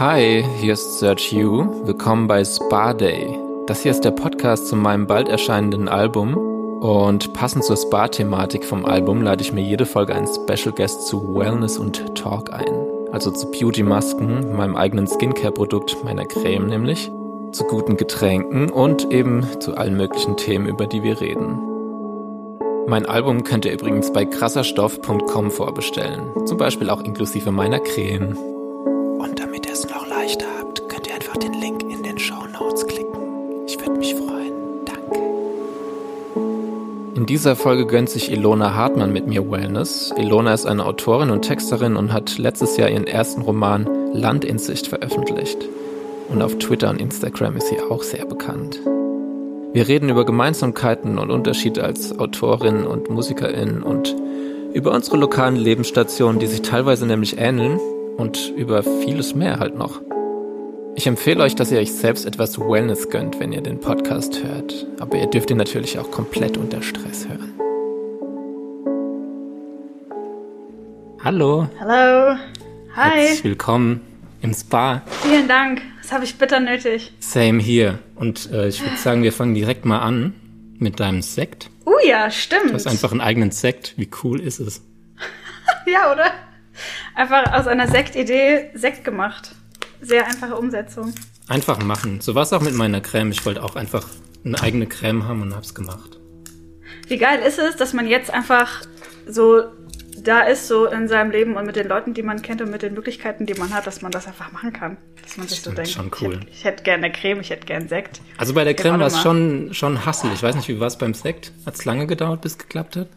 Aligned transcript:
Hi, 0.00 0.42
hier 0.56 0.72
ist 0.72 0.98
Search 0.98 1.30
You. 1.30 1.84
Willkommen 1.84 2.26
bei 2.26 2.42
Spa 2.42 2.94
Day. 2.94 3.38
Das 3.66 3.82
hier 3.82 3.90
ist 3.90 4.00
der 4.00 4.12
Podcast 4.12 4.66
zu 4.66 4.74
meinem 4.74 5.06
bald 5.06 5.28
erscheinenden 5.28 5.88
Album. 5.88 6.38
Und 6.80 7.34
passend 7.34 7.64
zur 7.64 7.76
Spa-Thematik 7.76 8.64
vom 8.64 8.86
Album 8.86 9.20
lade 9.20 9.42
ich 9.42 9.52
mir 9.52 9.60
jede 9.60 9.84
Folge 9.84 10.14
einen 10.14 10.26
Special 10.26 10.74
Guest 10.74 11.06
zu 11.06 11.34
Wellness 11.34 11.76
und 11.76 12.16
Talk 12.16 12.50
ein. 12.50 12.72
Also 13.12 13.30
zu 13.30 13.50
Beauty-Masken, 13.50 14.56
meinem 14.56 14.74
eigenen 14.74 15.06
Skincare-Produkt, 15.06 16.02
meiner 16.02 16.24
Creme 16.24 16.68
nämlich, 16.68 17.12
zu 17.52 17.64
guten 17.64 17.98
Getränken 17.98 18.70
und 18.70 19.12
eben 19.12 19.44
zu 19.60 19.76
allen 19.76 19.98
möglichen 19.98 20.38
Themen, 20.38 20.66
über 20.66 20.86
die 20.86 21.02
wir 21.02 21.20
reden. 21.20 21.60
Mein 22.86 23.04
Album 23.04 23.44
könnt 23.44 23.66
ihr 23.66 23.72
übrigens 23.74 24.14
bei 24.14 24.24
krasserstoff.com 24.24 25.50
vorbestellen. 25.50 26.46
Zum 26.46 26.56
Beispiel 26.56 26.88
auch 26.88 27.02
inklusive 27.02 27.52
meiner 27.52 27.80
Creme. 27.80 28.38
Dieser 37.30 37.54
Folge 37.54 37.86
gönnt 37.86 38.10
sich 38.10 38.32
Ilona 38.32 38.74
Hartmann 38.74 39.12
mit 39.12 39.28
mir 39.28 39.48
Wellness. 39.48 40.12
Ilona 40.18 40.52
ist 40.52 40.66
eine 40.66 40.84
Autorin 40.84 41.30
und 41.30 41.42
Texterin 41.42 41.94
und 41.94 42.12
hat 42.12 42.38
letztes 42.38 42.76
Jahr 42.76 42.88
ihren 42.88 43.06
ersten 43.06 43.42
Roman 43.42 43.86
Land 44.12 44.44
in 44.44 44.58
Sicht 44.58 44.88
veröffentlicht. 44.88 45.58
Und 46.28 46.42
auf 46.42 46.58
Twitter 46.58 46.90
und 46.90 47.00
Instagram 47.00 47.56
ist 47.56 47.68
sie 47.68 47.78
auch 47.88 48.02
sehr 48.02 48.26
bekannt. 48.26 48.80
Wir 49.72 49.86
reden 49.86 50.08
über 50.08 50.26
Gemeinsamkeiten 50.26 51.18
und 51.18 51.30
Unterschiede 51.30 51.84
als 51.84 52.18
Autorin 52.18 52.84
und 52.84 53.10
Musikerin 53.10 53.84
und 53.84 54.12
über 54.74 54.92
unsere 54.92 55.16
lokalen 55.16 55.54
Lebensstationen, 55.54 56.40
die 56.40 56.48
sich 56.48 56.62
teilweise 56.62 57.06
nämlich 57.06 57.38
ähneln 57.38 57.78
und 58.16 58.52
über 58.56 58.82
vieles 58.82 59.36
mehr 59.36 59.60
halt 59.60 59.78
noch. 59.78 60.00
Ich 61.00 61.06
empfehle 61.06 61.42
euch, 61.42 61.54
dass 61.54 61.72
ihr 61.72 61.78
euch 61.78 61.94
selbst 61.94 62.26
etwas 62.26 62.58
Wellness 62.58 63.08
gönnt, 63.08 63.40
wenn 63.40 63.52
ihr 63.52 63.62
den 63.62 63.80
Podcast 63.80 64.44
hört. 64.44 64.86
Aber 64.98 65.16
ihr 65.16 65.28
dürft 65.28 65.50
ihn 65.50 65.56
natürlich 65.56 65.98
auch 65.98 66.10
komplett 66.10 66.58
unter 66.58 66.82
Stress 66.82 67.26
hören. 67.26 67.54
Hallo. 71.24 71.70
Hallo. 71.80 72.36
Hi. 72.94 73.18
Herzlich 73.18 73.44
willkommen 73.44 74.02
im 74.42 74.52
Spa. 74.52 75.00
Vielen 75.22 75.48
Dank. 75.48 75.80
Das 76.02 76.12
habe 76.12 76.24
ich 76.24 76.36
bitter 76.36 76.60
nötig. 76.60 77.14
Same 77.18 77.62
hier. 77.62 77.98
Und 78.14 78.52
äh, 78.52 78.68
ich 78.68 78.82
würde 78.82 78.98
sagen, 78.98 79.22
wir 79.22 79.32
fangen 79.32 79.54
direkt 79.54 79.86
mal 79.86 80.00
an 80.00 80.34
mit 80.78 81.00
deinem 81.00 81.22
Sekt. 81.22 81.70
Oh 81.86 81.92
uh, 81.92 82.06
ja, 82.06 82.30
stimmt. 82.30 82.68
Du 82.68 82.74
hast 82.74 82.86
einfach 82.86 83.10
einen 83.10 83.22
eigenen 83.22 83.52
Sekt. 83.52 83.94
Wie 83.96 84.10
cool 84.22 84.38
ist 84.38 84.60
es? 84.60 84.82
ja, 85.86 86.12
oder? 86.12 86.30
Einfach 87.14 87.54
aus 87.54 87.66
einer 87.68 87.88
Sektidee 87.88 88.68
Sekt 88.74 89.02
gemacht. 89.02 89.52
Sehr 90.00 90.26
einfache 90.26 90.56
Umsetzung. 90.56 91.12
Einfach 91.48 91.82
machen. 91.82 92.20
So 92.20 92.34
war 92.34 92.42
es 92.42 92.52
auch 92.52 92.62
mit 92.62 92.74
meiner 92.74 93.00
Creme. 93.00 93.32
Ich 93.32 93.44
wollte 93.44 93.62
auch 93.62 93.76
einfach 93.76 94.06
eine 94.44 94.60
eigene 94.62 94.86
Creme 94.86 95.26
haben 95.26 95.42
und 95.42 95.54
hab's 95.54 95.74
gemacht. 95.74 96.18
Wie 97.06 97.18
geil 97.18 97.40
ist 97.46 97.58
es, 97.58 97.76
dass 97.76 97.92
man 97.92 98.06
jetzt 98.06 98.32
einfach 98.32 98.82
so 99.26 99.64
da 100.22 100.42
ist, 100.42 100.68
so 100.68 100.86
in 100.86 101.08
seinem 101.08 101.30
Leben 101.30 101.56
und 101.56 101.66
mit 101.66 101.76
den 101.76 101.88
Leuten, 101.88 102.14
die 102.14 102.22
man 102.22 102.42
kennt 102.42 102.60
und 102.60 102.70
mit 102.70 102.82
den 102.82 102.94
Möglichkeiten, 102.94 103.46
die 103.46 103.54
man 103.54 103.72
hat, 103.72 103.86
dass 103.86 104.02
man 104.02 104.12
das 104.12 104.26
einfach 104.26 104.52
machen 104.52 104.72
kann. 104.72 104.96
Dass 105.22 105.36
man 105.36 105.48
sich 105.48 105.62
so 105.62 105.72
denkt, 105.72 105.90
schon 105.90 106.10
cool. 106.20 106.34
ich 106.34 106.40
hätte, 106.40 106.50
ich 106.50 106.64
hätte 106.64 106.82
gerne 106.84 107.12
Creme, 107.12 107.40
ich 107.40 107.50
hätte 107.50 107.66
gerne 107.66 107.88
Sekt. 107.88 108.20
Also 108.36 108.54
bei 108.54 108.64
der 108.64 108.74
Creme 108.74 109.00
war 109.00 109.06
es 109.06 109.20
schon, 109.20 109.72
schon 109.72 110.04
Hassel. 110.04 110.30
Ich 110.34 110.42
weiß 110.42 110.54
nicht, 110.56 110.68
wie 110.68 110.80
war 110.80 110.88
es 110.88 110.98
beim 110.98 111.14
Sekt? 111.14 111.52
Hat 111.66 111.74
es 111.74 111.84
lange 111.84 112.06
gedauert, 112.06 112.42
bis 112.42 112.52
es 112.52 112.58
geklappt 112.58 112.96
hat? 112.96 113.08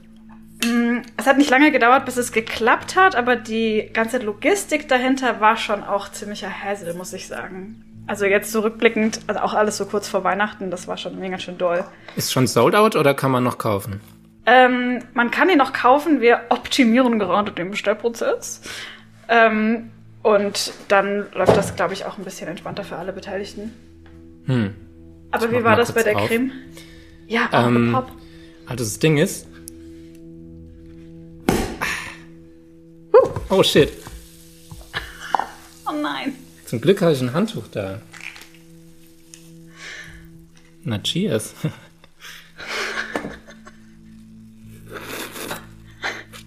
Mm, 0.65 1.01
es 1.17 1.25
hat 1.25 1.37
nicht 1.37 1.49
lange 1.49 1.71
gedauert, 1.71 2.05
bis 2.05 2.17
es 2.17 2.31
geklappt 2.31 2.95
hat, 2.95 3.15
aber 3.15 3.35
die 3.35 3.89
ganze 3.93 4.19
Logistik 4.19 4.87
dahinter 4.87 5.39
war 5.39 5.57
schon 5.57 5.83
auch 5.83 6.09
ziemlicher 6.09 6.49
Hassel, 6.49 6.93
muss 6.93 7.13
ich 7.13 7.27
sagen. 7.27 7.83
Also 8.05 8.25
jetzt 8.25 8.51
zurückblickend, 8.51 9.21
also 9.27 9.41
auch 9.41 9.53
alles 9.53 9.77
so 9.77 9.85
kurz 9.85 10.07
vor 10.09 10.23
Weihnachten, 10.23 10.69
das 10.69 10.87
war 10.87 10.97
schon 10.97 11.19
mega 11.19 11.37
schön 11.37 11.57
doll. 11.57 11.85
Ist 12.15 12.33
schon 12.33 12.47
sold 12.47 12.75
out 12.75 12.95
oder 12.95 13.13
kann 13.13 13.31
man 13.31 13.43
noch 13.43 13.57
kaufen? 13.57 14.01
Ähm, 14.45 14.99
man 15.13 15.31
kann 15.31 15.49
ihn 15.49 15.57
noch 15.57 15.71
kaufen. 15.71 16.19
Wir 16.19 16.41
optimieren 16.49 17.17
gerade 17.17 17.51
den 17.51 17.71
Bestellprozess. 17.71 18.61
Ähm, 19.29 19.91
und 20.21 20.73
dann 20.89 21.27
läuft 21.33 21.55
das, 21.55 21.75
glaube 21.75 21.93
ich, 21.93 22.05
auch 22.05 22.17
ein 22.17 22.23
bisschen 22.23 22.49
entspannter 22.49 22.83
für 22.83 22.97
alle 22.97 23.13
Beteiligten. 23.13 23.73
Hm. 24.45 24.73
Aber 25.31 25.51
wie 25.51 25.63
war 25.63 25.75
das 25.75 25.93
bei 25.93 26.03
der 26.03 26.17
auf. 26.17 26.27
Creme? 26.27 26.51
Ja, 27.27 27.49
ähm, 27.53 27.93
Pop. 27.93 28.11
Also 28.65 28.83
das 28.83 28.99
Ding 28.99 29.17
ist. 29.17 29.47
Oh 33.49 33.63
shit. 33.63 33.91
Oh 35.87 35.91
nein. 35.91 36.33
Zum 36.65 36.81
Glück 36.81 37.01
habe 37.01 37.13
ich 37.13 37.21
ein 37.21 37.33
Handtuch 37.33 37.67
da. 37.67 38.01
Na, 40.83 40.99
cheers. 40.99 41.53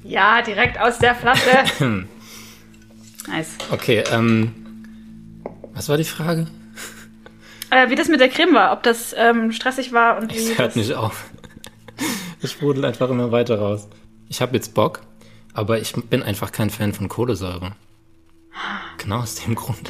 Ja, 0.02 0.42
direkt 0.42 0.78
aus 0.78 0.98
der 0.98 1.14
Flasche. 1.14 1.64
nice. 3.28 3.56
Okay, 3.70 4.04
ähm, 4.12 4.54
was 5.74 5.88
war 5.88 5.96
die 5.96 6.04
Frage? 6.04 6.46
Äh, 7.70 7.90
wie 7.90 7.96
das 7.96 8.08
mit 8.08 8.20
der 8.20 8.28
Creme 8.28 8.54
war, 8.54 8.72
ob 8.72 8.82
das 8.82 9.14
ähm, 9.16 9.52
stressig 9.52 9.92
war 9.92 10.18
und 10.18 10.32
wie. 10.32 10.38
Es 10.38 10.58
hört 10.58 10.76
nicht 10.76 10.94
auf. 10.94 11.30
Es 12.42 12.52
sprudelt 12.52 12.84
einfach 12.84 13.08
immer 13.08 13.32
weiter 13.32 13.58
raus. 13.58 13.88
Ich 14.28 14.42
habe 14.42 14.54
jetzt 14.54 14.74
Bock, 14.74 15.00
aber 15.56 15.80
ich 15.80 15.92
bin 15.94 16.22
einfach 16.22 16.52
kein 16.52 16.70
Fan 16.70 16.92
von 16.92 17.08
Kohlensäure. 17.08 17.72
Genau 18.98 19.20
aus 19.20 19.36
dem 19.36 19.54
Grund. 19.54 19.88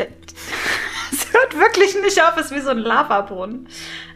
Es 1.13 1.33
hört 1.33 1.55
wirklich 1.55 1.95
nicht 2.03 2.23
auf, 2.23 2.37
es 2.37 2.47
ist 2.47 2.55
wie 2.55 2.61
so 2.61 2.71
ein 2.71 2.79
Lavabrunnen. 2.79 3.69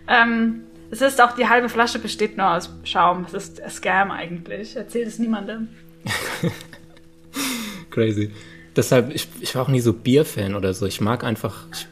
Ähm, 0.09 0.63
es 0.91 1.01
ist 1.01 1.21
auch, 1.21 1.33
die 1.33 1.49
halbe 1.49 1.69
Flasche 1.69 1.99
besteht 1.99 2.37
nur 2.37 2.51
aus 2.51 2.71
Schaum. 2.85 3.25
Es 3.25 3.35
ist 3.35 3.61
ein 3.61 3.71
Scam 3.71 4.11
eigentlich. 4.11 4.77
Erzählt 4.77 5.09
es 5.09 5.19
niemandem. 5.19 5.69
Crazy. 7.91 8.33
Deshalb, 8.77 9.15
ich, 9.15 9.29
ich 9.41 9.55
war 9.55 9.63
auch 9.63 9.69
nie 9.69 9.81
so 9.81 9.93
Bierfan 9.93 10.55
oder 10.55 10.73
so. 10.75 10.87
Ich 10.87 11.01
mag 11.01 11.25
einfach, 11.25 11.67
ich 11.73 11.87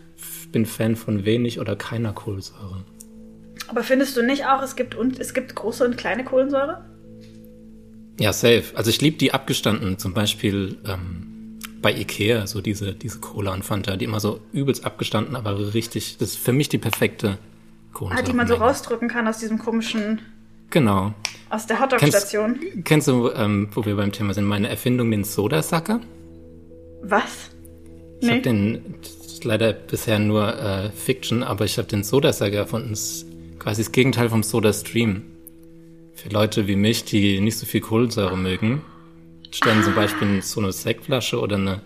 bin 0.51 0.67
Fan 0.67 0.97
von 0.97 1.25
wenig 1.25 1.61
oder 1.61 1.77
keiner 1.77 2.13
Kohlensäure. 2.13 2.85
Aber 3.69 3.83
findest 3.83 4.17
du 4.17 4.23
nicht 4.23 4.47
auch, 4.47 4.63
es 4.63 4.77
gibt, 4.77 4.95
und, 4.95 5.19
es 5.19 5.35
gibt 5.35 5.55
große 5.55 5.85
und 5.85 5.97
kleine 5.97 6.25
Kohlensäure? 6.25 6.85
Ja, 8.19 8.33
safe. 8.33 8.65
Also 8.75 8.91
ich 8.91 9.01
liebe 9.01 9.17
die 9.17 9.33
abgestanden, 9.33 9.99
zum 9.99 10.13
Beispiel 10.13 10.79
ähm, 10.87 11.59
bei 11.81 11.93
Ikea, 11.93 12.47
so 12.47 12.61
diese, 12.61 12.95
diese 12.95 13.21
Cola 13.21 13.53
und 13.53 13.65
Fanta, 13.65 13.97
die 13.97 14.05
immer 14.05 14.21
so 14.21 14.41
übelst 14.53 14.85
abgestanden, 14.85 15.37
aber 15.37 15.75
richtig, 15.75 16.17
das 16.19 16.31
ist 16.31 16.39
für 16.39 16.53
mich 16.53 16.69
die 16.69 16.79
perfekte 16.79 17.39
Kohlensäure. 17.93 18.23
Ah, 18.23 18.31
die 18.31 18.37
man 18.37 18.49
so 18.49 18.55
rausdrücken 18.55 19.09
kann 19.09 19.29
aus 19.29 19.39
diesem 19.39 19.59
komischen 19.59 20.21
Genau. 20.71 21.15
Aus 21.51 21.67
der 21.67 21.81
Hotdog-Station. 21.81 22.59
Kennst, 22.61 22.85
kennst, 22.85 23.09
du, 23.09 23.31
ähm, 23.31 23.69
wo 23.73 23.85
wir 23.87 23.97
beim 23.97 24.13
Thema 24.13 24.35
sind, 24.35 24.45
meine 24.45 24.69
Erfindung, 24.69 25.11
den 25.11 25.25
Soda-Sucker? 25.25 26.01
Was? 27.03 27.51
Ich 28.21 28.27
nee. 28.27 28.33
habe 28.33 28.43
den, 28.43 28.97
leider 29.45 29.73
bisher 29.73 30.19
nur 30.19 30.59
äh, 30.59 30.91
Fiction, 30.91 31.43
aber 31.43 31.65
ich 31.65 31.79
habe 31.79 31.89
den 31.89 32.05
Soda-Sucker 32.05 32.57
erfunden. 32.57 32.91
Das 32.91 33.01
ist 33.01 33.27
quasi 33.59 33.83
das 33.83 33.93
Gegenteil 33.93 34.29
vom 34.29 34.43
Soda-Stream. 34.43 35.23
Für 36.21 36.31
Leute 36.31 36.67
wie 36.67 36.75
mich, 36.75 37.05
die 37.05 37.39
nicht 37.39 37.59
so 37.59 37.65
viel 37.65 37.81
Kohlensäure 37.81 38.37
mögen, 38.37 38.83
stellen 39.53 39.79
ah. 39.83 39.85
zum 39.85 39.95
Beispiel 39.95 40.43
so 40.43 40.61
eine 40.61 40.73
Sektflasche 40.73 41.39
oder 41.39 41.55
eine 41.55 41.81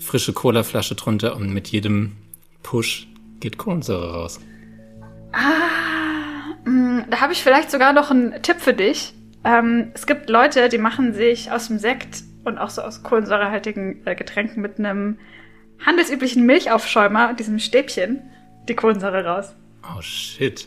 frische 0.00 0.32
Colaflasche 0.32 0.96
drunter 0.96 1.36
und 1.36 1.54
mit 1.54 1.68
jedem 1.68 2.16
Push 2.64 3.06
geht 3.38 3.58
Kohlensäure 3.58 4.14
raus. 4.14 4.40
Ah. 5.30 6.68
Mm, 6.68 7.02
da 7.08 7.20
habe 7.20 7.32
ich 7.34 7.44
vielleicht 7.44 7.70
sogar 7.70 7.92
noch 7.92 8.10
einen 8.10 8.42
Tipp 8.42 8.56
für 8.58 8.74
dich. 8.74 9.14
Ähm, 9.44 9.92
es 9.94 10.08
gibt 10.08 10.28
Leute, 10.28 10.68
die 10.68 10.78
machen 10.78 11.14
sich 11.14 11.52
aus 11.52 11.68
dem 11.68 11.78
Sekt 11.78 12.24
und 12.42 12.58
auch 12.58 12.70
so 12.70 12.82
aus 12.82 13.04
kohlensäurehaltigen 13.04 14.04
äh, 14.04 14.16
Getränken 14.16 14.60
mit 14.60 14.80
einem 14.80 15.20
handelsüblichen 15.86 16.44
Milchaufschäumer, 16.46 17.34
diesem 17.34 17.60
Stäbchen, 17.60 18.22
die 18.68 18.74
Kohlensäure 18.74 19.24
raus. 19.24 19.54
Oh 19.84 20.02
shit. 20.02 20.66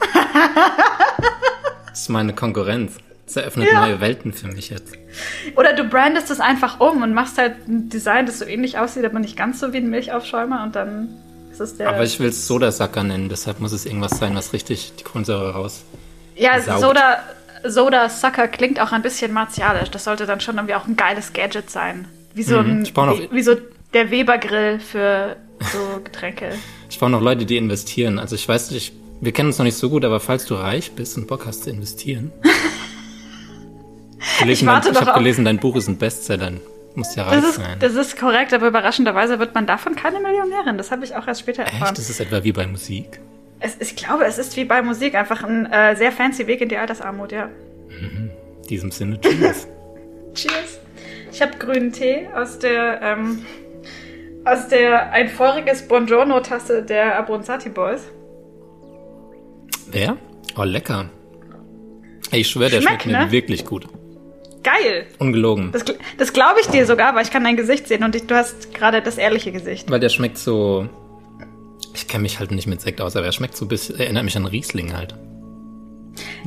das 1.92 2.02
ist 2.02 2.08
meine 2.08 2.34
Konkurrenz. 2.34 2.96
Das 3.26 3.36
eröffnet 3.36 3.68
ja. 3.72 3.86
neue 3.86 4.00
Welten 4.00 4.32
für 4.32 4.48
mich 4.48 4.70
jetzt. 4.70 4.94
Oder 5.56 5.74
du 5.74 5.84
brandest 5.84 6.30
es 6.30 6.40
einfach 6.40 6.80
um 6.80 7.02
und 7.02 7.14
machst 7.14 7.38
halt 7.38 7.68
ein 7.68 7.88
Design, 7.88 8.26
das 8.26 8.40
so 8.40 8.44
ähnlich 8.44 8.78
aussieht, 8.78 9.04
aber 9.04 9.20
nicht 9.20 9.36
ganz 9.36 9.60
so 9.60 9.72
wie 9.72 9.78
ein 9.78 9.88
Milchaufschäumer 9.88 10.64
und 10.64 10.74
dann 10.74 11.08
aber 11.84 12.02
ich 12.02 12.18
will 12.18 12.28
es 12.28 12.46
Soda-Sacker 12.46 13.02
nennen, 13.02 13.28
deshalb 13.28 13.60
muss 13.60 13.72
es 13.72 13.84
irgendwas 13.84 14.18
sein, 14.18 14.34
was 14.34 14.54
richtig 14.54 14.94
die 14.98 15.04
Kohlensäure 15.04 15.52
raus. 15.52 15.84
Ja, 16.34 16.58
Soda, 16.60 17.18
Soda 17.64 18.08
Sucker 18.08 18.48
klingt 18.48 18.80
auch 18.80 18.92
ein 18.92 19.02
bisschen 19.02 19.32
martialisch. 19.32 19.90
Das 19.90 20.04
sollte 20.04 20.26
dann 20.26 20.40
schon 20.40 20.56
irgendwie 20.56 20.74
auch 20.74 20.86
ein 20.86 20.96
geiles 20.96 21.32
Gadget 21.32 21.70
sein. 21.70 22.08
Wie 22.34 22.42
so, 22.42 22.62
mhm. 22.62 22.84
ein, 22.84 22.86
wie, 22.86 23.28
wie, 23.30 23.42
so 23.42 23.54
der 23.92 24.10
Weber-Grill 24.10 24.80
für 24.80 25.36
so 25.60 26.00
Getränke. 26.02 26.54
ich 26.90 26.98
brauche 26.98 27.10
noch 27.10 27.20
Leute, 27.20 27.44
die 27.44 27.58
investieren. 27.58 28.18
Also 28.18 28.34
ich 28.34 28.48
weiß 28.48 28.70
nicht, 28.70 28.94
wir 29.22 29.30
kennen 29.30 29.50
uns 29.50 29.58
noch 29.58 29.64
nicht 29.64 29.76
so 29.76 29.88
gut, 29.88 30.04
aber 30.04 30.18
falls 30.18 30.46
du 30.46 30.54
reich 30.56 30.92
bist 30.92 31.16
und 31.16 31.28
Bock 31.28 31.46
hast 31.46 31.62
zu 31.62 31.70
investieren. 31.70 32.32
ich 34.46 34.66
warte 34.66 34.92
dein, 34.92 35.00
ich 35.00 35.08
habe 35.08 35.18
gelesen, 35.18 35.44
dein 35.44 35.58
Buch 35.58 35.76
ist 35.76 35.86
ein 35.86 35.96
Bestseller. 35.96 36.52
Muss 36.96 37.14
ja 37.14 37.22
reich 37.22 37.40
Das 37.40 37.50
ist, 37.50 37.54
sein. 37.56 37.78
das 37.78 37.94
ist 37.94 38.18
korrekt, 38.18 38.52
aber 38.52 38.66
überraschenderweise 38.66 39.38
wird 39.38 39.54
man 39.54 39.64
davon 39.64 39.94
keine 39.94 40.18
Millionärin. 40.18 40.76
Das 40.76 40.90
habe 40.90 41.04
ich 41.04 41.14
auch 41.14 41.26
erst 41.28 41.40
später 41.40 41.62
erfahren. 41.62 41.84
Echt? 41.84 41.98
Das 41.98 42.10
ist 42.10 42.18
etwa 42.18 42.42
wie 42.42 42.50
bei 42.50 42.66
Musik? 42.66 43.20
Es, 43.60 43.76
ich 43.78 43.94
glaube, 43.94 44.24
es 44.24 44.38
ist 44.38 44.56
wie 44.56 44.64
bei 44.64 44.82
Musik 44.82 45.14
einfach 45.14 45.44
ein 45.44 45.66
äh, 45.66 45.94
sehr 45.94 46.10
fancy 46.10 46.48
Weg 46.48 46.60
in 46.60 46.68
die 46.68 46.76
Altersarmut, 46.76 47.30
ja. 47.30 47.48
In 47.88 48.32
diesem 48.68 48.90
Sinne, 48.90 49.20
tschüss. 49.20 49.68
Cheers. 50.34 50.80
Ich 51.30 51.40
habe 51.40 51.56
grünen 51.58 51.92
Tee 51.92 52.26
aus 52.34 52.58
der 52.58 53.00
ähm, 53.00 53.44
aus 54.44 54.66
der 54.66 55.12
ein 55.12 55.28
voriges 55.28 55.86
Buongiorno-Tasse 55.86 56.82
der 56.82 57.16
Abronzati 57.16 57.68
Boys. 57.68 58.02
Wer? 59.92 60.16
Oh, 60.56 60.64
lecker. 60.64 61.06
Ich 62.30 62.48
schwöre, 62.48 62.70
der 62.70 62.80
Schmeckt, 62.80 63.02
schmeckt 63.02 63.18
mir 63.18 63.26
ne? 63.26 63.32
wirklich 63.32 63.64
gut. 63.64 63.86
Geil. 64.62 65.06
Ungelogen. 65.18 65.72
Das, 65.72 65.84
das 66.18 66.32
glaube 66.32 66.60
ich 66.60 66.66
dir 66.68 66.86
sogar, 66.86 67.14
weil 67.14 67.24
ich 67.24 67.30
kann 67.30 67.44
dein 67.44 67.56
Gesicht 67.56 67.88
sehen 67.88 68.04
und 68.04 68.14
ich, 68.14 68.26
du 68.26 68.34
hast 68.34 68.72
gerade 68.74 69.02
das 69.02 69.18
ehrliche 69.18 69.52
Gesicht. 69.52 69.90
Weil 69.90 70.00
der 70.00 70.08
schmeckt 70.08 70.38
so. 70.38 70.88
Ich 71.94 72.08
kenne 72.08 72.22
mich 72.22 72.38
halt 72.38 72.52
nicht 72.52 72.66
mit 72.66 72.80
Sekt 72.80 73.00
aus, 73.00 73.16
aber 73.16 73.26
er 73.26 73.32
schmeckt 73.32 73.56
so 73.56 73.64
ein 73.64 73.68
bisschen. 73.68 73.98
Erinnert 73.98 74.24
mich 74.24 74.36
an 74.36 74.46
Riesling 74.46 74.96
halt. 74.96 75.14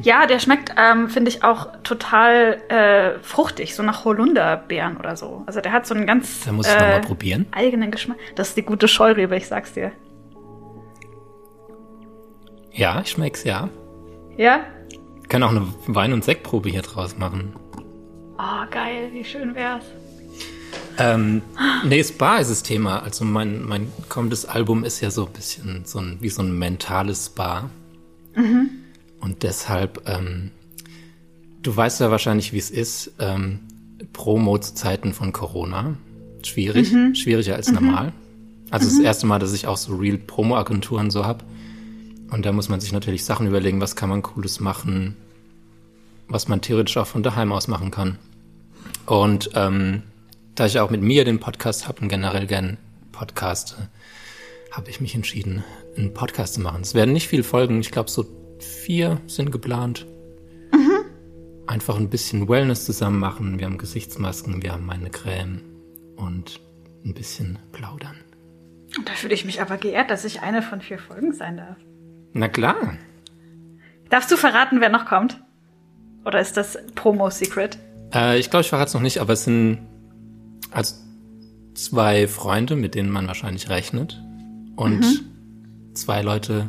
Ja, 0.02 0.26
der 0.26 0.40
schmeckt, 0.40 0.74
ähm, 0.78 1.10
finde 1.10 1.30
ich, 1.30 1.44
auch 1.44 1.68
total 1.84 2.58
äh, 2.70 3.20
fruchtig, 3.22 3.76
so 3.76 3.84
nach 3.84 4.06
Holunderbeeren 4.06 4.98
oder 4.98 5.16
so. 5.16 5.44
Also 5.46 5.62
der 5.62 5.72
hat 5.72 5.88
so 5.88 5.94
einen 5.96 6.06
ganz 6.06 6.46
Da 6.46 6.52
muss 6.52 6.68
ich 6.68 6.74
noch 6.74 6.82
mal 6.82 7.02
probieren. 7.02 7.46
eigenen 7.52 7.92
Geschmack. 7.92 8.18
Das 8.36 8.50
ist 8.50 8.58
die 8.58 8.64
gute 8.64 8.88
Scheurebe, 8.88 9.36
ich 9.36 9.48
sag's 9.48 9.74
dir. 9.74 9.92
Ja, 12.75 13.01
ich 13.01 13.12
schmeck's, 13.12 13.45
ja. 13.45 13.69
Ja? 14.38 14.66
Wir 15.22 15.30
können 15.30 15.44
auch 15.44 15.51
eine 15.51 15.66
Wein- 15.88 16.13
und 16.13 16.24
Sektprobe 16.24 16.69
hier 16.69 16.81
draus 16.81 17.18
machen. 17.18 17.56
Oh, 18.38 18.69
geil, 18.69 19.10
wie 19.13 19.24
schön 19.24 19.56
wär's. 19.56 19.86
Ähm, 20.98 21.42
nee, 21.86 22.04
Spa 22.04 22.38
ist 22.38 22.51
das 22.51 22.63
Thema. 22.63 23.01
Also 23.01 23.24
mein, 23.24 23.63
mein 23.63 23.92
kommendes 24.10 24.45
Album 24.45 24.83
ist 24.83 25.00
ja 25.00 25.10
so 25.10 25.25
ein 25.25 25.31
bisschen 25.31 25.86
so 25.86 26.00
ein, 26.00 26.18
wie 26.19 26.30
so 26.30 26.42
ein 26.42 26.57
mentales 26.57 27.27
Spa. 27.27 27.69
Und 29.22 29.44
deshalb, 29.44 30.01
ähm, 30.07 30.51
du 31.62 31.75
weißt 31.75 32.01
ja 32.01 32.12
wahrscheinlich, 32.12 32.51
wie 32.51 32.57
es 32.57 32.72
ist, 32.72 33.13
ähm, 33.19 33.60
Promo 34.12 34.57
zu 34.57 34.75
Zeiten 34.75 35.13
von 35.13 35.31
Corona. 35.31 35.95
Schwierig, 36.44 36.94
schwieriger 37.18 37.56
als 37.56 37.72
normal. 37.72 38.12
Also 38.69 38.88
das 38.88 39.00
erste 39.00 39.25
Mal, 39.27 39.39
dass 39.39 39.54
ich 39.54 39.66
auch 39.68 39.77
so 39.77 39.95
real 39.95 40.18
Promo-Agenturen 40.18 41.10
so 41.10 41.25
hab. 41.25 41.44
Und 42.31 42.45
da 42.45 42.51
muss 42.51 42.69
man 42.69 42.80
sich 42.80 42.92
natürlich 42.92 43.24
Sachen 43.24 43.48
überlegen, 43.48 43.81
was 43.81 43.95
kann 43.95 44.10
man 44.10 44.22
Cooles 44.22 44.60
machen, 44.60 45.16
was 46.27 46.48
man 46.48 46.62
theoretisch 46.62 46.98
auch 46.98 47.07
von 47.07 47.24
daheim 47.24 47.51
aus 47.51 47.68
machen 47.68 47.92
kann. 47.92 48.18
Und 49.06 49.51
ähm, 49.54 50.04
da 50.56 50.66
ich 50.66 50.80
auch 50.80 50.89
mit 50.89 51.01
mir 51.01 51.25
den 51.25 51.39
Podcast 51.39 51.88
habe 51.88 52.01
und 52.01 52.10
generell 52.10 52.48
gern 52.48 52.77
podcaste, 53.12 53.89
habe 54.72 54.89
ich 54.89 55.00
mich 55.00 55.16
entschieden, 55.16 55.63
einen 55.95 56.13
Podcast 56.13 56.56
zu 56.56 56.62
machen. 56.62 56.81
Es 56.81 56.94
werden 56.94 57.13
nicht 57.13 57.27
viele 57.27 57.44
Folgen, 57.44 57.80
ich 57.80 57.92
glaube 57.92 58.10
so 58.10 58.25
vier 58.60 59.22
sind 59.27 59.51
geplant. 59.51 60.06
Einfach 61.68 61.98
ein 61.98 62.10
bisschen 62.10 62.48
Wellness 62.48 62.86
zusammen 62.86 63.19
machen. 63.19 63.57
Wir 63.57 63.66
haben 63.66 63.80
Gesichtsmasken, 63.80 64.62
wir 64.62 64.72
haben 64.72 64.86
meine 64.86 65.10
Creme 65.10 65.62
und 66.16 66.62
ein 67.04 67.13
bisschen 67.13 67.57
plaudern. 67.72 68.18
Und 68.98 69.10
da 69.10 69.13
fühle 69.13 69.33
ich 69.33 69.45
mich 69.45 69.62
aber 69.62 69.77
geehrt, 69.77 70.12
dass 70.12 70.25
ich 70.25 70.42
eine 70.42 70.62
von 70.62 70.81
vier 70.81 71.00
Folgen 71.00 71.33
sein 71.33 71.57
darf. 71.57 71.77
Na 72.36 72.50
klar. 72.50 72.98
Darfst 74.10 74.30
du 74.30 74.36
verraten, 74.36 74.82
wer 74.82 74.90
noch 74.90 75.06
kommt? 75.06 75.42
Oder 76.26 76.42
ist 76.42 76.58
das 76.58 76.78
Promo-Secret? 76.94 77.80
Äh, 78.14 78.40
ich 78.40 78.50
glaube, 78.50 78.62
ich 78.62 78.70
verrate 78.70 78.90
es 78.90 78.94
noch 78.94 79.02
nicht, 79.02 79.20
aber 79.20 79.34
es 79.34 79.46
sind 79.46 79.80
also 80.70 80.96
zwei 81.76 82.28
Freunde, 82.28 82.76
mit 82.76 82.94
denen 82.94 83.10
man 83.10 83.26
wahrscheinlich 83.28 83.70
rechnet. 83.70 84.22
Und 84.76 85.24
zwei 85.94 86.22
Leute, 86.22 86.68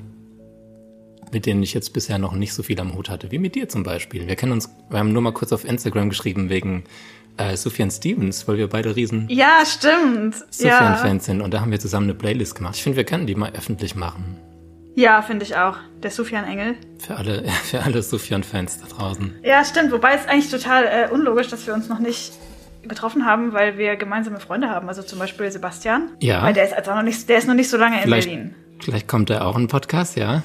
mit 1.32 1.46
denen 1.46 1.64
ich 1.64 1.74
jetzt 1.74 1.92
bisher 1.92 2.18
noch 2.18 2.32
nicht 2.32 2.54
so 2.54 2.62
viel 2.62 2.78
am 2.80 2.94
Hut 2.94 3.10
hatte, 3.10 3.32
wie 3.32 3.38
mit 3.38 3.56
dir 3.56 3.68
zum 3.68 3.82
Beispiel. 3.82 4.28
Wir 4.28 4.36
kennen 4.36 4.52
uns, 4.52 4.70
wir 4.88 5.00
haben 5.00 5.12
nur 5.12 5.22
mal 5.22 5.32
kurz 5.32 5.52
auf 5.52 5.64
Instagram 5.64 6.10
geschrieben 6.10 6.48
wegen 6.48 6.84
äh, 7.38 7.56
Sufjan 7.56 7.90
Stevens, 7.90 8.46
weil 8.46 8.56
wir 8.58 8.68
beide 8.68 8.94
riesen 8.94 9.26
Ja, 9.30 9.64
stimmt. 9.66 10.36
Ja, 10.58 10.78
Sufjan-Fans 10.78 11.24
sind. 11.24 11.40
Und 11.40 11.52
da 11.52 11.60
haben 11.60 11.72
wir 11.72 11.80
zusammen 11.80 12.06
eine 12.06 12.14
Playlist 12.14 12.54
gemacht. 12.54 12.76
Ich 12.76 12.84
finde, 12.84 12.98
wir 12.98 13.04
können 13.04 13.26
die 13.26 13.34
mal 13.34 13.50
öffentlich 13.50 13.96
machen. 13.96 14.36
Ja 14.96 15.22
finde 15.22 15.44
ich 15.44 15.56
auch. 15.56 15.76
Der 16.02 16.10
Sufjan 16.10 16.44
Engel. 16.44 16.74
Für 16.98 17.16
alle, 17.16 17.44
für 17.64 17.82
alle 17.82 18.02
Sufjan-Fans 18.02 18.80
da 18.80 18.86
draußen. 18.88 19.34
Ja, 19.44 19.64
stimmt. 19.64 19.92
Wobei 19.92 20.14
es 20.14 20.26
eigentlich 20.26 20.50
total 20.50 20.84
äh, 20.84 21.08
unlogisch, 21.12 21.46
dass 21.48 21.66
wir 21.66 21.74
uns 21.74 21.88
noch 21.88 22.00
nicht 22.00 22.32
getroffen 22.88 23.24
haben, 23.24 23.52
weil 23.52 23.78
wir 23.78 23.96
gemeinsame 23.96 24.40
Freunde 24.40 24.68
haben. 24.68 24.88
Also 24.88 25.02
zum 25.02 25.18
Beispiel 25.18 25.50
Sebastian. 25.50 26.10
Ja. 26.20 26.42
Weil 26.42 26.54
der 26.54 26.64
ist 26.64 26.74
also 26.74 26.94
noch 26.94 27.02
nicht, 27.02 27.28
der 27.28 27.38
ist 27.38 27.46
noch 27.46 27.54
nicht 27.54 27.70
so 27.70 27.76
lange 27.76 27.96
in 27.96 28.02
Vielleicht, 28.02 28.28
Berlin. 28.28 28.54
vielleicht 28.80 29.08
kommt 29.08 29.30
da 29.30 29.42
auch 29.42 29.56
ein 29.56 29.68
Podcast, 29.68 30.16
ja. 30.16 30.42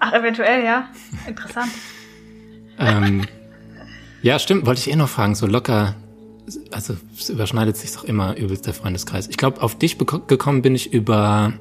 Ach, 0.00 0.12
eventuell, 0.12 0.64
ja. 0.64 0.88
Interessant. 1.26 1.70
ähm, 2.78 3.26
ja, 4.22 4.38
stimmt, 4.38 4.66
wollte 4.66 4.80
ich 4.80 4.90
eh 4.90 4.96
noch 4.96 5.08
fragen, 5.08 5.34
so 5.34 5.46
locker, 5.46 5.94
also 6.70 6.96
es 7.18 7.28
überschneidet 7.28 7.76
sich 7.76 7.92
doch 7.92 8.04
immer 8.04 8.36
übelst 8.36 8.66
der 8.66 8.74
Freundeskreis. 8.74 9.28
Ich 9.28 9.36
glaube, 9.36 9.62
auf 9.62 9.76
dich 9.76 9.98
gekommen 9.98 10.62
bin 10.62 10.74
ich 10.74 10.92
über 10.92 11.52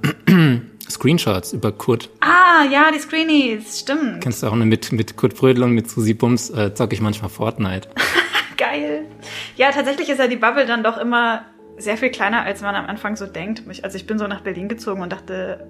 Screenshots, 0.90 1.54
über 1.54 1.72
Kurt. 1.72 2.10
Ah, 2.20 2.66
ja, 2.70 2.92
die 2.92 3.00
Screenies. 3.00 3.80
Stimmt. 3.80 4.22
Kennst 4.22 4.44
du 4.44 4.48
auch 4.48 4.56
ne, 4.56 4.66
mit, 4.66 4.92
mit 4.92 5.16
Kurt 5.16 5.36
Brödel 5.36 5.64
und 5.64 5.72
mit 5.72 5.90
Susi 5.90 6.14
Bums 6.14 6.50
äh, 6.50 6.74
zocke 6.74 6.94
ich 6.94 7.02
manchmal 7.02 7.30
Fortnite. 7.30 7.90
Geil. 8.58 9.06
Ja, 9.56 9.72
tatsächlich 9.72 10.10
ist 10.10 10.20
ja 10.20 10.28
die 10.28 10.36
Bubble 10.36 10.66
dann 10.66 10.84
doch 10.84 10.98
immer 10.98 11.46
sehr 11.78 11.98
viel 11.98 12.10
kleiner, 12.10 12.44
als 12.44 12.62
man 12.62 12.76
am 12.76 12.86
Anfang 12.86 13.16
so 13.16 13.26
denkt. 13.26 13.64
Also 13.82 13.96
ich 13.98 14.06
bin 14.06 14.20
so 14.20 14.28
nach 14.28 14.42
Berlin 14.42 14.70
gezogen 14.70 15.02
und 15.02 15.12
dachte, 15.12 15.68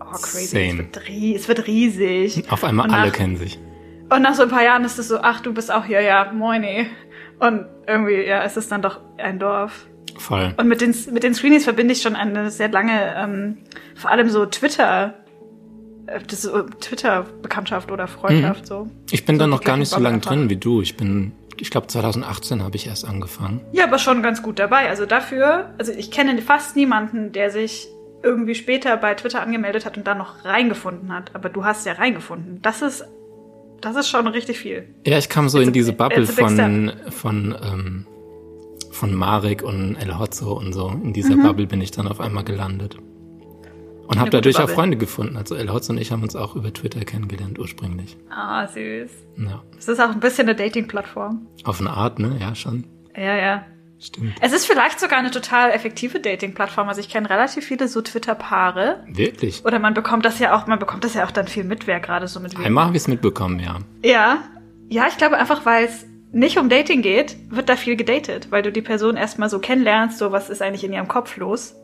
oh 0.00 0.18
crazy, 0.20 0.58
es 0.58 0.76
wird, 0.76 1.10
es 1.36 1.48
wird 1.48 1.66
riesig. 1.66 2.50
Auf 2.50 2.64
einmal 2.64 2.86
und 2.86 2.94
alle 2.94 3.06
nach, 3.06 3.12
kennen 3.14 3.36
sich. 3.36 3.58
Und 4.10 4.22
nach 4.22 4.34
so 4.34 4.42
ein 4.42 4.48
paar 4.48 4.64
Jahren 4.64 4.84
ist 4.84 4.98
es 4.98 5.08
so, 5.08 5.18
ach, 5.20 5.40
du 5.40 5.54
bist 5.54 5.72
auch 5.72 5.84
hier, 5.84 6.00
ja, 6.00 6.32
moini. 6.32 6.86
Und 7.38 7.66
irgendwie, 7.86 8.22
ja, 8.22 8.42
es 8.44 8.56
ist 8.56 8.70
dann 8.70 8.82
doch 8.82 9.00
ein 9.18 9.38
Dorf. 9.38 9.86
Voll. 10.18 10.54
Und 10.56 10.68
mit 10.68 10.80
den, 10.80 10.94
mit 11.12 11.22
den 11.22 11.34
Screenies 11.34 11.64
verbinde 11.64 11.92
ich 11.92 12.02
schon 12.02 12.16
eine 12.16 12.50
sehr 12.50 12.68
lange, 12.68 13.14
ähm, 13.16 13.58
vor 13.94 14.10
allem 14.10 14.28
so 14.28 14.46
Twitter, 14.46 15.14
äh, 16.06 16.20
das 16.26 16.42
so 16.42 16.62
Twitter-Bekanntschaft 16.62 17.90
oder 17.90 18.06
Freundschaft, 18.06 18.66
so. 18.66 18.88
Ich 19.10 19.24
bin 19.24 19.38
da 19.38 19.44
so 19.44 19.50
noch 19.50 19.60
die 19.60 19.66
gar 19.66 19.76
nicht 19.76 19.88
so 19.88 20.00
lange 20.00 20.18
drin 20.18 20.50
wie 20.50 20.56
du. 20.56 20.82
Ich 20.82 20.96
bin, 20.96 21.32
ich 21.58 21.70
glaube 21.70 21.86
2018 21.86 22.62
habe 22.62 22.76
ich 22.76 22.86
erst 22.86 23.06
angefangen. 23.06 23.60
Ja, 23.72 23.84
aber 23.84 23.98
schon 23.98 24.22
ganz 24.22 24.42
gut 24.42 24.58
dabei. 24.58 24.88
Also 24.88 25.06
dafür, 25.06 25.74
also 25.78 25.92
ich 25.92 26.10
kenne 26.10 26.40
fast 26.42 26.76
niemanden, 26.76 27.32
der 27.32 27.50
sich 27.50 27.88
irgendwie 28.22 28.54
später 28.54 28.96
bei 28.96 29.14
Twitter 29.14 29.42
angemeldet 29.42 29.84
hat 29.84 29.96
und 29.96 30.06
dann 30.06 30.18
noch 30.18 30.44
reingefunden 30.44 31.12
hat. 31.12 31.34
Aber 31.34 31.50
du 31.50 31.64
hast 31.64 31.86
ja 31.86 31.92
reingefunden. 31.92 32.60
Das 32.62 32.80
ist, 32.80 33.04
das 33.80 33.96
ist 33.96 34.08
schon 34.08 34.26
richtig 34.26 34.58
viel. 34.58 34.88
Ja, 35.06 35.18
ich 35.18 35.28
kam 35.28 35.48
so 35.48 35.58
It's 35.58 35.66
in 35.66 35.72
diese 35.74 35.92
Bubble 35.92 36.26
von, 36.26 36.92
von, 37.10 37.54
ähm, 37.62 38.06
von 38.94 39.14
Marek 39.14 39.62
und 39.62 39.96
El 39.96 40.18
Hotzo 40.18 40.52
und 40.52 40.72
so. 40.72 40.88
In 40.88 41.12
dieser 41.12 41.36
Mhm. 41.36 41.42
Bubble 41.42 41.66
bin 41.66 41.80
ich 41.80 41.90
dann 41.90 42.08
auf 42.08 42.20
einmal 42.20 42.44
gelandet. 42.44 42.96
Und 44.06 44.18
habe 44.20 44.28
dadurch 44.30 44.58
auch. 44.60 44.68
Freunde 44.68 44.96
gefunden. 44.98 45.36
Also 45.36 45.54
El 45.54 45.72
Hotzo 45.72 45.92
und 45.92 45.98
ich 45.98 46.12
haben 46.12 46.22
uns 46.22 46.36
auch 46.36 46.56
über 46.56 46.72
Twitter 46.72 47.00
kennengelernt 47.00 47.58
ursprünglich. 47.58 48.16
Ah, 48.30 48.66
süß. 48.66 49.10
Ja. 49.38 49.62
Es 49.78 49.88
ist 49.88 49.98
auch 50.00 50.10
ein 50.10 50.20
bisschen 50.20 50.46
eine 50.46 50.54
Dating-Plattform. 50.54 51.46
Auf 51.64 51.80
eine 51.80 51.90
Art, 51.90 52.18
ne? 52.18 52.36
Ja, 52.38 52.54
schon. 52.54 52.84
Ja, 53.16 53.34
ja. 53.36 53.64
Stimmt. 53.98 54.34
Es 54.42 54.52
ist 54.52 54.66
vielleicht 54.66 55.00
sogar 55.00 55.18
eine 55.20 55.30
total 55.30 55.70
effektive 55.70 56.20
Dating-Plattform. 56.20 56.88
Also 56.88 57.00
ich 57.00 57.08
kenne 57.08 57.30
relativ 57.30 57.64
viele 57.64 57.88
so 57.88 58.02
Twitter-Paare. 58.02 59.04
Wirklich. 59.08 59.64
Oder 59.64 59.78
man 59.78 59.94
bekommt 59.94 60.26
das 60.26 60.38
ja 60.38 60.54
auch, 60.54 60.66
man 60.66 60.78
bekommt 60.78 61.04
das 61.04 61.14
ja 61.14 61.24
auch 61.24 61.30
dann 61.30 61.46
viel 61.48 61.64
mit, 61.64 61.86
wer 61.86 62.00
gerade 62.00 62.28
so 62.28 62.40
mit 62.40 62.58
wem. 62.58 62.64
Einmal 62.66 62.84
habe 62.86 62.96
ich 62.96 63.02
es 63.04 63.08
mitbekommen, 63.08 63.58
ja. 63.60 63.78
Ja. 64.04 64.38
Ja, 64.90 65.06
ich 65.08 65.16
glaube 65.16 65.38
einfach, 65.38 65.64
weil 65.64 65.86
es 65.86 66.04
nicht 66.34 66.58
um 66.58 66.68
Dating 66.68 67.00
geht, 67.00 67.36
wird 67.48 67.68
da 67.68 67.76
viel 67.76 67.96
gedatet, 67.96 68.48
weil 68.50 68.62
du 68.62 68.72
die 68.72 68.82
Person 68.82 69.16
erstmal 69.16 69.48
so 69.48 69.60
kennenlernst, 69.60 70.18
so 70.18 70.32
was 70.32 70.50
ist 70.50 70.60
eigentlich 70.60 70.84
in 70.84 70.92
ihrem 70.92 71.08
Kopf 71.08 71.36
los. 71.36 71.76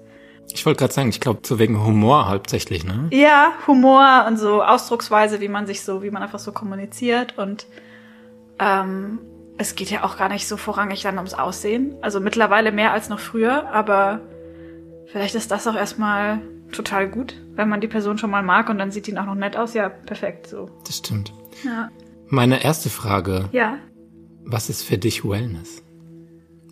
Ich 0.52 0.66
wollte 0.66 0.80
gerade 0.80 0.92
sagen, 0.92 1.09
ich 1.09 1.21
glaube, 1.21 1.40
so 1.45 1.61
wegen 1.61 1.85
Humor 1.85 2.28
hauptsächlich, 2.28 2.85
ne? 2.85 3.07
Ja, 3.12 3.52
Humor 3.69 4.25
und 4.26 4.37
so 4.37 4.62
Ausdrucksweise, 4.62 5.40
wie 5.40 5.49
man 5.49 5.66
sich 5.66 5.83
so, 5.83 6.02
wie 6.02 6.11
man 6.11 6.23
einfach 6.23 6.40
so 6.40 6.50
kommuniziert 6.50 7.38
und 7.38 7.66
ähm, 8.59 9.21
es 9.57 9.76
geht 9.76 9.90
ja 9.90 10.02
auch 10.04 10.16
gar 10.16 10.28
nicht 10.28 10.49
so 10.49 10.57
vorrangig 10.57 11.02
dann 11.02 11.16
ums 11.19 11.35
Aussehen. 11.35 11.95
Also 12.00 12.19
mittlerweile 12.19 12.73
mehr 12.73 12.92
als 12.92 13.09
noch 13.09 13.21
früher, 13.21 13.71
aber 13.73 14.21
vielleicht 15.07 15.35
ist 15.35 15.50
das 15.50 15.66
auch 15.69 15.76
erstmal 15.76 16.40
total 16.73 17.09
gut, 17.09 17.37
wenn 17.54 17.69
man 17.69 17.80
die 17.80 17.88
Person 17.88 18.19
schon 18.19 18.30
mal 18.30 18.42
mag 18.42 18.69
und 18.69 18.78
dann 18.78 18.90
sieht 18.90 19.07
die 19.07 19.16
auch 19.16 19.26
noch 19.26 19.35
nett 19.35 19.57
aus. 19.57 19.75
Ja, 19.75 19.88
perfekt, 19.88 20.47
so. 20.49 20.71
Das 20.87 20.97
stimmt. 20.97 21.33
Ja. 21.64 21.90
Meine 22.28 22.64
erste 22.64 22.90
Frage, 22.90 23.49
Ja. 23.52 23.78
Was 24.52 24.69
ist 24.69 24.83
für 24.83 24.99
dich 24.99 25.25
Wellness? 25.25 25.83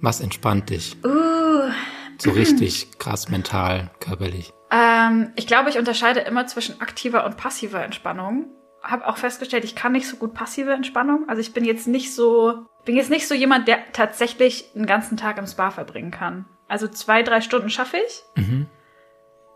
Was 0.00 0.20
entspannt 0.20 0.70
dich? 0.70 0.96
Uh, 1.04 1.70
So 2.18 2.30
richtig 2.30 2.98
krass 2.98 3.28
mental, 3.28 3.90
körperlich. 4.00 4.52
Ähm, 4.70 5.32
ich 5.36 5.46
glaube, 5.46 5.70
ich 5.70 5.78
unterscheide 5.78 6.20
immer 6.20 6.46
zwischen 6.46 6.80
aktiver 6.80 7.24
und 7.24 7.36
passiver 7.36 7.82
Entspannung. 7.82 8.46
habe 8.82 9.06
auch 9.06 9.16
festgestellt, 9.16 9.64
ich 9.64 9.74
kann 9.74 9.92
nicht 9.92 10.08
so 10.08 10.16
gut 10.16 10.34
passive 10.34 10.72
Entspannung. 10.72 11.28
Also 11.28 11.40
ich 11.40 11.52
bin 11.52 11.64
jetzt 11.64 11.88
nicht 11.88 12.14
so, 12.14 12.66
bin 12.84 12.96
jetzt 12.96 13.10
nicht 13.10 13.26
so 13.26 13.34
jemand, 13.34 13.66
der 13.66 13.78
tatsächlich 13.92 14.70
einen 14.74 14.86
ganzen 14.86 15.16
Tag 15.16 15.36
im 15.38 15.46
Spa 15.46 15.70
verbringen 15.70 16.10
kann. 16.10 16.44
Also 16.68 16.86
zwei, 16.86 17.22
drei 17.22 17.40
Stunden 17.40 17.70
schaffe 17.70 17.96
ich. 17.96 18.22
Mhm. 18.36 18.66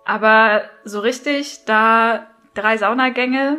Aber 0.05 0.62
so 0.85 1.00
richtig, 1.00 1.64
da 1.67 2.26
drei 2.55 2.76
Saunagänge 2.79 3.59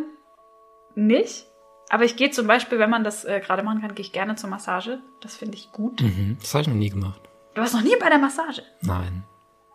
nicht. 0.95 1.45
Aber 1.93 2.05
ich 2.05 2.15
gehe 2.15 2.31
zum 2.31 2.47
Beispiel, 2.47 2.79
wenn 2.79 2.89
man 2.89 3.03
das 3.03 3.23
äh, 3.23 3.39
gerade 3.39 3.61
machen 3.61 3.81
kann, 3.81 3.93
gehe 3.93 4.03
ich 4.03 4.11
gerne 4.11 4.33
zur 4.35 4.49
Massage. 4.49 4.97
Das 5.21 5.35
finde 5.35 5.57
ich 5.57 5.71
gut. 5.71 6.01
Mhm. 6.01 6.37
Das 6.39 6.51
habe 6.55 6.63
ich 6.63 6.67
noch 6.67 6.73
nie 6.73 6.89
gemacht. 6.89 7.21
Du 7.53 7.61
warst 7.61 7.75
noch 7.75 7.83
nie 7.83 7.95
bei 7.99 8.09
der 8.09 8.17
Massage. 8.17 8.63
Nein. 8.81 9.23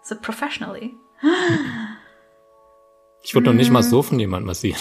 So 0.03 0.17
professionally. 0.21 0.97
Ich 3.23 3.37
wurde 3.37 3.47
noch 3.47 3.55
nicht 3.55 3.71
mal 3.71 3.85
so 3.85 4.03
von 4.03 4.19
jemandem 4.19 4.49
massiert. 4.49 4.79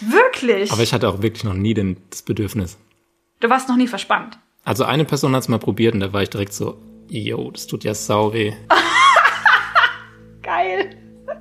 Wirklich? 0.00 0.72
Aber 0.72 0.82
ich 0.82 0.92
hatte 0.92 1.08
auch 1.08 1.22
wirklich 1.22 1.44
noch 1.44 1.54
nie 1.54 1.72
den, 1.72 1.98
das 2.10 2.22
Bedürfnis. 2.22 2.78
du 3.38 3.48
warst 3.48 3.68
noch 3.68 3.76
nie 3.76 3.86
verspannt. 3.86 4.36
Also 4.64 4.82
eine 4.84 5.04
Person 5.04 5.36
hat 5.36 5.42
es 5.44 5.48
mal 5.48 5.58
probiert 5.60 5.94
und 5.94 6.00
da 6.00 6.12
war 6.12 6.22
ich 6.22 6.30
direkt 6.30 6.52
so, 6.52 6.82
yo, 7.08 7.52
das 7.52 7.68
tut 7.68 7.84
ja 7.84 7.94
sau 7.94 8.32
weh. 8.32 8.52
Geil. 10.42 10.96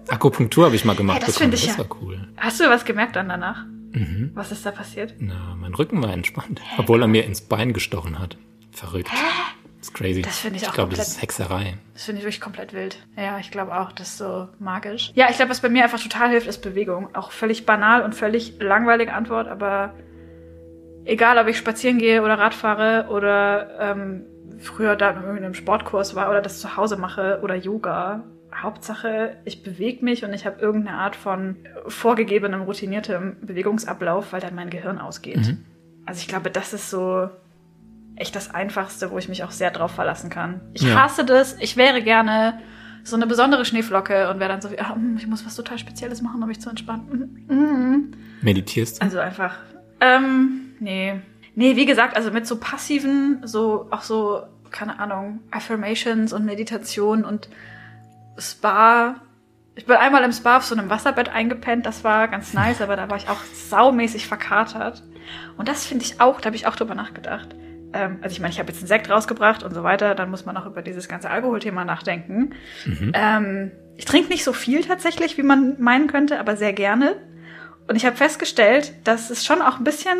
Akupunktur 0.07 0.65
habe 0.65 0.75
ich 0.75 0.85
mal 0.85 0.95
gemacht. 0.95 1.17
Hey, 1.21 1.25
das 1.25 1.39
finde 1.39 1.55
ich 1.55 1.65
das 1.65 1.77
ja- 1.77 1.79
war 1.89 1.97
cool. 1.99 2.27
Hast 2.37 2.59
du 2.59 2.69
was 2.69 2.85
gemerkt 2.85 3.15
dann 3.15 3.27
danach? 3.27 3.65
Mhm. 3.91 4.31
Was 4.34 4.51
ist 4.51 4.65
da 4.65 4.72
passiert? 4.72 5.15
Na, 5.19 5.55
mein 5.60 5.74
Rücken 5.74 6.01
war 6.03 6.13
entspannt. 6.13 6.62
Obwohl 6.77 7.01
er 7.01 7.08
mir 7.08 7.25
ins 7.25 7.41
Bein 7.41 7.74
gestochen 7.74 8.19
hat. 8.19 8.38
Verrückt. 8.72 9.10
Das 9.79 9.89
ist 9.89 9.93
crazy. 9.93 10.22
Das 10.22 10.39
finde 10.39 10.58
ich 10.58 10.63
auch 10.63 10.69
Ich 10.69 10.74
glaube, 10.74 10.96
das 10.96 11.08
ist 11.08 11.22
Hexerei. 11.22 11.77
Das 11.93 12.03
finde 12.03 12.19
ich 12.19 12.25
wirklich 12.25 12.41
komplett 12.41 12.74
wild. 12.74 12.98
Ja, 13.15 13.39
ich 13.39 13.50
glaube 13.50 13.79
auch, 13.79 13.91
das 13.91 14.10
ist 14.10 14.17
so 14.17 14.50
magisch. 14.60 15.12
Ja, 15.15 15.27
ich 15.29 15.38
glaube, 15.38 15.51
was 15.51 15.62
bei 15.62 15.69
mir 15.69 15.84
einfach 15.84 16.01
total 16.01 16.29
hilft, 16.29 16.48
ist 16.48 16.62
Bewegung. 16.62 17.15
Auch 17.15 17.31
völlig 17.31 17.65
banal 17.65 18.03
und 18.03 18.13
völlig 18.13 18.55
langweilige 18.60 19.13
Antwort, 19.13 19.48
aber 19.48 19.93
egal, 21.05 21.38
ob 21.38 21.48
ich 21.48 21.58
spazieren 21.58 21.98
gehe 21.98 22.22
oder 22.22 22.38
Rad 22.38 22.53
fahre 22.53 23.08
oder 23.10 23.79
ähm, 23.79 24.25
früher 24.60 24.96
da 24.96 25.12
in 25.12 25.17
einem 25.17 25.53
Sportkurs 25.53 26.13
war 26.15 26.29
oder 26.29 26.41
das 26.41 26.60
zu 26.60 26.75
Hause 26.75 26.98
mache 26.98 27.39
oder 27.41 27.55
Yoga. 27.55 28.24
Hauptsache, 28.55 29.37
ich 29.45 29.63
bewege 29.63 30.03
mich 30.03 30.23
und 30.25 30.33
ich 30.33 30.45
habe 30.45 30.59
irgendeine 30.59 30.97
Art 30.97 31.15
von 31.15 31.55
vorgegebenem, 31.87 32.61
routiniertem 32.61 33.37
Bewegungsablauf, 33.41 34.33
weil 34.33 34.41
dann 34.41 34.55
mein 34.55 34.69
Gehirn 34.69 34.97
ausgeht. 34.99 35.37
Mhm. 35.37 35.65
Also 36.05 36.21
ich 36.21 36.27
glaube, 36.27 36.49
das 36.49 36.73
ist 36.73 36.89
so 36.89 37.29
echt 38.15 38.35
das 38.35 38.53
Einfachste, 38.53 39.11
wo 39.11 39.17
ich 39.17 39.29
mich 39.29 39.43
auch 39.43 39.51
sehr 39.51 39.71
drauf 39.71 39.91
verlassen 39.91 40.29
kann. 40.29 40.61
Ich 40.73 40.81
Ja. 40.81 41.03
hasse 41.03 41.23
das. 41.23 41.55
Ich 41.59 41.77
wäre 41.77 42.01
gerne 42.01 42.59
so 43.03 43.15
eine 43.15 43.27
besondere 43.27 43.63
Schneeflocke 43.65 44.29
und 44.29 44.39
wäre 44.39 44.49
dann 44.49 44.61
so 44.61 44.71
wie, 44.71 44.79
ah, 44.79 44.95
mm, 44.95 45.15
ich 45.17 45.27
muss 45.27 45.45
was 45.45 45.55
total 45.55 45.77
Spezielles 45.77 46.21
machen, 46.21 46.41
um 46.41 46.47
mich 46.47 46.59
zu 46.59 46.69
entspannen. 46.69 47.45
Mm, 47.47 47.53
mm. 47.53 48.13
Meditierst 48.41 48.97
du? 48.97 49.05
Also 49.05 49.19
einfach, 49.19 49.57
ähm, 50.01 50.71
nee. 50.79 51.15
Nee, 51.55 51.75
wie 51.75 51.85
gesagt, 51.85 52.15
also 52.17 52.31
mit 52.31 52.45
so 52.45 52.57
passiven, 52.57 53.41
so, 53.45 53.87
auch 53.91 54.01
so, 54.01 54.43
keine 54.71 54.99
Ahnung, 54.99 55.39
Affirmations 55.51 56.33
und 56.33 56.45
Meditation 56.45 57.23
und 57.25 57.49
Spa. 58.39 59.22
Ich 59.75 59.86
bin 59.86 59.96
einmal 59.96 60.24
im 60.24 60.31
Spa 60.31 60.58
auf 60.58 60.65
so 60.65 60.75
einem 60.75 60.89
Wasserbett 60.89 61.29
eingepennt, 61.29 61.86
das 61.86 62.03
war 62.03 62.27
ganz 62.27 62.53
nice, 62.53 62.81
aber 62.81 62.96
da 62.96 63.10
war 63.10 63.17
ich 63.17 63.29
auch 63.29 63.41
saumäßig 63.69 64.27
verkatert. 64.27 65.03
Und 65.58 65.67
das 65.67 65.86
finde 65.86 66.03
ich 66.03 66.19
auch, 66.19 66.41
da 66.41 66.48
habe 66.48 66.55
ich 66.55 66.67
auch 66.67 66.75
drüber 66.75 66.96
nachgedacht. 66.96 67.55
Ähm, 67.93 68.19
also 68.22 68.34
ich 68.34 68.39
meine, 68.39 68.51
ich 68.51 68.60
habe 68.60 68.69
jetzt 68.69 68.79
einen 68.79 68.88
Sekt 68.88 69.10
rausgebracht 69.10 69.63
und 69.63 69.74
so 69.74 69.84
weiter, 69.84 70.15
dann 70.15 70.29
muss 70.29 70.46
man 70.46 70.58
auch 70.58 70.65
über 70.65 70.81
dieses 70.81 71.08
ganze 71.08 71.29
Alkoholthema 71.29 71.86
nachdenken. 71.86 72.53
Ähm, 73.13 73.72
ich 73.98 74.05
trinke 74.05 74.29
nicht 74.29 74.43
so 74.43 74.53
viel 74.53 74.84
tatsächlich, 74.84 75.38
wie 75.38 75.43
man 75.43 75.75
meinen 75.79 76.08
könnte, 76.08 76.39
aber 76.39 76.55
sehr 76.55 76.74
gerne. 76.74 77.15
Und 77.88 77.96
ich 77.96 78.05
habe 78.05 78.15
festgestellt, 78.15 78.93
dass 79.03 79.29
es 79.29 79.46
schon 79.46 79.62
auch 79.62 79.77
ein 79.77 79.84
bisschen 79.84 80.17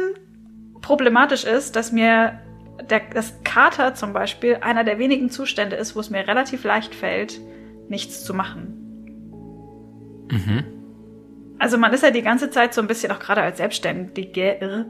problematisch 0.82 1.44
ist, 1.44 1.76
dass 1.76 1.92
mir 1.92 2.40
der, 2.90 3.02
das 3.14 3.44
Kater 3.44 3.94
zum 3.94 4.14
Beispiel 4.14 4.58
einer 4.62 4.84
der 4.84 4.98
wenigen 4.98 5.30
Zustände 5.30 5.76
ist, 5.76 5.96
wo 5.96 6.00
es 6.00 6.10
mir 6.10 6.28
relativ 6.28 6.64
leicht 6.64 6.96
fällt, 6.96 7.40
nichts 7.89 8.24
zu 8.24 8.34
machen. 8.34 8.75
Mhm. 10.31 10.63
Also 11.58 11.77
man 11.77 11.91
ist 11.93 12.03
ja 12.03 12.12
die 12.12 12.22
ganze 12.22 12.50
Zeit 12.50 12.74
so 12.74 12.81
ein 12.81 12.88
bisschen 12.88 13.12
auch 13.12 13.19
gerade 13.19 13.41
als 13.41 13.58
Selbstständige 13.58 14.86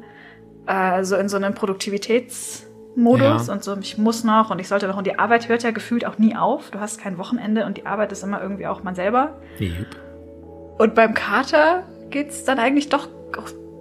äh, 0.68 1.04
so 1.04 1.16
in 1.16 1.28
so 1.30 1.38
einem 1.38 1.56
Produktivitätsmodus 1.56 3.48
Ja. 3.48 3.54
und 3.54 3.64
so, 3.64 3.76
ich 3.78 3.98
muss 3.98 4.24
noch 4.24 4.52
und 4.52 4.60
ich 4.60 4.68
sollte 4.68 4.88
noch 4.88 4.98
und 4.98 5.08
die 5.08 5.18
Arbeit 5.18 5.50
hört 5.50 5.64
ja 5.64 5.72
gefühlt 5.72 6.06
auch 6.06 6.18
nie 6.20 6.36
auf. 6.36 6.70
Du 6.72 6.80
hast 6.80 7.02
kein 7.02 7.18
Wochenende 7.18 7.66
und 7.66 7.78
die 7.78 7.86
Arbeit 7.86 8.12
ist 8.12 8.24
immer 8.24 8.42
irgendwie 8.42 8.68
auch 8.68 8.84
man 8.84 8.94
selber. 8.96 9.40
Jupp. 9.58 9.88
Und 10.78 10.94
beim 10.96 11.14
Kater 11.14 11.84
geht's 12.10 12.44
dann 12.44 12.60
eigentlich 12.60 12.90
doch 12.90 13.08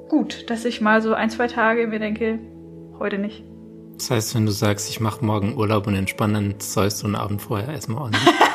gut, 0.09 0.49
dass 0.51 0.65
ich 0.65 0.81
mal 0.81 1.03
so 1.03 1.13
ein, 1.15 1.29
zwei 1.31 1.47
Tage 1.47 1.87
mir 1.87 1.99
denke, 1.99 2.39
heute 2.99 3.19
nicht. 3.19 3.45
Das 3.97 4.11
heißt, 4.11 4.35
wenn 4.35 4.47
du 4.47 4.53
sagst, 4.53 4.89
ich 4.89 5.01
mache 5.01 5.25
morgen 5.25 5.57
Urlaub 5.57 5.87
und 5.87 5.95
entspanne, 5.95 6.35
dann 6.35 6.55
säust 6.59 7.03
du 7.03 7.07
einen 7.07 7.17
Abend 7.17 7.43
vorher 7.43 7.69
erstmal 7.69 8.03
ordentlich. 8.03 8.23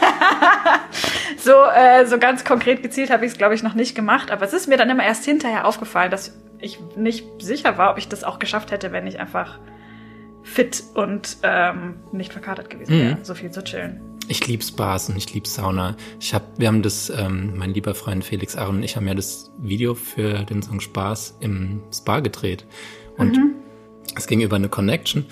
So, 1.37 1.51
äh, 1.75 2.05
so 2.05 2.17
ganz 2.19 2.45
konkret 2.45 2.81
gezielt 2.83 3.09
habe 3.09 3.25
ich 3.25 3.33
es, 3.33 3.37
glaube 3.37 3.53
ich, 3.55 3.63
noch 3.63 3.73
nicht 3.73 3.95
gemacht, 3.95 4.31
aber 4.31 4.45
es 4.45 4.53
ist 4.53 4.67
mir 4.67 4.77
dann 4.77 4.89
immer 4.89 5.03
erst 5.03 5.25
hinterher 5.25 5.65
aufgefallen, 5.67 6.09
dass 6.11 6.37
ich 6.59 6.79
nicht 6.95 7.25
sicher 7.39 7.77
war, 7.77 7.91
ob 7.91 7.97
ich 7.97 8.07
das 8.07 8.23
auch 8.23 8.39
geschafft 8.39 8.71
hätte, 8.71 8.91
wenn 8.93 9.07
ich 9.07 9.19
einfach 9.19 9.59
fit 10.43 10.83
und 10.93 11.37
ähm, 11.43 11.95
nicht 12.13 12.31
verkatert 12.31 12.69
gewesen 12.69 12.91
wäre, 12.97 13.15
Mhm. 13.15 13.23
so 13.23 13.33
viel 13.35 13.51
zu 13.51 13.63
chillen. 13.63 13.99
Ich 14.29 14.47
liebe 14.47 14.63
Spas 14.63 15.09
und 15.09 15.17
ich 15.17 15.33
liebe 15.33 15.47
Sauna. 15.49 15.95
Ich 16.21 16.33
hab, 16.33 16.43
wir 16.57 16.67
haben 16.69 16.81
das, 16.81 17.09
ähm, 17.09 17.53
mein 17.57 17.73
lieber 17.73 17.93
Freund 17.93 18.23
Felix 18.23 18.55
Aaron 18.55 18.77
und 18.77 18.83
ich 18.83 18.95
haben 18.95 19.07
ja 19.07 19.13
das 19.13 19.51
Video 19.57 19.95
für 19.95 20.43
den 20.45 20.61
Song 20.61 20.79
Spaß 20.79 21.37
im 21.41 21.81
Spa 21.93 22.21
gedreht. 22.21 22.65
Und 23.17 23.37
es 24.15 24.27
ging 24.27 24.39
über 24.39 24.55
eine 24.55 24.69
Connection. 24.69 25.25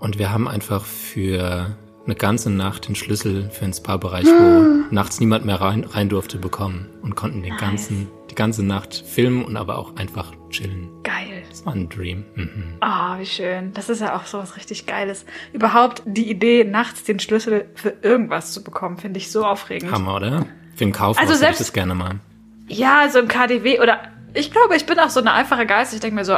Und 0.00 0.18
wir 0.18 0.32
haben 0.32 0.48
einfach 0.48 0.84
für 0.84 1.76
eine 2.08 2.16
ganze 2.16 2.48
Nacht 2.50 2.88
den 2.88 2.94
Schlüssel 2.94 3.50
für 3.50 3.64
den 3.66 3.74
Spa-Bereich, 3.74 4.24
wo 4.24 4.64
nachts 4.94 5.20
niemand 5.20 5.44
mehr 5.44 5.60
rein, 5.60 5.84
rein 5.84 6.08
durfte, 6.08 6.38
bekommen 6.38 6.88
und 7.02 7.14
konnten 7.16 7.42
den 7.42 7.52
Nice. 7.52 7.60
ganzen, 7.60 8.08
die 8.30 8.34
ganze 8.34 8.64
Nacht 8.64 9.04
filmen 9.06 9.44
und 9.44 9.56
aber 9.58 9.76
auch 9.76 9.96
einfach 9.96 10.32
chillen. 10.48 10.88
Geil. 11.02 11.42
Das 11.50 11.66
war 11.66 11.74
ein 11.74 11.88
Dream. 11.90 12.24
Mhm. 12.34 12.76
Ah, 12.80 13.18
wie 13.18 13.26
schön. 13.26 13.72
Das 13.74 13.90
ist 13.90 14.00
ja 14.00 14.16
auch 14.16 14.24
so 14.24 14.38
was 14.38 14.56
richtig 14.56 14.86
Geiles. 14.86 15.26
Überhaupt 15.52 16.02
die 16.06 16.30
Idee, 16.30 16.64
nachts 16.64 17.04
den 17.04 17.20
Schlüssel 17.20 17.68
für 17.74 17.94
irgendwas 18.02 18.52
zu 18.52 18.64
bekommen, 18.64 18.96
finde 18.96 19.18
ich 19.18 19.30
so 19.30 19.44
aufregend. 19.44 19.92
Hammer, 19.92 20.16
oder? 20.16 20.46
Für 20.76 20.84
den 20.84 20.92
Kaufhaus 20.92 21.18
Also 21.18 21.32
hätte 21.32 21.34
ich 21.34 21.38
selbst- 21.40 21.60
das 21.60 21.72
gerne 21.74 21.94
mal. 21.94 22.20
Ja, 22.68 23.08
so 23.10 23.18
im 23.18 23.28
KDW 23.28 23.80
oder 23.80 24.00
ich 24.34 24.50
glaube, 24.50 24.76
ich 24.76 24.86
bin 24.86 24.98
auch 24.98 25.10
so 25.10 25.20
eine 25.20 25.32
einfache 25.32 25.66
Geist. 25.66 25.92
Ich 25.92 26.00
denke 26.00 26.14
mir 26.16 26.24
so, 26.24 26.36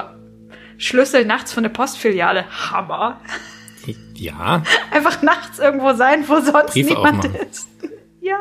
Schlüssel 0.78 1.24
nachts 1.26 1.52
für 1.52 1.58
eine 1.58 1.70
Postfiliale, 1.70 2.44
Hammer. 2.70 3.20
Ja, 4.14 4.62
Einfach 4.90 5.22
nachts 5.22 5.58
irgendwo 5.58 5.92
sein, 5.94 6.24
wo 6.28 6.40
sonst 6.40 6.72
Briefe 6.72 6.94
niemand 6.94 7.24
ist. 7.24 7.68
Ja. 8.22 8.36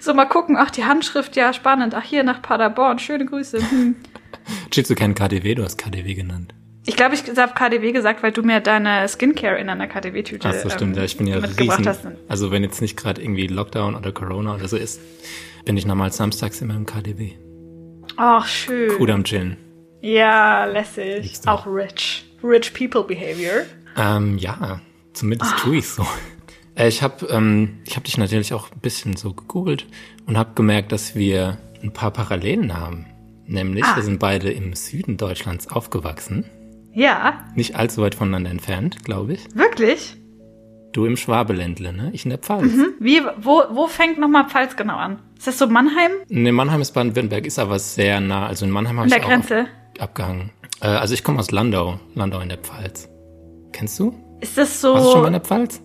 So 0.00 0.14
mal 0.14 0.24
gucken, 0.26 0.56
ach, 0.58 0.70
die 0.70 0.84
Handschrift, 0.84 1.36
ja, 1.36 1.52
spannend. 1.52 1.94
Ach, 1.94 2.02
hier 2.02 2.24
nach 2.24 2.42
Paderborn, 2.42 2.98
schöne 2.98 3.24
Grüße. 3.24 3.58
Hm. 3.70 3.94
Chitz, 4.70 4.88
du 4.88 4.94
kennst 4.96 5.16
KDW, 5.18 5.54
du 5.54 5.62
hast 5.64 5.78
KDW 5.78 6.14
genannt. 6.14 6.54
Ich 6.86 6.96
glaube, 6.96 7.14
ich 7.14 7.22
habe 7.36 7.52
KDW 7.54 7.92
gesagt, 7.92 8.22
weil 8.22 8.32
du 8.32 8.42
mir 8.42 8.60
deine 8.60 9.06
Skincare 9.08 9.58
in 9.58 9.68
einer 9.68 9.86
KDW-Tüte 9.86 10.48
Ach 10.48 10.54
so, 10.54 10.68
stimmt. 10.70 10.96
ähm, 10.96 10.98
Ja, 10.98 11.04
ich 11.04 11.16
bin 11.16 11.26
ja 11.28 11.38
riesen. 11.38 11.86
hast. 11.86 12.06
Also 12.28 12.50
wenn 12.50 12.62
jetzt 12.64 12.80
nicht 12.80 12.96
gerade 12.96 13.22
irgendwie 13.22 13.46
Lockdown 13.46 13.94
oder 13.94 14.10
Corona 14.12 14.54
oder 14.54 14.66
so 14.66 14.76
ist, 14.76 15.00
bin 15.64 15.76
ich 15.76 15.86
normal 15.86 16.10
samstags 16.12 16.60
immer 16.60 16.74
im 16.74 16.86
KDW. 16.86 17.32
Ach, 18.16 18.46
schön. 18.46 18.96
Gut 18.98 19.10
am 19.10 19.22
Chillen. 19.24 19.56
Ja, 20.00 20.64
lässig. 20.64 21.38
Auch 21.46 21.66
rich. 21.66 22.24
Rich 22.42 22.72
people 22.74 23.04
behavior. 23.04 23.66
Ähm, 23.96 24.38
ja, 24.38 24.80
zumindest 25.12 25.56
tue 25.58 25.76
ich 25.78 25.88
so. 25.88 26.06
Äh, 26.76 26.88
ich 26.88 27.02
habe 27.02 27.26
ähm, 27.26 27.78
ich 27.84 27.96
hab 27.96 28.04
dich 28.04 28.16
natürlich 28.18 28.54
auch 28.54 28.70
ein 28.70 28.80
bisschen 28.80 29.16
so 29.16 29.32
gegoogelt 29.34 29.86
und 30.26 30.38
habe 30.38 30.54
gemerkt, 30.54 30.92
dass 30.92 31.14
wir 31.14 31.58
ein 31.82 31.92
paar 31.92 32.10
Parallelen 32.10 32.76
haben. 32.78 33.06
Nämlich, 33.46 33.84
Ah. 33.84 33.96
wir 33.96 34.02
sind 34.04 34.18
beide 34.20 34.50
im 34.52 34.74
Süden 34.74 35.16
Deutschlands 35.16 35.66
aufgewachsen. 35.68 36.44
Ja, 36.92 37.44
Nicht 37.56 37.76
allzu 37.76 38.02
weit 38.02 38.14
voneinander 38.14 38.50
entfernt, 38.50 39.04
glaube 39.04 39.32
ich. 39.34 39.46
wirklich? 39.54 40.16
Du 40.92 41.04
im 41.06 41.16
Schwabeländle, 41.16 41.92
ne? 41.92 42.10
Ich 42.12 42.24
in 42.24 42.30
der 42.30 42.38
Pfalz. 42.40 42.72
Hm? 42.72 42.94
Wie, 42.98 43.20
wo, 43.40 43.62
wo 43.70 43.86
fängt 43.86 44.18
nochmal 44.18 44.48
Pfalz 44.48 44.74
genau 44.76 44.96
an? 44.96 45.20
Ist 45.38 45.46
das 45.46 45.58
so 45.58 45.68
Mannheim? 45.68 46.10
Ne, 46.28 46.50
Mannheim 46.50 46.80
ist 46.80 46.90
Baden-Württemberg, 46.92 47.46
ist 47.46 47.60
aber 47.60 47.78
sehr 47.78 48.20
nah. 48.20 48.46
Also 48.48 48.64
in 48.66 48.72
Mannheim 48.72 48.98
habe 48.98 49.06
ich 49.08 49.14
der 49.14 49.22
auch 49.24 49.28
Grenze? 49.28 49.60
ab- 49.60 50.00
abgehangen. 50.02 50.50
Äh, 50.80 50.88
also 50.88 51.14
ich 51.14 51.22
komme 51.22 51.38
aus 51.38 51.52
Landau, 51.52 52.00
Landau 52.16 52.40
in 52.40 52.48
der 52.48 52.58
Pfalz. 52.58 53.08
Kennst 53.72 53.98
du? 53.98 54.14
Ist 54.40 54.56
das 54.58 54.80
so. 54.80 54.94
Warst 54.94 55.06
du 55.06 55.10
schon 55.12 55.20
mal 55.22 55.26
in 55.28 55.32
der 55.34 55.42
Pfalz? 55.42 55.80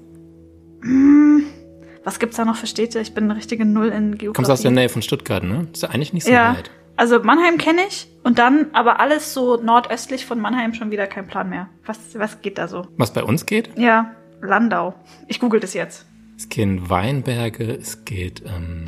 was 2.03 2.19
gibt's 2.19 2.37
da 2.37 2.45
noch 2.45 2.55
für 2.57 2.67
Städte? 2.67 2.99
Ich 2.99 3.13
bin 3.15 3.23
eine 3.23 3.35
richtige 3.35 3.65
Null 3.65 3.87
in 3.87 4.17
Geografie. 4.17 4.33
Kommst 4.35 4.51
aus 4.51 4.61
der 4.61 4.69
Nähe 4.71 4.89
von 4.89 5.01
Stuttgart, 5.01 5.43
ne? 5.43 5.67
Ist 5.73 5.81
ja 5.81 5.89
eigentlich 5.89 6.13
nicht 6.13 6.25
so 6.25 6.31
Ja. 6.31 6.55
weit. 6.55 6.69
Also 6.97 7.19
Mannheim 7.19 7.57
kenne 7.57 7.81
ich 7.87 8.07
und 8.23 8.37
dann 8.39 8.67
aber 8.73 8.99
alles 8.99 9.33
so 9.33 9.57
nordöstlich 9.61 10.25
von 10.25 10.39
Mannheim 10.39 10.73
schon 10.73 10.91
wieder 10.91 11.07
kein 11.07 11.27
Plan 11.27 11.49
mehr. 11.49 11.67
Was, 11.85 11.99
was 12.17 12.41
geht 12.41 12.57
da 12.57 12.67
so? 12.67 12.87
Was 12.97 13.11
bei 13.11 13.23
uns 13.23 13.45
geht? 13.45 13.77
Ja, 13.77 14.11
Landau. 14.41 14.93
Ich 15.27 15.39
google 15.39 15.59
das 15.59 15.73
jetzt. 15.73 16.05
Es 16.37 16.47
gehen 16.47 16.89
Weinberge, 16.89 17.63
es 17.73 18.05
geht 18.05 18.43
ähm, 18.45 18.85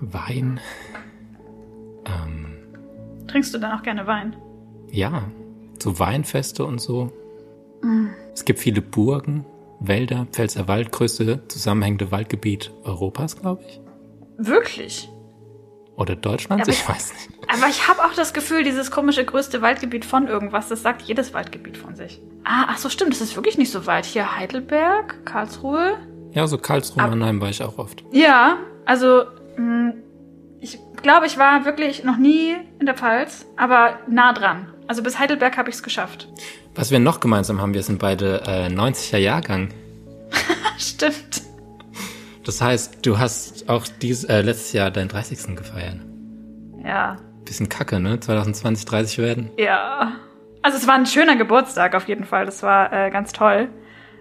Wein. 0.00 0.58
Ähm, 2.06 2.46
Trinkst 3.28 3.54
du 3.54 3.58
dann 3.58 3.78
auch 3.78 3.82
gerne 3.82 4.06
Wein? 4.06 4.34
Ja, 4.90 5.24
so 5.86 6.00
Weinfeste 6.00 6.64
und 6.64 6.80
so. 6.80 7.12
Es 8.34 8.44
gibt 8.44 8.58
viele 8.58 8.82
Burgen, 8.82 9.44
Wälder, 9.78 10.26
Pfälzerwald, 10.32 10.90
größte 10.90 11.46
zusammenhängende 11.46 12.10
Waldgebiet 12.10 12.72
Europas, 12.82 13.40
glaube 13.40 13.62
ich. 13.68 13.80
Wirklich? 14.36 15.08
Oder 15.96 16.16
Deutschlands, 16.16 16.66
ich 16.68 16.82
aber- 16.84 16.94
weiß 16.94 17.12
nicht. 17.12 17.30
Aber 17.48 17.68
ich 17.70 17.86
habe 17.86 18.00
auch 18.04 18.12
das 18.14 18.34
Gefühl, 18.34 18.64
dieses 18.64 18.90
komische 18.90 19.24
größte 19.24 19.62
Waldgebiet 19.62 20.04
von 20.04 20.26
irgendwas, 20.26 20.68
das 20.68 20.82
sagt 20.82 21.02
jedes 21.02 21.32
Waldgebiet 21.32 21.76
von 21.76 21.94
sich. 21.94 22.20
Ah, 22.42 22.64
ach 22.68 22.78
so, 22.78 22.88
stimmt, 22.88 23.12
das 23.12 23.20
ist 23.20 23.36
wirklich 23.36 23.56
nicht 23.58 23.70
so 23.70 23.86
weit. 23.86 24.04
Hier 24.06 24.36
Heidelberg, 24.36 25.24
Karlsruhe. 25.24 25.94
Ja, 26.32 26.48
so 26.48 26.58
Karlsruhe, 26.58 27.04
Ab- 27.04 27.10
Mannheim 27.10 27.40
war 27.40 27.48
ich 27.50 27.62
auch 27.62 27.78
oft. 27.78 28.02
Ja, 28.10 28.56
also 28.84 29.22
mh, 29.56 29.94
ich 30.60 30.78
glaube, 31.00 31.26
ich 31.26 31.38
war 31.38 31.64
wirklich 31.64 32.02
noch 32.02 32.16
nie 32.16 32.56
in 32.80 32.86
der 32.86 32.96
Pfalz, 32.96 33.46
aber 33.56 34.00
nah 34.08 34.32
dran. 34.32 34.72
Also 34.88 35.02
bis 35.02 35.18
Heidelberg 35.18 35.56
habe 35.56 35.68
ich 35.68 35.76
es 35.76 35.82
geschafft. 35.82 36.28
Was 36.74 36.90
wir 36.90 36.98
noch 36.98 37.20
gemeinsam 37.20 37.60
haben, 37.60 37.74
wir 37.74 37.82
sind 37.82 37.98
beide 37.98 38.42
äh, 38.46 38.68
90er 38.68 39.18
Jahrgang. 39.18 39.70
Stimmt. 40.78 41.42
Das 42.44 42.60
heißt, 42.60 43.04
du 43.04 43.18
hast 43.18 43.68
auch 43.68 43.84
dies, 44.00 44.24
äh, 44.24 44.42
letztes 44.42 44.72
Jahr 44.72 44.90
deinen 44.90 45.08
30. 45.08 45.56
gefeiert. 45.56 45.96
Ja. 46.84 47.16
Bisschen 47.44 47.68
kacke, 47.68 47.98
ne? 47.98 48.20
2020 48.20 48.84
30 48.84 49.18
werden. 49.18 49.50
Ja. 49.58 50.12
Also 50.62 50.78
es 50.78 50.86
war 50.86 50.94
ein 50.94 51.06
schöner 51.06 51.36
Geburtstag 51.36 51.94
auf 51.94 52.06
jeden 52.06 52.24
Fall. 52.24 52.46
Das 52.46 52.62
war 52.62 52.92
äh, 52.92 53.10
ganz 53.10 53.32
toll. 53.32 53.68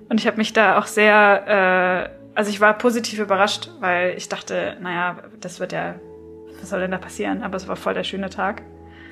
Und 0.10 0.19
ich 0.19 0.27
habe 0.27 0.38
mich 0.38 0.53
da 0.53 0.79
auch 0.79 0.88
sehr, 0.88 2.10
äh, 2.34 2.36
also 2.36 2.50
ich 2.50 2.60
war 2.62 2.77
positiv 2.77 3.19
überrascht, 3.19 3.69
weil 3.79 4.15
ich 4.17 4.29
dachte, 4.29 4.77
naja, 4.81 5.17
das 5.39 5.60
wird 5.60 5.72
ja, 5.72 5.95
was 6.60 6.69
soll 6.69 6.79
denn 6.81 6.91
da 6.91 6.98
passieren? 6.98 7.43
Aber 7.43 7.57
es 7.57 7.67
war 7.67 7.75
voll 7.75 7.93
der 7.93 8.03
schöne 8.03 8.29
Tag. 8.29 8.63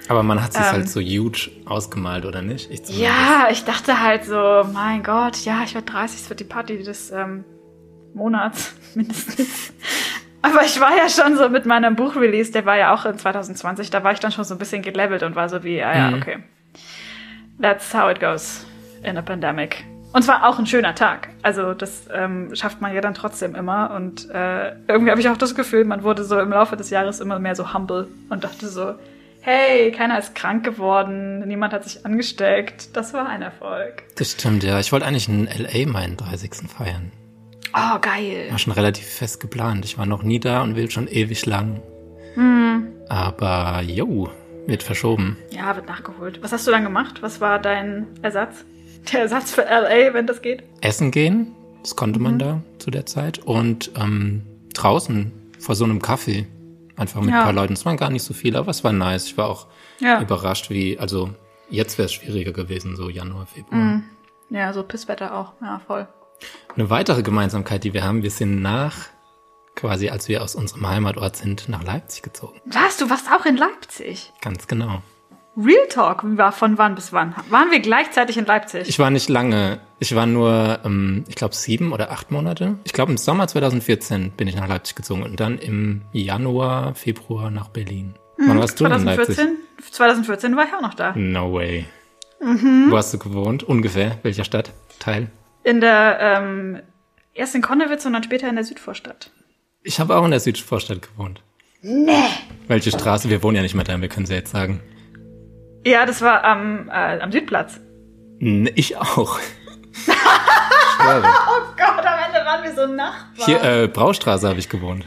Aber 0.10 0.22
man 0.24 0.44
hat 0.44 0.54
sich 0.54 0.62
Ähm. 0.62 0.72
halt 0.72 0.90
so 0.90 1.00
huge 1.00 1.50
ausgemalt, 1.66 2.26
oder 2.26 2.42
nicht? 2.42 2.70
Ich. 2.72 2.90
Ja, 3.00 3.48
ich 3.52 3.64
dachte 3.64 4.02
halt 4.02 4.26
so, 4.26 4.62
mein 4.74 5.02
Gott, 5.04 5.38
ja, 5.46 5.62
ich 5.64 5.74
werde 5.76 5.90
30, 5.90 6.22
es 6.22 6.30
wird 6.30 6.40
die 6.40 6.44
Party 6.46 6.84
des 6.84 7.12
ähm, 7.12 7.46
Monats 8.14 8.74
mindestens. 8.96 9.74
Aber 10.42 10.64
ich 10.66 10.80
war 10.82 10.92
ja 10.98 11.08
schon 11.08 11.38
so 11.38 11.48
mit 11.48 11.66
meinem 11.66 11.96
Buchrelease, 11.96 12.52
der 12.52 12.66
war 12.66 12.78
ja 12.78 12.94
auch 12.94 13.06
in 13.06 13.18
2020, 13.18 13.90
da 13.92 14.04
war 14.04 14.12
ich 14.12 14.20
dann 14.20 14.32
schon 14.34 14.44
so 14.44 14.54
ein 14.56 14.58
bisschen 14.58 14.82
gelevelt 14.82 15.24
und 15.24 15.36
war 15.36 15.48
so 15.48 15.64
wie, 15.64 15.82
ah 15.82 15.96
ja, 15.96 16.12
Mhm. 16.12 16.18
okay. 16.22 16.38
That's 17.62 17.94
how 17.94 18.12
it 18.12 18.20
goes 18.20 18.66
in 19.04 19.18
a 19.18 19.22
pandemic. 19.22 19.86
Und 20.12 20.22
es 20.22 20.28
war 20.28 20.48
auch 20.48 20.60
ein 20.60 20.68
schöner 20.68 20.94
Tag. 20.96 21.30
Also 21.42 21.74
das 21.74 22.08
ähm, 22.14 22.54
schafft 22.56 22.82
man 22.82 22.94
ja 22.94 23.02
dann 23.02 23.14
trotzdem 23.14 23.56
immer. 23.56 23.92
Und 23.96 24.30
äh, 24.30 24.74
irgendwie 24.88 25.10
habe 25.12 25.22
ich 25.22 25.30
auch 25.30 25.38
das 25.38 25.56
Gefühl, 25.56 25.86
man 25.86 26.04
wurde 26.04 26.24
so 26.24 26.40
im 26.40 26.50
Laufe 26.52 26.76
des 26.78 26.90
Jahres 26.92 27.20
immer 27.20 27.40
mehr 27.40 27.56
so 27.56 27.74
humble 27.74 28.08
und 28.30 28.44
dachte 28.44 28.68
so, 28.68 28.94
hey, 29.44 29.92
keiner 29.92 30.18
ist 30.20 30.36
krank 30.36 30.64
geworden, 30.64 31.46
niemand 31.48 31.74
hat 31.74 31.84
sich 31.84 32.06
angesteckt. 32.06 32.96
Das 32.96 33.14
war 33.14 33.28
ein 33.28 33.42
Erfolg. 33.42 34.04
Das 34.16 34.32
stimmt, 34.32 34.64
ja. 34.64 34.80
Ich 34.80 34.92
wollte 34.92 35.06
eigentlich 35.06 35.28
in 35.30 35.48
L.A. 35.48 35.88
meinen 35.90 36.18
30. 36.18 36.52
feiern. 36.76 37.12
Oh, 37.76 38.00
geil. 38.00 38.48
War 38.52 38.60
schon 38.60 38.74
relativ 38.74 39.06
fest 39.06 39.40
geplant. 39.40 39.84
Ich 39.86 39.98
war 39.98 40.06
noch 40.06 40.24
nie 40.24 40.40
da 40.40 40.62
und 40.62 40.76
will 40.76 40.90
schon 40.92 41.08
ewig 41.08 41.46
lang. 41.46 41.82
Hm. 42.36 42.88
Aber, 43.10 43.82
jo, 43.82 44.30
wird 44.68 44.84
verschoben. 44.84 45.38
Ja, 45.50 45.76
wird 45.76 45.88
nachgeholt. 45.88 46.42
Was 46.42 46.52
hast 46.52 46.66
du 46.68 46.72
dann 46.72 46.84
gemacht? 46.84 47.22
Was 47.22 47.42
war 47.42 47.60
dein 47.60 48.08
Ersatz? 48.22 48.64
Der 49.12 49.22
Ersatz 49.22 49.52
für 49.52 49.64
LA, 49.64 50.14
wenn 50.14 50.28
das 50.28 50.42
geht? 50.42 50.64
Essen 50.82 51.12
gehen, 51.12 51.48
das 51.82 51.96
konnte 51.96 52.20
Mhm. 52.20 52.24
man 52.24 52.40
da 52.40 52.62
zu 52.80 52.90
der 52.92 53.06
Zeit. 53.06 53.40
Und 53.40 53.92
ähm, 54.00 54.44
draußen 54.74 55.32
vor 55.60 55.76
so 55.76 55.84
einem 55.84 56.02
Kaffee. 56.02 56.46
Einfach 56.96 57.22
mit 57.22 57.32
Ja. 57.32 57.40
ein 57.40 57.44
paar 57.46 57.54
Leuten. 57.54 57.74
Es 57.74 57.86
waren 57.86 57.98
gar 57.98 58.10
nicht 58.10 58.24
so 58.24 58.34
viele, 58.34 58.60
aber 58.60 58.70
es 58.72 58.84
war 58.84 58.92
nice. 58.94 59.26
Ich 59.26 59.38
war 59.38 59.50
auch 59.50 59.68
Ja. 60.00 60.22
überrascht, 60.22 60.70
wie, 60.70 61.00
also 61.00 61.32
jetzt 61.70 61.98
wäre 61.98 62.06
es 62.06 62.14
schwieriger 62.14 62.52
gewesen, 62.54 62.96
so 62.96 63.10
Januar, 63.10 63.46
Februar. 63.48 63.80
Mhm. 63.80 64.04
Ja, 64.50 64.72
so 64.74 64.84
Pisswetter 64.84 65.36
auch. 65.36 65.54
Ja, 65.62 65.82
voll. 65.86 66.08
Eine 66.76 66.90
weitere 66.90 67.24
Gemeinsamkeit, 67.24 67.84
die 67.84 67.94
wir 67.94 68.04
haben, 68.04 68.22
wir 68.22 68.30
sind 68.32 68.62
nach, 68.62 68.98
quasi 69.76 70.10
als 70.10 70.28
wir 70.28 70.44
aus 70.44 70.54
unserem 70.56 70.88
Heimatort 70.88 71.36
sind, 71.36 71.70
nach 71.70 71.84
Leipzig 71.84 72.22
gezogen. 72.24 72.60
Was? 72.66 72.98
Du 72.98 73.10
warst 73.10 73.28
auch 73.32 73.46
in 73.46 73.58
Leipzig? 73.58 74.32
Ganz 74.42 74.68
genau. 74.68 75.02
Real 75.56 75.88
Talk, 75.88 76.24
wie 76.24 76.38
war 76.38 76.52
von 76.52 76.80
wann 76.80 76.96
bis 76.96 77.14
wann? 77.14 77.36
Waren 77.50 77.70
wir 77.70 77.80
gleichzeitig 77.80 78.38
in 78.38 78.46
Leipzig? 78.46 78.90
Ich 78.90 78.98
war 78.98 79.12
nicht 79.12 79.30
lange. 79.30 79.80
Ich 80.00 80.16
war 80.16 80.26
nur, 80.26 80.80
ähm, 80.84 81.26
ich 81.28 81.36
glaube, 81.36 81.54
sieben 81.54 81.94
oder 81.94 82.12
acht 82.12 82.32
Monate. 82.32 82.78
Ich 82.86 82.94
glaube, 82.94 83.12
im 83.12 83.18
Sommer 83.18 83.48
2014 83.48 84.32
bin 84.32 84.48
ich 84.48 84.56
nach 84.56 84.68
Leipzig 84.68 84.96
gezogen 84.96 85.22
und 85.22 85.40
dann 85.40 85.60
im 85.60 86.02
Januar, 86.12 86.96
Februar 86.96 87.52
nach 87.52 87.68
Berlin. 87.68 88.16
Wann 88.38 88.60
warst 88.60 88.80
du 88.80 88.86
in 88.86 88.92
Leipzig? 88.92 89.36
2014? 89.36 89.58
2014 89.92 90.56
war 90.56 90.66
ich 90.66 90.74
auch 90.74 90.82
noch 90.82 90.96
da. 90.96 91.14
No 91.16 91.54
way. 91.54 91.86
Mhm. 92.42 92.88
Wo 92.90 92.98
hast 92.98 93.14
du 93.14 93.20
gewohnt? 93.20 93.62
Ungefähr? 93.64 94.18
Welcher 94.24 94.44
Stadt? 94.44 94.74
Teil? 94.98 95.30
In 95.64 95.82
der, 95.82 96.18
ähm, 96.20 96.80
erst 97.36 97.54
in 97.54 97.62
Konnewitz 97.62 98.06
und 98.06 98.14
dann 98.14 98.24
später 98.24 98.50
in 98.50 98.56
der 98.56 98.66
Südvorstadt. 98.66 99.32
Ich 99.84 100.00
habe 100.00 100.16
auch 100.16 100.26
in 100.26 100.32
der 100.32 100.40
Südvorstadt 100.40 101.02
gewohnt. 101.04 101.42
Nee. 101.84 102.12
Welche 102.68 102.90
Straße? 102.90 103.30
Wir 103.30 103.44
wohnen 103.44 103.58
ja 103.58 103.62
nicht 103.62 103.76
mehr 103.76 103.84
da, 103.84 104.02
wir 104.02 104.10
können 104.10 104.26
sie 104.26 104.34
jetzt 104.34 104.52
sagen. 104.52 104.82
Ja, 105.86 106.06
das 106.06 106.22
war 106.22 106.44
am, 106.44 106.90
äh, 106.90 107.20
am 107.20 107.32
Südplatz. 107.32 107.80
Ich 108.40 108.98
auch. 108.98 109.40
Oh 111.06 111.62
Gott, 111.76 112.06
am 112.06 112.20
Ende 112.28 112.46
waren 112.46 112.64
wir 112.64 112.74
so 112.74 112.88
Nachbarn. 112.88 113.46
Hier, 113.46 113.62
äh, 113.64 113.88
Braustraße 113.88 114.48
habe 114.48 114.60
ich 114.60 114.70
gewohnt. 114.70 115.06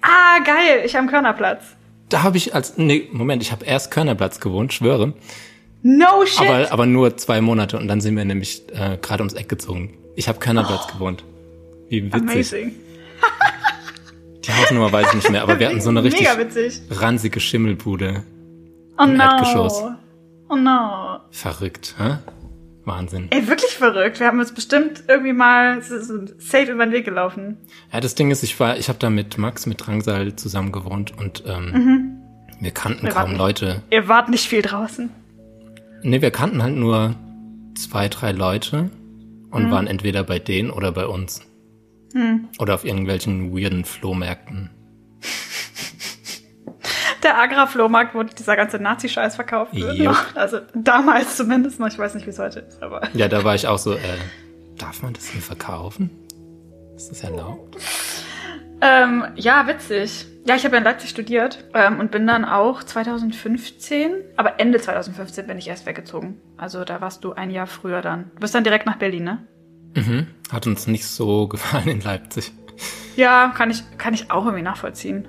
Ah, 0.00 0.38
geil, 0.44 0.82
ich 0.84 0.96
am 0.96 1.08
Körnerplatz. 1.08 1.62
Da 2.08 2.22
habe 2.22 2.38
ich 2.38 2.54
als, 2.54 2.78
nee, 2.78 3.08
Moment, 3.12 3.42
ich 3.42 3.52
habe 3.52 3.64
erst 3.66 3.90
Körnerplatz 3.90 4.40
gewohnt, 4.40 4.72
schwöre. 4.72 5.12
No 5.82 6.24
shit. 6.24 6.40
Aber, 6.48 6.72
aber 6.72 6.86
nur 6.86 7.16
zwei 7.18 7.40
Monate 7.40 7.76
und 7.78 7.88
dann 7.88 8.00
sind 8.00 8.16
wir 8.16 8.24
nämlich 8.24 8.62
äh, 8.72 8.96
gerade 8.96 9.22
ums 9.22 9.34
Eck 9.34 9.48
gezogen. 9.48 9.98
Ich 10.16 10.28
habe 10.28 10.38
Körnerplatz 10.38 10.86
gewohnt. 10.92 11.24
Wie 11.88 12.04
witzig. 12.06 12.20
Amazing. 12.22 12.74
Die 14.44 14.52
Hausnummer 14.52 14.90
weiß 14.90 15.08
ich 15.08 15.14
nicht 15.14 15.30
mehr, 15.30 15.42
aber 15.42 15.58
wir 15.58 15.68
hatten 15.68 15.80
so 15.80 15.90
eine 15.90 16.02
richtig 16.04 16.26
ranzige 16.90 17.40
Schimmelbude. 17.40 18.22
Oh 18.98 19.04
Im 19.04 19.16
no. 19.16 19.22
Erdgeschoss. 19.22 19.82
Oh 20.48 20.56
no. 20.56 21.18
Verrückt, 21.30 21.94
hä? 21.98 22.18
Wahnsinn. 22.84 23.26
Ey, 23.30 23.46
wirklich 23.46 23.72
verrückt. 23.72 24.18
Wir 24.18 24.26
haben 24.26 24.38
uns 24.40 24.52
bestimmt 24.52 25.04
irgendwie 25.08 25.34
mal 25.34 25.82
safe 25.82 26.72
über 26.72 26.86
den 26.86 26.92
Weg 26.92 27.04
gelaufen. 27.04 27.58
Ja, 27.92 28.00
das 28.00 28.14
Ding 28.14 28.30
ist, 28.30 28.42
ich 28.42 28.58
war, 28.58 28.78
ich 28.78 28.88
habe 28.88 28.98
da 28.98 29.10
mit 29.10 29.36
Max, 29.36 29.66
mit 29.66 29.86
Drangsal 29.86 30.36
zusammen 30.36 30.72
gewohnt 30.72 31.12
und 31.18 31.44
ähm, 31.46 31.70
Mhm. 31.72 32.16
wir 32.60 32.70
kannten 32.70 33.02
Wir 33.02 33.10
kaum 33.10 33.22
warten. 33.24 33.36
Leute. 33.36 33.82
Ihr 33.90 34.08
wart 34.08 34.30
nicht 34.30 34.48
viel 34.48 34.62
draußen. 34.62 35.10
Nee, 36.02 36.22
wir 36.22 36.30
kannten 36.30 36.62
halt 36.62 36.76
nur 36.76 37.14
zwei, 37.76 38.08
drei 38.08 38.32
Leute 38.32 38.90
und 39.50 39.64
Mhm. 39.66 39.70
waren 39.70 39.86
entweder 39.86 40.24
bei 40.24 40.38
denen 40.38 40.70
oder 40.70 40.90
bei 40.92 41.06
uns. 41.06 41.42
Oder 42.58 42.74
auf 42.74 42.86
irgendwelchen 42.86 43.54
weirden 43.54 43.84
Flohmärkten. 43.84 44.70
Der 47.22 47.38
Agra-Flohmarkt, 47.38 48.14
wo 48.14 48.22
dieser 48.22 48.56
ganze 48.56 48.78
Nazi-Scheiß 48.78 49.34
verkauft 49.34 49.74
wird. 49.74 49.98
Noch. 49.98 50.36
Also 50.36 50.60
damals 50.74 51.36
zumindest 51.36 51.80
noch. 51.80 51.88
Ich 51.88 51.98
weiß 51.98 52.14
nicht, 52.14 52.26
wie 52.26 52.30
es 52.30 52.38
heute 52.38 52.60
ist, 52.60 52.82
aber. 52.82 53.02
Ja, 53.14 53.28
da 53.28 53.44
war 53.44 53.54
ich 53.54 53.66
auch 53.66 53.78
so, 53.78 53.94
äh, 53.94 53.98
darf 54.78 55.02
man 55.02 55.12
das 55.12 55.26
hier 55.26 55.42
verkaufen? 55.42 56.10
Ist 56.96 57.10
das 57.10 57.22
erlaubt? 57.22 57.76
Ähm, 58.80 59.24
ja, 59.34 59.66
witzig. 59.66 60.26
Ja, 60.46 60.54
ich 60.54 60.64
habe 60.64 60.76
ja 60.76 60.78
in 60.78 60.84
Leipzig 60.84 61.10
studiert 61.10 61.64
ähm, 61.74 62.00
und 62.00 62.10
bin 62.10 62.26
dann 62.26 62.44
auch 62.44 62.82
2015, 62.82 64.12
aber 64.36 64.60
Ende 64.60 64.80
2015 64.80 65.46
bin 65.46 65.58
ich 65.58 65.68
erst 65.68 65.84
weggezogen. 65.84 66.40
Also 66.56 66.84
da 66.84 67.00
warst 67.00 67.24
du 67.24 67.32
ein 67.32 67.50
Jahr 67.50 67.66
früher 67.66 68.00
dann. 68.00 68.30
Du 68.34 68.40
bist 68.40 68.54
dann 68.54 68.64
direkt 68.64 68.86
nach 68.86 68.96
Berlin, 68.96 69.24
ne? 69.24 69.46
Mhm. 69.94 70.26
Hat 70.50 70.66
uns 70.66 70.86
nicht 70.86 71.06
so 71.06 71.48
gefallen 71.48 71.88
in 71.88 72.00
Leipzig. 72.00 72.52
Ja, 73.16 73.52
kann 73.56 73.70
ich, 73.70 73.82
kann 73.98 74.14
ich 74.14 74.30
auch 74.30 74.44
irgendwie 74.44 74.62
nachvollziehen. 74.62 75.26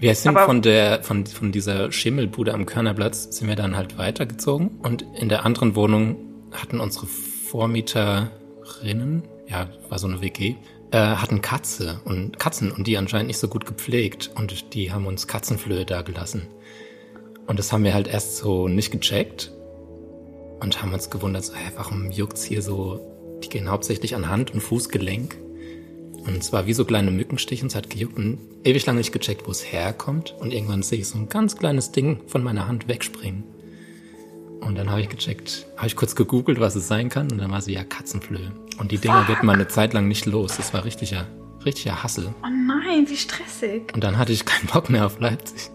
Wir 0.00 0.14
sind 0.14 0.36
Aber- 0.36 0.46
von 0.46 0.62
der, 0.62 1.02
von, 1.02 1.26
von 1.26 1.52
dieser 1.52 1.92
Schimmelbude 1.92 2.54
am 2.54 2.64
Körnerplatz 2.66 3.36
sind 3.36 3.48
wir 3.48 3.56
dann 3.56 3.76
halt 3.76 3.98
weitergezogen 3.98 4.78
und 4.82 5.04
in 5.14 5.28
der 5.28 5.44
anderen 5.44 5.76
Wohnung 5.76 6.16
hatten 6.52 6.80
unsere 6.80 7.06
Vormieterinnen, 7.06 9.22
ja, 9.46 9.68
war 9.90 9.98
so 9.98 10.06
eine 10.08 10.22
WG, 10.22 10.54
äh, 10.90 10.96
hatten 10.98 11.42
Katze 11.42 12.00
und 12.06 12.38
Katzen 12.38 12.72
und 12.72 12.86
die 12.86 12.96
anscheinend 12.96 13.26
nicht 13.28 13.38
so 13.38 13.48
gut 13.48 13.66
gepflegt 13.66 14.30
und 14.34 14.72
die 14.74 14.90
haben 14.90 15.04
uns 15.06 15.26
Katzenflöhe 15.28 15.84
da 15.84 16.00
gelassen. 16.02 16.46
Und 17.46 17.58
das 17.58 17.70
haben 17.72 17.84
wir 17.84 17.92
halt 17.92 18.08
erst 18.08 18.38
so 18.38 18.68
nicht 18.68 18.90
gecheckt 18.92 19.52
und 20.60 20.80
haben 20.82 20.94
uns 20.94 21.10
gewundert, 21.10 21.44
so, 21.44 21.52
hä, 21.54 21.72
warum 21.76 22.10
juckt's 22.10 22.42
hier 22.44 22.62
so, 22.62 23.38
die 23.44 23.48
gehen 23.50 23.68
hauptsächlich 23.70 24.14
an 24.14 24.28
Hand 24.30 24.54
und 24.54 24.60
Fußgelenk. 24.60 25.36
Und 26.26 26.36
es 26.36 26.52
war 26.52 26.66
wie 26.66 26.74
so 26.74 26.84
kleine 26.84 27.10
Mückenstiche 27.10 27.62
und 27.62 27.68
es 27.68 27.74
hat 27.74 27.90
gejuckt 27.90 28.16
und 28.16 28.38
ewig 28.64 28.84
lange 28.86 28.98
nicht 28.98 29.12
gecheckt, 29.12 29.46
wo 29.46 29.50
es 29.50 29.72
herkommt. 29.72 30.34
Und 30.38 30.52
irgendwann 30.52 30.82
sehe 30.82 30.98
ich 30.98 31.08
so 31.08 31.18
ein 31.18 31.28
ganz 31.28 31.56
kleines 31.56 31.92
Ding 31.92 32.20
von 32.26 32.42
meiner 32.42 32.68
Hand 32.68 32.88
wegspringen. 32.88 33.44
Und 34.60 34.76
dann 34.76 34.90
habe 34.90 35.00
ich 35.00 35.08
gecheckt, 35.08 35.66
habe 35.76 35.86
ich 35.86 35.96
kurz 35.96 36.14
gegoogelt, 36.14 36.60
was 36.60 36.76
es 36.76 36.86
sein 36.86 37.08
kann. 37.08 37.30
Und 37.32 37.38
dann 37.38 37.50
war 37.50 37.62
sie 37.62 37.72
ja 37.72 37.84
Katzenflöhe. 37.84 38.52
Und 38.78 38.92
die 38.92 38.98
Dinger 38.98 39.26
wird 39.28 39.42
man 39.42 39.56
eine 39.56 39.68
Zeit 39.68 39.94
lang 39.94 40.08
nicht 40.08 40.26
los. 40.26 40.56
Das 40.56 40.74
war 40.74 40.84
richtiger, 40.84 41.26
richtiger 41.64 42.02
Hassel. 42.02 42.34
Oh 42.42 42.48
nein, 42.48 43.08
wie 43.08 43.16
stressig. 43.16 43.92
Und 43.94 44.04
dann 44.04 44.18
hatte 44.18 44.32
ich 44.32 44.44
keinen 44.44 44.66
Bock 44.66 44.90
mehr 44.90 45.06
auf 45.06 45.18
Leipzig. 45.18 45.70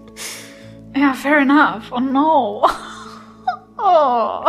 Ja, 0.95 1.13
fair 1.13 1.39
enough. 1.39 1.91
Oh 1.91 1.99
no. 1.99 2.67
oh. 3.77 4.45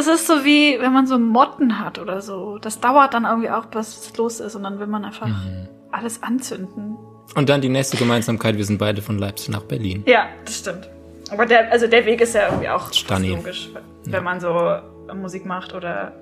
Das 0.00 0.06
ist 0.06 0.26
so 0.26 0.46
wie, 0.46 0.80
wenn 0.80 0.94
man 0.94 1.06
so 1.06 1.18
Motten 1.18 1.78
hat 1.78 1.98
oder 1.98 2.22
so. 2.22 2.56
Das 2.56 2.80
dauert 2.80 3.12
dann 3.12 3.26
irgendwie 3.26 3.50
auch, 3.50 3.66
bis 3.66 3.98
es 3.98 4.16
los 4.16 4.40
ist 4.40 4.54
und 4.54 4.62
dann 4.62 4.80
will 4.80 4.86
man 4.86 5.04
einfach 5.04 5.26
mhm. 5.26 5.68
alles 5.92 6.22
anzünden. 6.22 6.96
Und 7.34 7.50
dann 7.50 7.60
die 7.60 7.68
nächste 7.68 7.98
Gemeinsamkeit, 7.98 8.56
wir 8.56 8.64
sind 8.64 8.78
beide 8.78 9.02
von 9.02 9.18
Leipzig 9.18 9.50
nach 9.50 9.60
Berlin. 9.64 10.02
Ja, 10.06 10.24
das 10.46 10.60
stimmt. 10.60 10.88
Aber 11.30 11.44
der, 11.44 11.70
also 11.70 11.86
der 11.86 12.06
Weg 12.06 12.22
ist 12.22 12.34
ja 12.34 12.46
irgendwie 12.46 12.70
auch 12.70 12.90
logisch, 13.10 13.68
wenn 14.04 14.12
ja. 14.14 14.20
man 14.22 14.40
so 14.40 14.78
Musik 15.14 15.44
macht 15.44 15.74
oder 15.74 16.12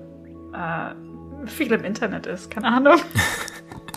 äh, 0.52 1.46
viel 1.46 1.70
im 1.70 1.84
Internet 1.84 2.26
ist, 2.26 2.50
keine 2.50 2.66
Ahnung. 2.66 2.98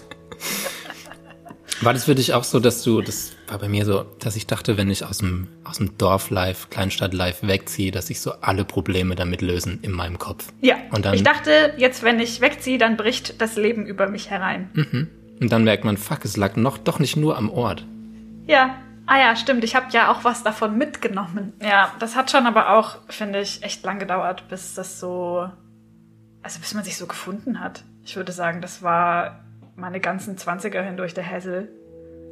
War 1.82 1.94
das 1.94 2.06
für 2.06 2.14
dich 2.14 2.36
auch 2.36 2.44
so, 2.44 2.60
dass 2.60 2.84
du, 2.84 3.02
das 3.02 3.34
war 3.48 3.58
bei 3.58 3.68
mir 3.68 3.86
so, 3.86 4.04
dass 4.20 4.36
ich 4.36 4.46
dachte, 4.46 4.78
wenn 4.78 4.92
ich 4.92 5.04
aus 5.04 5.18
dem, 5.18 5.48
aus 5.64 5.78
dem 5.78 5.98
Dorf 5.98 6.30
live, 6.30 6.70
Kleinstadt 6.70 7.12
live 7.14 7.42
wegziehe, 7.42 7.92
dass 7.92 8.08
sich 8.08 8.22
so 8.22 8.34
alle 8.42 8.66
Probleme 8.66 9.16
damit 9.16 9.42
lösen 9.42 9.80
in 9.82 9.92
meinem 9.92 10.20
Kopf. 10.20 10.54
Ja. 10.62 10.76
Und 10.92 11.06
dann, 11.06 11.16
ich 11.16 11.24
dachte, 11.24 11.74
jetzt, 11.78 12.04
wenn 12.04 12.20
ich 12.20 12.40
wegziehe, 12.40 12.78
dann 12.78 12.98
bricht 12.98 13.42
das 13.42 13.56
Leben 13.56 13.88
über 13.88 14.08
mich 14.08 14.30
herein. 14.30 14.70
Mhm. 14.74 15.08
Und 15.40 15.52
dann 15.52 15.64
merkt 15.64 15.84
man, 15.84 15.98
fuck, 15.98 16.24
es 16.24 16.38
lag 16.38 16.56
noch 16.56 16.78
doch 16.78 17.00
nicht 17.00 17.18
nur 17.18 17.36
am 17.36 17.50
Ort. 17.50 17.84
Ja. 18.46 18.78
Ah 19.08 19.18
ja, 19.18 19.36
stimmt. 19.36 19.64
Ich 19.64 19.76
habe 19.76 19.88
ja 19.90 20.12
auch 20.12 20.24
was 20.24 20.44
davon 20.44 20.78
mitgenommen. 20.78 21.54
Ja, 21.62 21.92
das 21.98 22.16
hat 22.16 22.30
schon 22.30 22.46
aber 22.46 22.78
auch, 22.78 22.98
finde 23.10 23.42
ich, 23.42 23.64
echt 23.64 23.84
lang 23.84 23.98
gedauert, 23.98 24.48
bis 24.50 24.76
das 24.76 25.00
so, 25.00 25.50
also 26.44 26.60
bis 26.60 26.76
man 26.76 26.84
sich 26.84 26.96
so 26.96 27.08
gefunden 27.08 27.60
hat. 27.60 27.84
Ich 28.06 28.16
würde 28.16 28.32
sagen, 28.32 28.62
das 28.62 28.84
war 28.84 29.41
meine 29.76 30.00
ganzen 30.00 30.38
20er 30.38 30.82
hindurch 30.82 31.14
der 31.14 31.30
Hassel. 31.30 31.70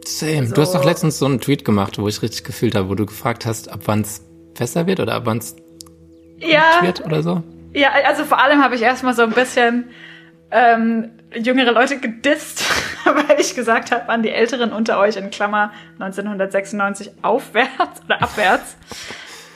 Same. 0.06 0.48
So. 0.48 0.56
Du 0.56 0.62
hast 0.62 0.74
doch 0.74 0.86
letztens 0.86 1.20
so 1.20 1.26
einen 1.26 1.40
Tweet 1.40 1.66
gemacht, 1.66 1.98
wo 1.98 2.08
ich 2.08 2.22
richtig 2.22 2.44
gefühlt 2.44 2.76
habe, 2.76 2.90
wo 2.90 2.96
du 2.96 3.06
gefragt 3.06 3.46
hast, 3.46 3.70
ab 3.70 3.82
wann 3.86 4.02
es 4.02 4.26
besser 4.58 4.88
wird 4.88 5.00
oder 5.00 5.16
ab 5.16 5.24
wann 5.26 5.40
es 5.40 5.56
ja, 6.38 6.80
wird 6.82 7.06
oder 7.06 7.22
so. 7.22 7.44
Ja, 7.74 7.90
also 8.06 8.24
vor 8.24 8.40
allem 8.40 8.64
habe 8.64 8.76
ich 8.76 8.82
erstmal 8.82 9.14
so 9.14 9.22
ein 9.22 9.32
bisschen 9.32 9.90
ähm, 10.52 11.12
jüngere 11.34 11.72
Leute 11.72 12.00
gedisst, 12.00 12.64
weil 13.06 13.40
ich 13.40 13.56
gesagt 13.56 13.92
habe, 13.92 14.10
an 14.10 14.24
die 14.24 14.32
Älteren 14.32 14.72
unter 14.72 15.00
euch 15.00 15.18
in 15.18 15.30
Klammer 15.30 15.72
1996 16.00 17.12
aufwärts 17.22 18.02
oder 18.06 18.22
abwärts 18.22 18.76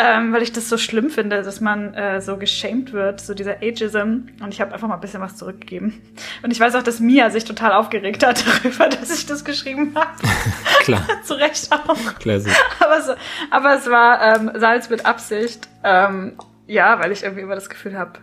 ähm, 0.04 0.34
weil 0.34 0.44
ich 0.44 0.52
das 0.52 0.68
so 0.68 0.78
schlimm 0.78 1.10
finde, 1.10 1.44
dass 1.44 1.62
man 1.62 1.94
äh, 1.94 2.20
so 2.20 2.36
geschämt 2.36 2.92
wird, 2.92 3.22
so 3.22 3.34
dieser 3.34 3.62
Ageism. 3.62 4.28
Und 4.42 4.50
ich 4.50 4.60
habe 4.60 4.74
einfach 4.74 4.88
mal 4.88 4.96
ein 4.96 5.02
bisschen 5.02 5.22
was 5.22 5.38
zurückgegeben. 5.38 6.02
Und 6.42 6.52
ich 6.52 6.60
weiß 6.60 6.76
auch, 6.76 6.84
dass 6.84 7.00
Mia 7.00 7.30
sich 7.30 7.46
total 7.46 7.72
aufgeregt 7.72 8.26
hat 8.26 8.44
darüber, 8.64 8.90
dass 8.90 9.18
ich 9.18 9.26
das 9.26 9.46
geschrieben 9.46 9.94
habe. 9.96 10.12
Klar. 10.82 11.08
Zu 11.24 11.36
Recht 11.36 11.72
auch. 11.72 12.16
Klassisch. 12.20 12.54
Aber 12.82 12.98
es, 12.98 13.10
aber 13.50 13.76
es 13.76 13.90
war 13.90 14.36
ähm, 14.36 14.52
Salz 14.56 14.90
mit 14.90 15.06
Absicht. 15.06 15.70
Ähm, 15.86 16.34
ja, 16.68 17.00
weil 17.00 17.14
ich 17.14 17.24
irgendwie 17.24 17.44
immer 17.44 17.56
das 17.56 17.70
Gefühl 17.70 17.98
habe, 17.98 18.20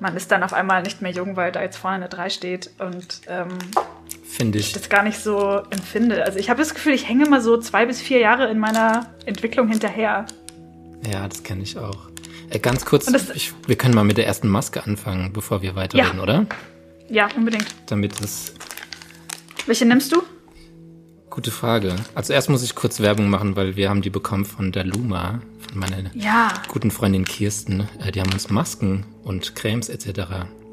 man 0.00 0.16
ist 0.16 0.32
dann 0.32 0.42
auf 0.42 0.54
einmal 0.54 0.82
nicht 0.82 1.02
mehr 1.02 1.12
jung, 1.12 1.36
weil 1.36 1.52
da 1.52 1.60
jetzt 1.60 1.76
vorne 1.76 1.96
eine 1.96 2.08
3 2.08 2.30
steht 2.30 2.70
und 2.78 3.20
ähm, 3.28 3.48
finde 4.24 4.58
ich. 4.58 4.72
das 4.72 4.88
gar 4.88 5.02
nicht 5.02 5.18
so 5.18 5.62
empfinde. 5.70 6.24
Also 6.24 6.38
ich 6.38 6.48
habe 6.48 6.58
das 6.58 6.74
Gefühl, 6.74 6.94
ich 6.94 7.08
hänge 7.08 7.28
mal 7.28 7.40
so 7.40 7.58
zwei 7.58 7.86
bis 7.86 8.00
vier 8.00 8.18
Jahre 8.18 8.50
in 8.50 8.58
meiner 8.58 9.06
Entwicklung 9.26 9.68
hinterher. 9.68 10.26
Ja, 11.10 11.26
das 11.28 11.42
kenne 11.42 11.62
ich 11.62 11.78
auch. 11.78 12.08
Äh, 12.50 12.58
ganz 12.58 12.84
kurz, 12.84 13.08
ich, 13.34 13.52
wir 13.66 13.76
können 13.76 13.94
mal 13.94 14.04
mit 14.04 14.18
der 14.18 14.26
ersten 14.26 14.48
Maske 14.48 14.84
anfangen, 14.84 15.32
bevor 15.32 15.62
wir 15.62 15.74
weiterreden, 15.74 16.16
ja. 16.16 16.22
oder? 16.22 16.46
Ja, 17.08 17.28
unbedingt. 17.36 17.74
Damit 17.86 18.20
es. 18.20 18.54
Welche 19.66 19.86
nimmst 19.86 20.12
du? 20.12 20.22
Gute 21.30 21.50
Frage. 21.50 21.96
Also 22.14 22.32
erst 22.32 22.50
muss 22.50 22.62
ich 22.62 22.74
kurz 22.74 23.00
Werbung 23.00 23.30
machen, 23.30 23.56
weil 23.56 23.76
wir 23.76 23.88
haben 23.88 24.02
die 24.02 24.10
bekommen 24.10 24.44
von 24.44 24.70
der 24.70 24.84
Luma, 24.84 25.40
von 25.66 25.78
meiner 25.78 26.10
ja. 26.14 26.52
guten 26.68 26.90
Freundin 26.90 27.24
Kirsten. 27.24 27.88
Äh, 28.04 28.12
die 28.12 28.20
haben 28.20 28.32
uns 28.32 28.50
Masken 28.50 29.04
und 29.24 29.54
Cremes 29.54 29.88
etc. 29.88 30.04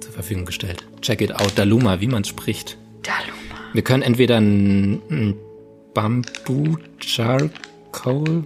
zur 0.01 0.11
Verfügung 0.11 0.45
gestellt. 0.45 0.85
Check 1.01 1.21
it 1.21 1.33
out, 1.33 1.53
Daluma, 1.55 2.01
wie 2.01 2.07
man 2.07 2.25
spricht. 2.25 2.77
Daluma. 3.03 3.73
Wir 3.73 3.83
können 3.83 4.03
entweder 4.03 4.37
ein, 4.37 5.01
ein 5.09 5.35
Bamboo 5.93 6.77
Charcoal 6.99 8.43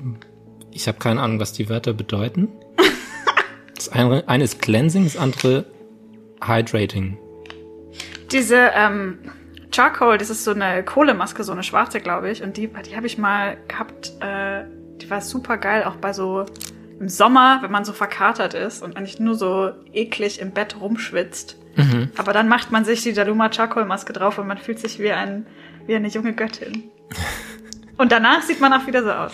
ich 0.74 0.88
habe 0.88 1.00
keine 1.00 1.22
Ahnung, 1.22 1.40
was 1.40 1.54
die 1.54 1.70
Wörter 1.70 1.94
bedeuten. 1.94 2.50
Das 3.76 3.90
eine, 3.90 4.24
eine 4.28 4.44
ist 4.46 4.62
Cleansing, 4.62 5.04
das 5.04 5.18
andere 5.18 5.66
Hydrating. 6.42 7.18
Diese 8.32 8.72
ähm, 8.76 9.18
Charcoal, 9.76 10.18
das 10.18 10.30
ist 10.30 10.46
so 10.46 10.52
eine 10.52 10.84
Kohlemaske, 10.84 11.44
so 11.44 11.52
eine 11.52 11.64
schwarze, 11.64 12.00
glaube 12.00 12.30
ich. 12.30 12.44
Und 12.44 12.56
die, 12.56 12.70
die 12.86 12.96
habe 12.96 13.08
ich 13.08 13.18
mal 13.18 13.58
gehabt. 13.68 14.14
Äh, 14.22 14.66
die 15.02 15.10
war 15.10 15.20
super 15.20 15.58
geil, 15.58 15.84
auch 15.84 15.96
bei 15.96 16.14
so 16.14 16.46
im 17.00 17.10
Sommer, 17.10 17.60
wenn 17.62 17.72
man 17.72 17.84
so 17.84 17.92
verkatert 17.92 18.54
ist 18.54 18.84
und 18.84 18.96
eigentlich 18.96 19.20
nur 19.20 19.36
so 19.36 19.72
eklig 19.92 20.40
im 20.40 20.52
Bett 20.52 20.80
rumschwitzt. 20.80 21.58
Mhm. 21.76 22.12
Aber 22.16 22.32
dann 22.32 22.48
macht 22.48 22.72
man 22.72 22.86
sich 22.86 23.02
die 23.02 23.12
Daluma 23.12 23.52
Charcoal 23.52 23.86
Maske 23.86 24.14
drauf 24.14 24.38
und 24.38 24.48
man 24.48 24.60
fühlt 24.60 24.80
sich 24.80 25.00
wie, 25.00 25.12
ein, 25.12 25.48
wie 25.88 25.96
eine 25.96 26.08
junge 26.08 26.34
Göttin. 26.34 26.84
und 27.98 28.14
danach 28.14 28.44
sieht 28.44 28.62
man 28.62 28.72
auch 28.72 28.88
wieder 28.88 29.04
so 29.04 29.12
aus 29.12 29.34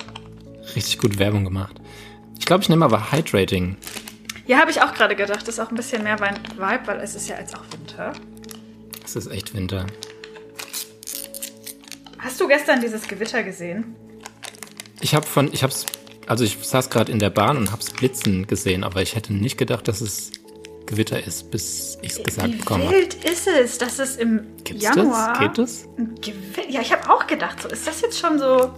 richtig 0.76 0.98
gut 1.00 1.20
Werbung 1.20 1.44
gemacht. 1.44 1.76
Ich 2.40 2.46
glaube, 2.46 2.64
ich 2.64 2.70
nehme 2.70 2.86
aber 2.86 3.12
Hydrating. 3.12 3.78
Ja, 4.48 4.58
habe 4.60 4.72
ich 4.72 4.82
auch 4.82 4.94
gerade 4.94 5.16
gedacht. 5.16 5.42
Das 5.42 5.56
ist 5.56 5.60
auch 5.60 5.70
ein 5.70 5.76
bisschen 5.76 6.04
mehr 6.04 6.18
mein 6.20 6.36
Vibe, 6.58 6.82
weil 6.86 7.00
es 7.02 7.16
ist 7.16 7.30
ja 7.30 7.38
jetzt 7.38 7.56
auch 7.56 7.64
Winter. 7.72 8.14
Es 9.06 9.16
ist 9.16 9.28
echt 9.28 9.54
Winter. 9.54 9.86
Hast 12.18 12.40
du 12.42 12.48
gestern 12.48 12.82
dieses 12.82 13.08
Gewitter 13.08 13.44
gesehen? 13.44 13.96
Ich 15.02 15.16
habe 15.16 15.26
von, 15.26 15.54
ich 15.54 15.64
hab's, 15.64 15.86
also 16.28 16.44
ich 16.44 16.58
saß 16.62 16.90
gerade 16.90 17.12
in 17.12 17.20
der 17.20 17.30
Bahn 17.30 17.58
und 17.58 17.72
hab's 17.72 17.92
blitzen 17.92 18.48
gesehen, 18.48 18.84
aber 18.84 19.02
ich 19.02 19.16
hätte 19.16 19.34
nicht 19.34 19.58
gedacht, 19.58 19.88
dass 19.88 20.02
es 20.02 20.32
Gewitter 20.86 21.24
ist, 21.24 21.52
bis 21.52 21.98
ich 22.02 22.14
es 22.14 22.24
gesagt 22.24 22.58
bekommen 22.58 22.86
habe. 22.86 22.96
Wie 22.96 23.02
wild 23.02 23.24
ist 23.24 23.48
es, 23.48 23.78
dass 23.78 24.00
es 24.00 24.18
im 24.18 24.42
Gibt's 24.64 24.84
Januar... 24.84 25.52
Das? 25.54 25.88
Geht 26.20 26.38
das? 26.58 26.68
Ja, 26.70 26.82
ich 26.82 26.92
habe 26.92 27.10
auch 27.10 27.28
gedacht, 27.28 27.62
so 27.62 27.70
ist 27.70 27.88
das 27.88 28.02
jetzt 28.02 28.20
schon 28.20 28.40
so 28.40 28.74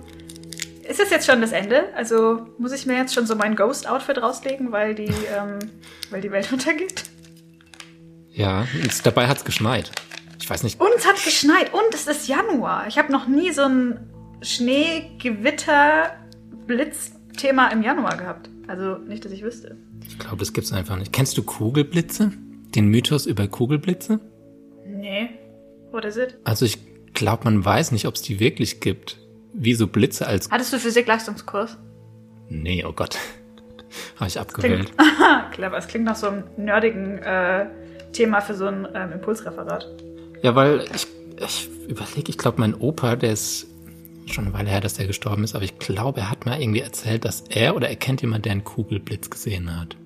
ist 0.87 0.99
das 0.99 1.09
jetzt 1.09 1.25
schon 1.25 1.41
das 1.41 1.51
Ende? 1.51 1.93
Also 1.95 2.47
muss 2.57 2.71
ich 2.71 2.85
mir 2.85 2.97
jetzt 2.97 3.13
schon 3.13 3.25
so 3.25 3.35
mein 3.35 3.55
Ghost-Outfit 3.55 4.21
rauslegen, 4.21 4.71
weil 4.71 4.95
die, 4.95 5.03
ähm, 5.37 5.59
weil 6.09 6.21
die 6.21 6.31
Welt 6.31 6.51
untergeht? 6.51 7.03
Ja, 8.31 8.67
und 8.81 9.05
dabei 9.05 9.27
hat 9.27 9.37
es 9.37 9.45
geschneit. 9.45 9.91
Ich 10.41 10.49
weiß 10.49 10.63
nicht. 10.63 10.79
Uns 10.79 11.05
hat 11.05 11.23
geschneit 11.23 11.73
und 11.73 11.93
es 11.93 12.07
ist 12.07 12.27
Januar. 12.27 12.87
Ich 12.87 12.97
habe 12.97 13.11
noch 13.11 13.27
nie 13.27 13.51
so 13.51 13.63
ein 13.63 14.09
Schnee, 14.41 15.11
Gewitter, 15.19 16.15
Blitz-Thema 16.65 17.67
im 17.67 17.83
Januar 17.83 18.17
gehabt. 18.17 18.49
Also 18.67 18.97
nicht, 18.97 19.23
dass 19.23 19.31
ich 19.31 19.43
wüsste. 19.43 19.77
Ich 20.07 20.17
glaube, 20.17 20.37
das 20.37 20.53
gibt's 20.53 20.71
einfach 20.71 20.97
nicht. 20.97 21.13
Kennst 21.13 21.37
du 21.37 21.43
Kugelblitze? 21.43 22.31
Den 22.73 22.87
Mythos 22.87 23.25
über 23.25 23.47
Kugelblitze? 23.47 24.19
Nee. 24.85 25.29
What 25.91 26.05
is 26.05 26.17
it? 26.17 26.37
Also 26.43 26.65
ich 26.65 26.79
glaube, 27.13 27.43
man 27.43 27.63
weiß 27.63 27.91
nicht, 27.91 28.07
ob 28.07 28.15
es 28.15 28.21
die 28.21 28.39
wirklich 28.39 28.79
gibt 28.79 29.20
wie 29.53 29.73
so 29.73 29.87
Blitze 29.87 30.27
als. 30.27 30.49
Hattest 30.49 30.73
du 30.73 30.79
Physik-Leistungskurs? 30.79 31.77
Nee, 32.49 32.83
oh 32.85 32.93
Gott. 32.93 33.17
Habe 34.17 34.27
ich 34.27 34.39
abgewählt. 34.39 34.93
Clever, 35.51 35.77
es 35.77 35.87
klingt 35.87 36.05
nach 36.05 36.15
so 36.15 36.27
einem 36.27 36.43
nerdigen 36.57 37.17
äh, 37.19 37.65
Thema 38.13 38.41
für 38.41 38.53
so 38.53 38.65
ein 38.65 38.87
ähm, 38.93 39.13
Impulsreferat. 39.13 39.87
Ja, 40.41 40.55
weil 40.55 40.85
ich, 40.95 41.07
ich 41.37 41.69
überlege, 41.87 42.29
ich 42.29 42.37
glaube, 42.37 42.59
mein 42.59 42.73
Opa, 42.73 43.15
der 43.15 43.33
ist 43.33 43.67
schon 44.27 44.45
eine 44.45 44.53
Weile 44.53 44.69
her, 44.69 44.81
dass 44.81 44.93
der 44.93 45.07
gestorben 45.07 45.43
ist, 45.43 45.55
aber 45.55 45.63
ich 45.63 45.77
glaube, 45.79 46.21
er 46.21 46.29
hat 46.29 46.45
mir 46.45 46.59
irgendwie 46.59 46.81
erzählt, 46.81 47.25
dass 47.25 47.41
er 47.49 47.75
oder 47.75 47.89
er 47.89 47.95
kennt 47.95 48.21
jemand, 48.21 48.45
der 48.45 48.53
einen 48.53 48.63
Kugelblitz 48.63 49.29
gesehen 49.29 49.77
hat. 49.79 49.97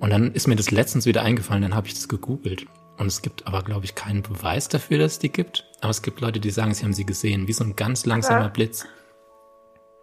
Und 0.00 0.10
dann 0.10 0.32
ist 0.32 0.46
mir 0.46 0.56
das 0.56 0.70
letztens 0.70 1.06
wieder 1.06 1.22
eingefallen, 1.22 1.62
dann 1.62 1.74
habe 1.74 1.86
ich 1.86 1.94
das 1.94 2.08
gegoogelt. 2.08 2.66
Und 2.96 3.06
es 3.06 3.22
gibt 3.22 3.46
aber, 3.46 3.62
glaube 3.62 3.84
ich, 3.84 3.94
keinen 3.94 4.22
Beweis 4.22 4.68
dafür, 4.68 4.98
dass 4.98 5.12
es 5.12 5.18
die 5.18 5.32
gibt. 5.32 5.66
Aber 5.80 5.90
es 5.90 6.02
gibt 6.02 6.20
Leute, 6.20 6.40
die 6.40 6.50
sagen, 6.50 6.72
sie 6.74 6.84
haben 6.84 6.92
sie 6.92 7.06
gesehen, 7.06 7.48
wie 7.48 7.52
so 7.52 7.64
ein 7.64 7.76
ganz 7.76 8.06
langsamer. 8.06 8.48
Blitz. 8.48 8.86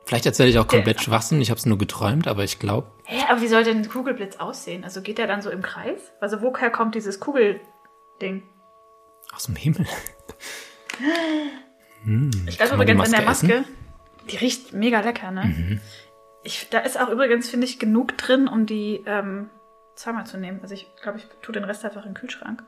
Vielleicht 0.05 0.25
erzähle 0.25 0.49
ich 0.49 0.59
auch 0.59 0.67
komplett 0.67 0.97
ja. 0.97 1.03
Schwachsinn, 1.03 1.41
ich 1.41 1.51
habe 1.51 1.59
es 1.59 1.65
nur 1.65 1.77
geträumt, 1.77 2.27
aber 2.27 2.43
ich 2.43 2.59
glaube. 2.59 2.91
Hä, 3.05 3.23
aber 3.29 3.41
wie 3.41 3.47
soll 3.47 3.63
denn 3.63 3.77
ein 3.77 3.87
Kugelblitz 3.87 4.37
aussehen? 4.37 4.83
Also 4.83 5.01
geht 5.01 5.17
der 5.17 5.27
dann 5.27 5.41
so 5.41 5.49
im 5.49 5.61
Kreis? 5.61 6.11
Also 6.19 6.41
woher 6.41 6.69
kommt 6.69 6.95
dieses 6.95 7.19
Kugelding? 7.19 8.43
Aus 9.33 9.45
dem 9.45 9.55
Himmel. 9.55 9.85
hm, 12.03 12.31
ich 12.47 12.57
glaube 12.57 12.73
übrigens 12.75 13.05
in 13.05 13.11
der 13.11 13.21
Maske, 13.21 13.53
essen? 13.53 13.65
die 14.29 14.37
riecht 14.37 14.73
mega 14.73 14.99
lecker, 14.99 15.31
ne? 15.31 15.45
Mhm. 15.45 15.81
Ich, 16.43 16.67
da 16.69 16.79
ist 16.79 16.99
auch 16.99 17.09
übrigens, 17.09 17.49
finde 17.49 17.67
ich, 17.67 17.77
genug 17.77 18.17
drin, 18.17 18.47
um 18.47 18.65
die 18.65 19.03
ähm, 19.05 19.49
zweimal 19.95 20.25
zu 20.25 20.37
nehmen. 20.37 20.59
Also 20.61 20.73
ich 20.73 20.91
glaube, 21.01 21.19
ich 21.19 21.27
tue 21.41 21.53
den 21.53 21.63
Rest 21.63 21.85
einfach 21.85 22.03
in 22.03 22.09
den 22.09 22.15
Kühlschrank. 22.15 22.63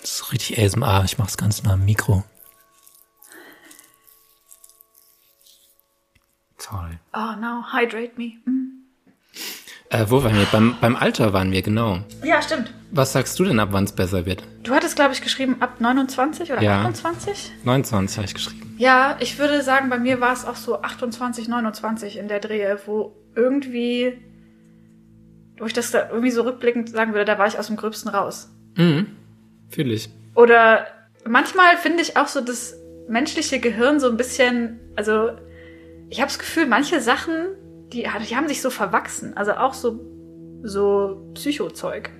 Das 0.00 0.10
ist 0.10 0.32
richtig 0.32 0.58
ASMR. 0.58 1.02
Ich 1.04 1.18
mache 1.18 1.28
es 1.28 1.36
ganz 1.36 1.62
nah 1.62 1.74
am 1.74 1.84
Mikro. 1.84 2.24
Toll. 6.58 6.98
Oh 7.12 7.36
no, 7.40 7.64
hydrate 7.72 8.12
me. 8.16 8.34
Mm. 8.44 8.84
Äh, 9.90 10.06
wo 10.08 10.24
waren 10.24 10.36
wir? 10.36 10.46
Beim, 10.46 10.76
beim 10.80 10.96
Alter 10.96 11.32
waren 11.32 11.52
wir, 11.52 11.62
genau. 11.62 12.00
Ja, 12.24 12.42
stimmt. 12.42 12.72
Was 12.90 13.12
sagst 13.12 13.38
du 13.38 13.44
denn, 13.44 13.60
ab 13.60 13.68
wann 13.72 13.84
es 13.84 13.92
besser 13.92 14.26
wird? 14.26 14.42
Du 14.62 14.74
hattest, 14.74 14.96
glaube 14.96 15.12
ich, 15.12 15.20
geschrieben 15.20 15.56
ab 15.60 15.80
29 15.80 16.52
oder 16.52 16.62
ja. 16.62 16.80
28? 16.82 17.52
29 17.64 18.16
habe 18.16 18.26
ich 18.26 18.34
geschrieben. 18.34 18.74
Ja, 18.78 19.16
ich 19.20 19.38
würde 19.38 19.62
sagen, 19.62 19.90
bei 19.90 19.98
mir 19.98 20.20
war 20.20 20.32
es 20.32 20.44
auch 20.44 20.56
so 20.56 20.82
28, 20.82 21.48
29 21.48 22.16
in 22.16 22.28
der 22.28 22.40
Drehe, 22.40 22.78
wo 22.86 23.14
irgendwie, 23.36 24.18
wo 25.58 25.66
ich 25.66 25.72
das 25.72 25.90
da 25.90 26.08
irgendwie 26.08 26.30
so 26.30 26.42
rückblickend 26.42 26.88
sagen 26.90 27.12
würde, 27.12 27.26
da 27.26 27.38
war 27.38 27.46
ich 27.46 27.58
aus 27.58 27.68
dem 27.68 27.76
Gröbsten 27.76 28.10
raus. 28.10 28.50
Mhm. 28.76 29.06
Fühl 29.70 29.92
ich. 29.92 30.08
Oder 30.34 30.86
manchmal 31.26 31.76
finde 31.76 32.02
ich 32.02 32.16
auch 32.16 32.28
so 32.28 32.40
das 32.40 32.76
menschliche 33.08 33.60
Gehirn 33.60 34.00
so 34.00 34.08
ein 34.08 34.16
bisschen, 34.16 34.80
also 34.96 35.30
ich 36.08 36.20
habe 36.20 36.28
das 36.28 36.38
Gefühl, 36.38 36.66
manche 36.66 37.00
Sachen, 37.00 37.34
die, 37.92 38.06
die 38.28 38.36
haben 38.36 38.48
sich 38.48 38.60
so 38.62 38.70
verwachsen. 38.70 39.36
Also 39.36 39.52
auch 39.52 39.74
so, 39.74 40.00
so 40.62 41.30
Psychozeug. 41.34 42.10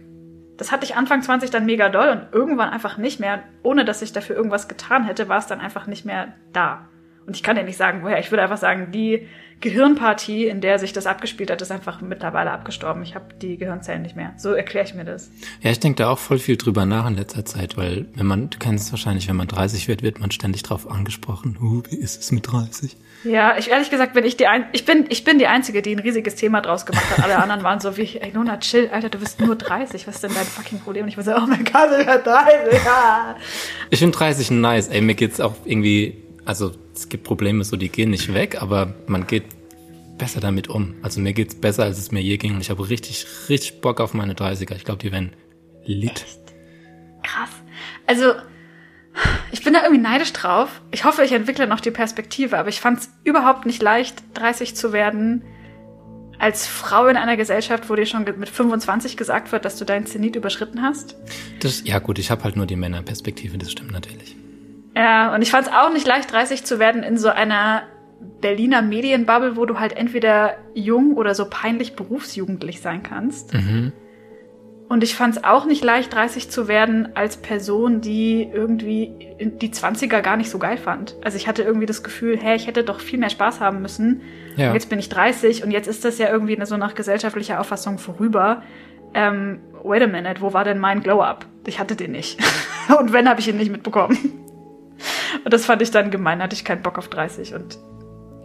Das 0.57 0.71
hatte 0.71 0.85
ich 0.85 0.95
Anfang 0.95 1.23
20 1.23 1.51
dann 1.51 1.67
mega 1.67 1.89
doll 1.89 2.11
und 2.11 2.29
irgendwann 2.33 2.71
einfach 2.71 2.97
nicht 2.97 3.19
mehr. 3.19 3.43
Ohne 3.63 3.85
dass 3.85 4.03
ich 4.03 4.13
dafür 4.13 4.37
irgendwas 4.37 4.69
getan 4.69 5.05
hätte, 5.05 5.29
war 5.29 5.39
es 5.39 5.47
dann 5.47 5.61
einfach 5.61 5.87
nicht 5.87 6.05
mehr 6.05 6.35
da. 6.53 6.89
Und 7.27 7.37
ich 7.37 7.43
kann 7.43 7.57
dir 7.57 7.65
nicht 7.65 7.79
sagen, 7.79 8.01
woher. 8.03 8.19
Ich 8.19 8.31
würde 8.31 8.43
einfach 8.43 8.59
sagen, 8.59 8.93
die 8.93 9.27
Gehirnpartie, 9.61 10.47
in 10.47 10.61
der 10.61 10.79
sich 10.79 10.93
das 10.93 11.07
abgespielt 11.07 11.51
hat, 11.51 11.63
ist 11.63 11.71
einfach 11.71 12.03
mittlerweile 12.03 12.51
abgestorben. 12.51 13.03
Ich 13.03 13.15
habe 13.15 13.33
die 13.41 13.57
Gehirnzellen 13.57 14.03
nicht 14.03 14.15
mehr. 14.15 14.35
So 14.37 14.53
erkläre 14.53 14.85
ich 14.85 14.95
mir 14.95 15.05
das. 15.05 15.31
Ja, 15.63 15.71
ich 15.71 15.81
denke 15.81 16.03
da 16.03 16.11
auch 16.11 16.19
voll 16.19 16.39
viel 16.39 16.59
drüber 16.59 16.85
nach 16.85 17.07
in 17.07 17.17
letzter 17.17 17.47
Zeit, 17.47 17.79
weil 17.79 18.07
wenn 18.15 18.27
man, 18.27 18.51
du 18.51 18.59
kennst 18.59 18.87
es 18.87 18.93
wahrscheinlich, 18.93 19.27
wenn 19.29 19.37
man 19.37 19.49
30 19.49 19.89
wird, 19.89 20.03
wird 20.03 20.21
man 20.21 20.31
ständig 20.31 20.65
drauf 20.65 20.91
angesprochen. 20.91 21.57
Uh, 21.63 21.83
wie 21.89 21.97
ist 21.97 22.21
es 22.21 22.31
mit 22.31 22.51
30? 22.51 22.97
Ja, 23.25 23.57
ich 23.57 23.71
ehrlich 23.71 23.89
gesagt 23.89 24.13
bin 24.13 24.27
ich 24.27 24.37
die 24.37 24.47
ein 24.47 24.67
ich 24.73 24.85
bin 24.85 25.07
ich 25.09 25.25
bin 25.25 25.39
die 25.39 25.47
einzige, 25.47 25.81
die 25.81 25.97
ein 25.97 25.99
riesiges 25.99 26.35
Thema 26.35 26.61
draus 26.61 26.85
gemacht 26.85 27.07
hat. 27.11 27.25
Alle 27.25 27.39
anderen 27.39 27.63
waren 27.63 27.81
so 27.81 27.97
wie, 27.97 28.19
ey 28.19 28.33
Nona, 28.35 28.59
chill, 28.59 28.91
Alter, 28.93 29.09
du 29.09 29.19
bist 29.19 29.41
nur 29.41 29.57
30. 29.57 30.07
Was 30.07 30.17
ist 30.17 30.25
denn 30.25 30.35
dein 30.35 30.45
fucking 30.45 30.81
Problem? 30.81 31.05
Und 31.05 31.09
ich 31.09 31.17
war 31.17 31.25
so, 31.25 31.35
oh 31.35 31.47
mein 31.47 31.65
Gott, 31.65 31.89
ich 31.99 32.05
bin 32.05 32.23
30. 32.23 32.85
Ja. 32.85 33.37
Ich 33.89 33.99
finde 34.01 34.19
30 34.19 34.51
nice. 34.51 34.89
Ey, 34.89 35.01
mir 35.01 35.15
geht's 35.15 35.41
auch 35.41 35.55
irgendwie, 35.65 36.24
also 36.45 36.73
es 36.95 37.09
gibt 37.09 37.25
Probleme, 37.25 37.65
so 37.65 37.77
die 37.77 37.89
gehen 37.89 38.11
nicht 38.11 38.33
weg, 38.33 38.61
aber 38.61 38.95
man 39.07 39.27
geht 39.27 39.45
besser 40.19 40.41
damit 40.41 40.69
um. 40.69 40.95
Also 41.03 41.21
mir 41.21 41.33
geht's 41.33 41.55
besser, 41.55 41.85
als 41.85 41.99
es 41.99 42.13
mir 42.13 42.21
je 42.21 42.37
ging. 42.37 42.55
Und 42.55 42.61
ich 42.61 42.71
habe 42.71 42.89
richtig, 42.89 43.27
richtig 43.49 43.81
Bock 43.81 44.01
auf 44.01 44.15
meine 44.15 44.35
30er. 44.35 44.75
Ich 44.77 44.85
glaube, 44.85 45.03
die 45.03 45.13
werden 45.13 45.33
lit. 45.85 46.25
Krass. 47.23 47.51
Also 48.07 48.35
ich 49.53 49.63
bin 49.63 49.73
da 49.73 49.83
irgendwie 49.83 50.03
neidisch 50.03 50.33
drauf. 50.33 50.83
Ich 50.91 51.05
hoffe, 51.05 51.25
ich 51.25 51.33
entwickle 51.33 51.67
noch 51.67 51.81
die 51.81 51.91
Perspektive, 51.91 52.59
aber 52.59 52.69
ich 52.69 52.81
fand 52.81 53.01
es 53.01 53.11
überhaupt 53.23 53.67
nicht 53.67 53.83
leicht, 53.83 54.23
30 54.35 54.75
zu 54.75 54.93
werden 54.93 55.43
als 56.39 56.67
Frau 56.67 57.07
in 57.07 57.17
einer 57.17 57.37
Gesellschaft, 57.37 57.89
wo 57.89 57.95
dir 57.95 58.07
schon 58.07 58.25
mit 58.25 58.49
25 58.49 59.17
gesagt 59.17 59.53
wird, 59.53 59.65
dass 59.65 59.77
du 59.77 59.85
deinen 59.85 60.07
Zenit 60.07 60.37
überschritten 60.37 60.83
hast. 60.83 61.17
Das, 61.61 61.85
ja 61.85 62.01
gut, 62.01 62.19
ich 62.19 62.31
habe 62.31 62.43
halt 62.45 62.57
nur 62.57 62.67
die 62.67 62.77
Männerperspektive, 62.77 63.57
das 63.57 63.71
stimmt 63.71 63.93
natürlich. 63.93 64.37
Ja, 64.97 65.35
und 65.35 65.43
ich 65.43 65.51
fand 65.51 65.67
es 65.67 65.73
auch 65.73 65.93
nicht 65.93 66.07
leicht, 66.07 66.33
30 66.33 66.65
zu 66.65 66.79
werden 66.79 67.03
in 67.03 67.19
so 67.19 67.29
einer 67.29 67.83
Berliner 68.41 68.83
Medienbubble, 68.83 69.57
wo 69.57 69.67
du 69.67 69.81
halt 69.81 69.97
entweder 69.97 70.57
jung 70.75 71.15
oder 71.17 71.35
so 71.35 71.47
peinlich 71.49 71.97
berufsjugendlich 71.97 72.81
sein 72.81 73.03
kannst. 73.03 73.55
Mhm. 73.55 73.93
Und 74.89 75.03
ich 75.03 75.15
fand 75.15 75.37
es 75.37 75.45
auch 75.45 75.65
nicht 75.65 75.83
leicht, 75.83 76.13
30 76.13 76.51
zu 76.51 76.69
werden 76.69 77.17
als 77.17 77.39
Person, 77.39 78.01
die 78.01 78.49
irgendwie 78.53 79.35
die 79.41 79.71
20er 79.71 80.21
gar 80.21 80.37
nicht 80.37 80.51
so 80.51 80.59
geil 80.59 80.77
fand. 80.77 81.17
Also 81.25 81.37
ich 81.37 81.49
hatte 81.49 81.63
irgendwie 81.63 81.87
das 81.87 82.03
Gefühl, 82.03 82.39
hey, 82.39 82.55
ich 82.55 82.67
hätte 82.67 82.85
doch 82.85 83.01
viel 83.01 83.19
mehr 83.19 83.31
Spaß 83.31 83.61
haben 83.61 83.81
müssen. 83.81 84.21
Ja. 84.57 84.69
Und 84.69 84.75
jetzt 84.75 84.91
bin 84.91 84.99
ich 84.99 85.09
30 85.09 85.65
und 85.65 85.71
jetzt 85.71 85.89
ist 85.89 86.05
das 86.05 86.19
ja 86.19 86.29
irgendwie 86.31 86.59
so 86.67 86.77
nach 86.77 86.95
gesellschaftlicher 86.95 87.61
Auffassung 87.61 87.99
vorüber. 87.99 88.63
Ähm, 89.15 89.61
wait 89.83 90.03
a 90.03 90.07
minute, 90.07 90.43
wo 90.43 90.53
war 90.53 90.65
denn 90.65 90.79
mein 90.79 91.03
Glow-Up? 91.03 91.47
Ich 91.67 91.79
hatte 91.79 91.97
den 91.97 92.13
nicht. 92.13 92.39
und 93.01 93.13
wenn, 93.13 93.29
habe 93.29 93.41
ich 93.41 93.49
ihn 93.49 93.57
nicht 93.57 93.73
mitbekommen. 93.73 94.44
Und 95.45 95.53
das 95.53 95.65
fand 95.67 95.83
ich 95.83 95.91
dann 95.91 96.11
gemein, 96.11 96.43
hatte 96.43 96.55
ich 96.55 96.65
keinen 96.65 96.83
Bock 96.83 96.99
auf 96.99 97.09
30. 97.09 97.55
Und 97.55 97.79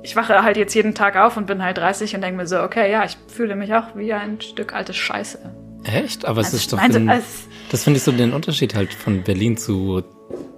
ich 0.03 0.15
wache 0.15 0.43
halt 0.43 0.57
jetzt 0.57 0.73
jeden 0.73 0.95
Tag 0.95 1.15
auf 1.17 1.37
und 1.37 1.45
bin 1.47 1.63
halt 1.63 1.77
30 1.77 2.15
und 2.15 2.21
denke 2.21 2.37
mir 2.37 2.47
so, 2.47 2.61
okay, 2.61 2.91
ja, 2.91 3.03
ich 3.05 3.17
fühle 3.27 3.55
mich 3.55 3.73
auch 3.73 3.95
wie 3.95 4.13
ein 4.13 4.39
Stück 4.41 4.73
altes 4.73 4.95
Scheiße. 4.97 5.39
Echt? 5.83 6.25
Aber 6.25 6.39
Also 6.39 6.55
es 6.57 6.63
ist 6.63 6.73
doch, 6.73 6.77
meinte, 6.77 6.99
den, 6.99 7.09
als- 7.09 7.47
das 7.71 7.83
finde 7.83 7.97
ich 7.97 8.03
so 8.03 8.11
den 8.11 8.33
Unterschied 8.33 8.75
halt 8.75 8.93
von 8.93 9.23
Berlin 9.23 9.57
zu 9.57 10.03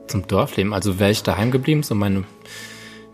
zum 0.07 0.27
Dorfleben. 0.27 0.73
Also 0.73 0.99
wäre 0.99 1.11
ich 1.11 1.23
daheim 1.23 1.51
geblieben, 1.51 1.83
so 1.83 1.95
meine 1.95 2.23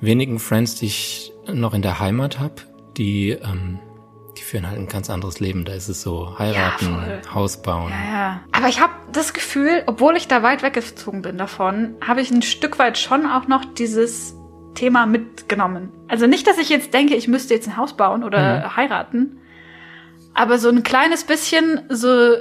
wenigen 0.02 0.40
Friends, 0.40 0.76
die 0.76 0.86
ich 0.88 1.32
noch 1.52 1.74
in 1.74 1.82
der 1.82 2.00
Heimat 2.00 2.40
habe, 2.40 2.56
die 2.98 3.32
ähm, 3.32 3.80
die 3.80 3.87
führen 4.48 4.68
halt 4.68 4.80
ein 4.80 4.88
ganz 4.88 5.10
anderes 5.10 5.40
Leben. 5.40 5.66
Da 5.66 5.74
ist 5.74 5.90
es 5.90 6.02
so 6.02 6.38
heiraten, 6.40 6.86
Ja. 6.86 7.34
Haus 7.34 7.62
bauen. 7.62 7.92
Ja, 7.92 8.12
ja. 8.12 8.40
Aber 8.52 8.68
ich 8.68 8.80
habe 8.80 8.94
das 9.12 9.34
Gefühl, 9.34 9.84
obwohl 9.86 10.16
ich 10.16 10.28
da 10.28 10.42
weit 10.42 10.64
weggezogen 10.64 11.22
bin 11.22 11.38
davon, 11.38 11.96
habe 12.06 12.22
ich 12.22 12.32
ein 12.32 12.42
Stück 12.42 12.80
weit 12.80 12.98
schon 12.98 13.26
auch 13.26 13.48
noch 13.48 13.66
dieses 13.66 14.36
Thema 14.74 15.06
mitgenommen. 15.06 15.92
Also 16.08 16.28
nicht, 16.28 16.48
dass 16.48 16.58
ich 16.58 16.70
jetzt 16.70 16.94
denke, 16.94 17.16
ich 17.16 17.28
müsste 17.28 17.54
jetzt 17.54 17.68
ein 17.68 17.78
Haus 17.78 17.98
bauen 17.98 18.24
oder 18.24 18.76
heiraten, 18.76 19.40
aber 20.34 20.60
so 20.60 20.70
ein 20.70 20.84
kleines 20.84 21.24
bisschen 21.24 21.82
so 21.90 22.36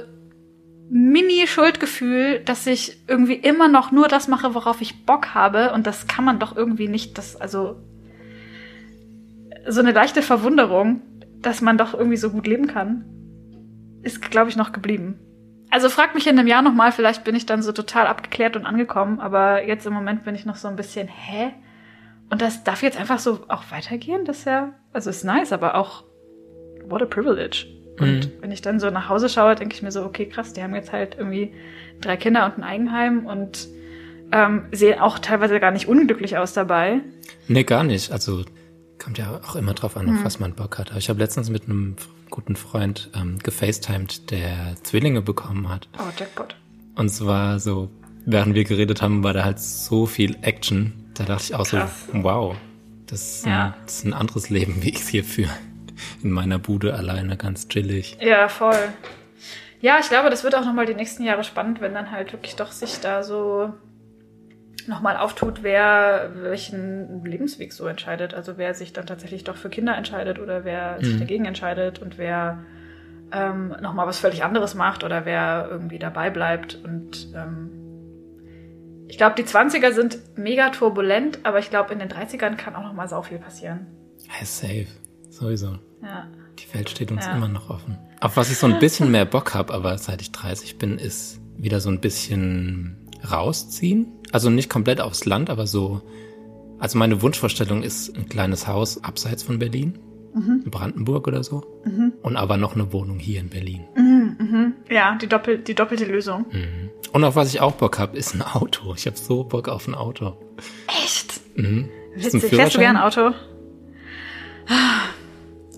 Mini-Schuldgefühl, 0.89 2.39
dass 2.45 2.67
ich 2.67 3.01
irgendwie 3.07 3.33
immer 3.33 3.67
noch 3.67 3.91
nur 3.91 4.07
das 4.07 4.27
mache, 4.27 4.53
worauf 4.53 4.81
ich 4.81 5.05
Bock 5.05 5.33
habe 5.33 5.73
und 5.73 5.87
das 5.87 6.07
kann 6.07 6.23
man 6.23 6.39
doch 6.39 6.55
irgendwie 6.55 6.87
nicht, 6.87 7.17
das, 7.17 7.35
also 7.35 7.75
so 9.67 9.81
eine 9.81 9.91
leichte 9.91 10.21
Verwunderung, 10.21 11.01
dass 11.41 11.61
man 11.61 11.77
doch 11.77 11.93
irgendwie 11.93 12.17
so 12.17 12.29
gut 12.29 12.47
leben 12.47 12.67
kann, 12.67 13.05
ist, 14.03 14.21
glaube 14.31 14.49
ich, 14.49 14.55
noch 14.55 14.71
geblieben. 14.71 15.19
Also 15.69 15.89
frag 15.89 16.15
mich 16.15 16.27
in 16.27 16.37
einem 16.39 16.47
Jahr 16.47 16.61
nochmal, 16.61 16.91
vielleicht 16.91 17.23
bin 17.23 17.35
ich 17.35 17.45
dann 17.45 17.61
so 17.61 17.71
total 17.73 18.07
abgeklärt 18.07 18.55
und 18.55 18.65
angekommen, 18.65 19.19
aber 19.19 19.65
jetzt 19.65 19.85
im 19.85 19.93
Moment 19.93 20.23
bin 20.23 20.33
ich 20.33 20.45
noch 20.45 20.55
so 20.55 20.67
ein 20.67 20.75
bisschen, 20.77 21.07
hä? 21.07 21.51
Und 22.29 22.41
das 22.41 22.63
darf 22.63 22.83
jetzt 22.83 22.99
einfach 22.99 23.19
so 23.19 23.41
auch 23.49 23.63
weitergehen? 23.71 24.23
Das 24.25 24.39
ist 24.39 24.45
ja, 24.45 24.73
also 24.93 25.09
ist 25.09 25.23
nice, 25.25 25.51
aber 25.51 25.75
auch, 25.75 26.03
what 26.87 27.01
a 27.01 27.05
privilege. 27.05 27.65
Und 27.99 28.07
Mhm. 28.27 28.31
wenn 28.41 28.51
ich 28.51 28.61
dann 28.61 28.79
so 28.79 28.89
nach 28.91 29.09
Hause 29.09 29.27
schaue, 29.27 29.55
denke 29.55 29.75
ich 29.75 29.81
mir 29.81 29.91
so, 29.91 30.03
okay, 30.05 30.27
krass, 30.27 30.53
die 30.53 30.61
haben 30.63 30.75
jetzt 30.75 30.93
halt 30.93 31.15
irgendwie 31.17 31.53
drei 31.99 32.15
Kinder 32.15 32.45
und 32.45 32.57
ein 32.59 32.63
Eigenheim 32.63 33.25
und 33.25 33.67
ähm, 34.31 34.65
sehen 34.71 34.99
auch 34.99 35.19
teilweise 35.19 35.59
gar 35.59 35.71
nicht 35.71 35.87
unglücklich 35.87 36.37
aus 36.37 36.53
dabei. 36.53 37.01
Nee, 37.47 37.63
gar 37.63 37.83
nicht. 37.83 38.11
Also 38.11 38.43
kommt 38.99 39.17
ja 39.17 39.39
auch 39.47 39.55
immer 39.55 39.73
drauf 39.73 39.95
an, 39.97 40.09
auf 40.09 40.23
was 40.23 40.39
man 40.39 40.53
Bock 40.53 40.77
hat. 40.77 40.89
Aber 40.91 40.99
ich 40.99 41.09
habe 41.09 41.19
letztens 41.19 41.49
mit 41.49 41.65
einem 41.65 41.95
guten 42.29 42.55
Freund 42.55 43.09
ähm, 43.15 43.39
gefacetimed, 43.39 44.31
der 44.31 44.75
Zwillinge 44.83 45.21
bekommen 45.21 45.69
hat. 45.69 45.87
Oh, 45.97 46.03
Jackpot. 46.17 46.55
Und 46.95 47.09
zwar 47.09 47.59
so, 47.59 47.89
während 48.25 48.55
wir 48.55 48.63
geredet 48.63 49.01
haben, 49.01 49.23
war 49.23 49.33
da 49.33 49.43
halt 49.45 49.59
so 49.59 50.05
viel 50.05 50.35
Action. 50.41 50.93
Da 51.13 51.23
dachte 51.23 51.43
ich 51.45 51.55
auch 51.55 51.67
Krass. 51.67 52.07
so, 52.11 52.23
wow, 52.23 52.55
das 53.07 53.21
ist, 53.21 53.45
ein, 53.45 53.51
Ja. 53.51 53.75
das 53.85 53.95
ist 53.97 54.05
ein 54.05 54.13
anderes 54.13 54.49
Leben, 54.49 54.81
wie 54.83 54.89
ich 54.89 54.97
es 55.01 55.07
hier 55.07 55.23
führe. 55.23 55.51
In 56.21 56.31
meiner 56.31 56.59
Bude 56.59 56.93
alleine, 56.93 57.37
ganz 57.37 57.67
chillig. 57.69 58.17
Ja, 58.21 58.49
voll. 58.49 58.77
Ja, 59.81 59.97
ich 59.99 60.09
glaube, 60.09 60.29
das 60.29 60.43
wird 60.43 60.55
auch 60.55 60.65
nochmal 60.65 60.85
die 60.87 60.95
nächsten 60.95 61.23
Jahre 61.23 61.43
spannend, 61.43 61.81
wenn 61.81 61.93
dann 61.93 62.11
halt 62.11 62.33
wirklich 62.33 62.55
doch 62.55 62.71
sich 62.71 62.99
da 62.99 63.23
so 63.23 63.73
nochmal 64.87 65.17
auftut, 65.17 65.63
wer 65.63 66.31
welchen 66.41 67.23
Lebensweg 67.25 67.73
so 67.73 67.85
entscheidet. 67.87 68.33
Also 68.33 68.57
wer 68.57 68.73
sich 68.73 68.93
dann 68.93 69.05
tatsächlich 69.05 69.43
doch 69.43 69.55
für 69.57 69.69
Kinder 69.69 69.95
entscheidet 69.95 70.39
oder 70.39 70.63
wer 70.65 70.97
sich 71.01 71.15
Mhm. 71.15 71.19
dagegen 71.19 71.45
entscheidet 71.45 71.99
und 72.01 72.17
wer 72.17 72.59
ähm, 73.31 73.75
nochmal 73.81 74.07
was 74.07 74.19
völlig 74.19 74.43
anderes 74.43 74.73
macht 74.73 75.03
oder 75.03 75.25
wer 75.25 75.67
irgendwie 75.69 75.99
dabei 75.99 76.29
bleibt. 76.29 76.75
Und 76.83 77.27
ähm, 77.35 77.69
ich 79.09 79.17
glaube, 79.17 79.35
die 79.37 79.43
20er 79.43 79.91
sind 79.91 80.17
mega 80.37 80.69
turbulent, 80.69 81.39
aber 81.43 81.59
ich 81.59 81.69
glaube, 81.69 81.91
in 81.93 81.99
den 81.99 82.09
30ern 82.09 82.55
kann 82.55 82.75
auch 82.75 82.83
nochmal 82.83 83.07
sau 83.09 83.21
viel 83.21 83.37
passieren. 83.39 83.87
Hey, 84.27 84.45
safe. 84.45 84.87
Sowieso. 85.29 85.77
Ja. 86.01 86.27
Die 86.59 86.73
Welt 86.73 86.89
steht 86.89 87.11
uns 87.11 87.25
Ja. 87.25 87.35
immer 87.35 87.47
noch 87.47 87.69
offen. 87.69 87.97
Auf 88.21 88.35
was 88.37 88.49
ich 88.49 88.57
so 88.57 88.65
ein 88.67 88.79
bisschen 88.79 89.11
mehr 89.11 89.25
Bock 89.25 89.53
habe, 89.53 89.73
aber 89.73 89.97
seit 89.97 90.21
ich 90.21 90.31
30 90.31 90.77
bin, 90.77 90.97
ist 90.97 91.39
wieder 91.57 91.79
so 91.79 91.89
ein 91.89 91.99
bisschen 92.01 93.09
rausziehen. 93.29 94.07
Also 94.31 94.49
nicht 94.49 94.69
komplett 94.69 95.01
aufs 95.01 95.25
Land, 95.25 95.49
aber 95.49 95.67
so. 95.67 96.01
Also 96.79 96.97
meine 96.97 97.21
Wunschvorstellung 97.21 97.81
ist 97.83 98.15
ein 98.15 98.29
kleines 98.29 98.67
Haus 98.67 99.03
abseits 99.03 99.43
von 99.43 99.59
Berlin. 99.59 99.99
In 100.63 100.69
Brandenburg 100.69 101.27
oder 101.27 101.43
so. 101.43 101.63
Und 102.21 102.35
aber 102.35 102.57
noch 102.57 102.75
eine 102.75 102.93
Wohnung 102.93 103.17
hier 103.17 103.39
in 103.39 103.49
Berlin. 103.49 103.85
Ja, 104.89 105.15
die, 105.15 105.27
Doppel 105.27 105.57
die 105.57 105.73
doppelte 105.73 106.05
Lösung. 106.05 106.45
Mhm. 106.51 106.89
Und 107.11 107.23
auf 107.23 107.35
was 107.35 107.53
ich 107.53 107.61
auch 107.61 107.71
Bock 107.73 107.97
habe, 107.97 108.17
ist 108.17 108.35
ein 108.35 108.43
Auto. 108.43 108.93
Ich 108.95 109.07
habe 109.07 109.17
so 109.17 109.43
Bock 109.43 109.67
auf 109.67 109.87
ein 109.87 109.95
Auto. 109.95 110.37
Echt? 111.03 111.39
Mhm. 111.55 111.89
Witzig. 112.15 112.43
Fährst 112.43 112.75
du 112.75 112.79
gern? 112.79 112.97
Auto? 112.97 113.31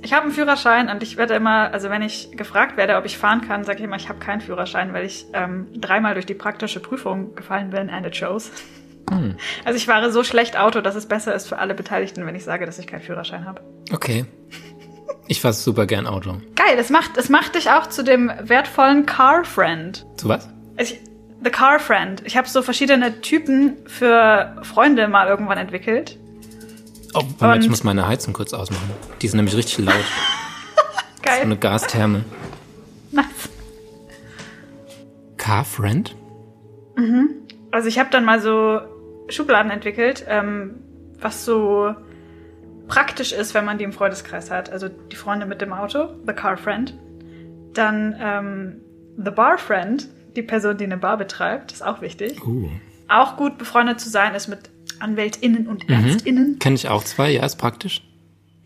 Ich 0.02 0.14
habe 0.14 0.24
einen 0.24 0.32
Führerschein 0.32 0.90
und 0.90 1.04
ich 1.04 1.18
werde 1.18 1.34
immer, 1.34 1.74
also 1.74 1.90
wenn 1.90 2.02
ich 2.02 2.32
gefragt 2.32 2.78
werde, 2.78 2.96
ob 2.96 3.06
ich 3.06 3.18
fahren 3.18 3.42
kann, 3.42 3.64
sage 3.64 3.80
ich 3.80 3.84
immer, 3.84 3.98
ich 3.98 4.08
habe 4.08 4.20
keinen 4.20 4.42
Führerschein, 4.42 4.94
weil 4.94 5.06
ich 5.06 5.26
ähm, 5.34 5.68
dreimal 5.76 6.14
durch 6.14 6.26
die 6.26 6.34
praktische 6.34 6.80
Prüfung 6.80 7.36
gefallen 7.36 7.70
bin 7.70 7.90
and 7.90 8.06
it 8.06 8.16
shows. 8.16 8.52
Hm. 9.10 9.36
Also 9.66 9.78
ich 9.78 9.86
fahre 9.86 10.12
so 10.12 10.24
schlecht 10.24 10.58
Auto, 10.58 10.82
dass 10.82 10.96
es 10.96 11.08
besser 11.08 11.36
ist 11.36 11.48
für 11.48 11.58
alle 11.58 11.74
Beteiligten, 11.74 12.26
wenn 12.26 12.36
ich 12.36 12.44
sage, 12.44 12.66
dass 12.66 12.80
ich 12.80 12.88
keinen 12.88 13.02
Führerschein 13.02 13.46
habe. 13.46 13.62
Okay. 13.92 14.26
Ich 15.28 15.42
fahr 15.42 15.54
super 15.54 15.86
gern 15.86 16.08
Auto. 16.08 16.38
Geil, 16.56 16.78
das 16.78 16.90
macht, 16.90 17.18
das 17.18 17.30
macht 17.30 17.56
dich 17.56 17.70
auch 17.70 17.88
zu 17.88 18.04
dem 18.04 18.32
wertvollen 18.42 19.06
Car 19.06 19.44
Friend. 19.44 20.06
Zu 20.16 20.30
was? 20.30 20.50
Also 20.78 20.96
ich, 20.96 21.02
The 21.44 21.52
Car 21.52 21.80
Friend. 21.80 22.22
Ich 22.26 22.36
habe 22.36 22.48
so 22.48 22.62
verschiedene 22.62 23.22
Typen 23.22 23.78
für 23.86 24.58
Freunde 24.64 25.08
mal 25.08 25.28
irgendwann 25.28 25.58
entwickelt. 25.58 26.18
Oh, 27.14 27.24
Moment, 27.40 27.64
ich 27.64 27.70
muss 27.70 27.84
meine 27.84 28.08
Heizung 28.08 28.34
kurz 28.34 28.54
ausmachen. 28.54 28.90
Die 29.22 29.28
sind 29.28 29.38
nämlich 29.38 29.56
richtig 29.56 29.86
laut. 29.86 29.96
So 31.16 31.36
Geil. 31.36 31.42
eine 31.44 31.58
Gastherme. 31.58 32.24
Nice. 33.12 33.50
Car 35.38 35.64
Friend? 35.64 36.16
Also 37.72 37.88
ich 37.88 38.00
habe 38.00 38.10
dann 38.10 38.26
mal 38.26 38.42
so 38.42 38.82
Schubladen 39.30 39.72
entwickelt, 39.72 40.26
ähm, 40.28 40.76
was 41.20 41.46
so 41.46 41.94
praktisch 42.88 43.32
ist, 43.32 43.54
wenn 43.54 43.66
man 43.66 43.78
die 43.78 43.84
im 43.84 43.94
Freundeskreis 43.94 44.50
hat. 44.50 44.72
Also 44.72 44.90
die 44.90 45.16
Freunde 45.16 45.46
mit 45.46 45.62
dem 45.62 45.72
Auto, 45.72 46.10
the 46.26 46.34
car 46.34 46.58
friend. 46.58 46.98
Dann 47.74 48.16
ähm, 48.20 48.82
the 49.18 49.32
bar 49.32 49.58
friend, 49.58 50.10
die 50.36 50.42
Person, 50.42 50.78
die 50.78 50.86
eine 50.86 50.98
Bar 50.98 51.18
betreibt, 51.18 51.72
ist 51.72 51.86
auch 51.86 52.02
wichtig. 52.02 52.46
Uh. 52.46 52.70
Auch 53.08 53.38
gut 53.38 53.58
befreundet 53.58 54.00
zu 54.00 54.10
sein 54.10 54.36
ist 54.36 54.48
mit 54.48 54.70
AnwältInnen 55.02 55.68
und 55.68 55.90
ÄrztInnen. 55.90 56.60
Kenne 56.60 56.76
ich 56.76 56.88
auch 56.90 57.04
zwei, 57.04 57.32
ja, 57.32 57.46
ist 57.46 57.58
praktisch. 57.58 58.02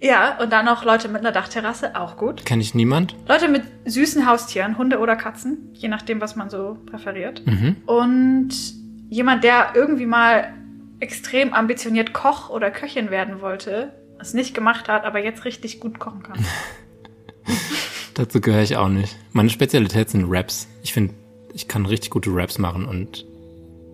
Ja, 0.03 0.37
und 0.41 0.51
dann 0.51 0.65
noch 0.65 0.83
Leute 0.83 1.07
mit 1.07 1.21
einer 1.21 1.31
Dachterrasse, 1.31 1.95
auch 1.95 2.17
gut. 2.17 2.45
Kenne 2.45 2.61
ich 2.61 2.75
niemand. 2.75 3.15
Leute 3.27 3.47
mit 3.47 3.63
süßen 3.85 4.27
Haustieren, 4.27 4.77
Hunde 4.77 4.99
oder 4.99 5.15
Katzen, 5.15 5.69
je 5.73 5.87
nachdem, 5.87 6.19
was 6.19 6.35
man 6.35 6.49
so 6.49 6.77
präferiert. 6.85 7.41
Mhm. 7.47 7.77
Und 7.85 8.49
jemand, 9.09 9.45
der 9.45 9.71
irgendwie 9.75 10.05
mal 10.05 10.53
extrem 10.99 11.53
ambitioniert 11.53 12.11
Koch 12.11 12.49
oder 12.49 12.69
Köchin 12.69 13.11
werden 13.11 13.39
wollte, 13.39 13.93
es 14.19 14.33
nicht 14.33 14.53
gemacht 14.53 14.89
hat, 14.89 15.05
aber 15.05 15.23
jetzt 15.23 15.45
richtig 15.45 15.79
gut 15.79 15.99
kochen 15.99 16.23
kann. 16.23 16.45
Dazu 18.13 18.41
gehöre 18.41 18.61
ich 18.61 18.75
auch 18.75 18.89
nicht. 18.89 19.15
Meine 19.31 19.49
Spezialität 19.49 20.09
sind 20.09 20.25
Raps. 20.27 20.67
Ich 20.81 20.93
finde, 20.93 21.13
ich 21.53 21.67
kann 21.67 21.85
richtig 21.85 22.09
gute 22.09 22.29
Raps 22.33 22.57
machen 22.57 22.85
und 22.85 23.25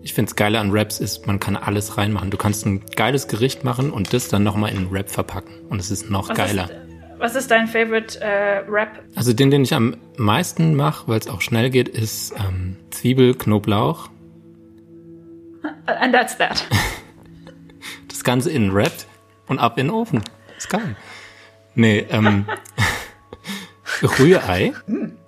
ich 0.02 0.14
finde, 0.14 0.30
das 0.30 0.36
Geile 0.36 0.58
an 0.60 0.70
Raps 0.70 0.98
ist, 0.98 1.26
man 1.26 1.40
kann 1.40 1.56
alles 1.56 1.98
reinmachen. 1.98 2.30
Du 2.30 2.36
kannst 2.36 2.64
ein 2.66 2.82
geiles 2.96 3.28
Gericht 3.28 3.64
machen 3.64 3.90
und 3.90 4.12
das 4.12 4.28
dann 4.28 4.42
nochmal 4.42 4.70
in 4.70 4.78
einen 4.78 4.88
Rap 4.88 5.10
verpacken. 5.10 5.52
Und 5.68 5.78
es 5.78 5.90
ist 5.90 6.10
noch 6.10 6.30
Was 6.30 6.36
geiler. 6.36 6.64
Ist, 6.64 6.80
was 7.18 7.34
ist 7.36 7.50
dein 7.50 7.68
Favorite 7.68 8.18
äh, 8.20 8.64
Rap? 8.68 9.02
Also 9.14 9.32
den, 9.32 9.50
den 9.50 9.62
ich 9.62 9.74
am 9.74 9.96
meisten 10.16 10.74
mache, 10.74 11.06
weil 11.06 11.18
es 11.18 11.28
auch 11.28 11.42
schnell 11.42 11.68
geht, 11.68 11.88
ist 11.88 12.32
ähm, 12.32 12.76
Zwiebel, 12.90 13.34
Knoblauch. 13.34 14.08
And 15.86 16.14
that's 16.14 16.36
that. 16.38 16.64
Das 18.08 18.24
Ganze 18.24 18.50
in 18.50 18.70
Rap 18.70 18.92
und 19.46 19.58
ab 19.58 19.78
in 19.78 19.86
den 19.86 19.94
Ofen. 19.94 20.22
Ist 20.58 20.68
geil. 20.68 20.94
Nee, 21.74 22.04
ähm, 22.10 22.44
Rührei. 24.02 24.74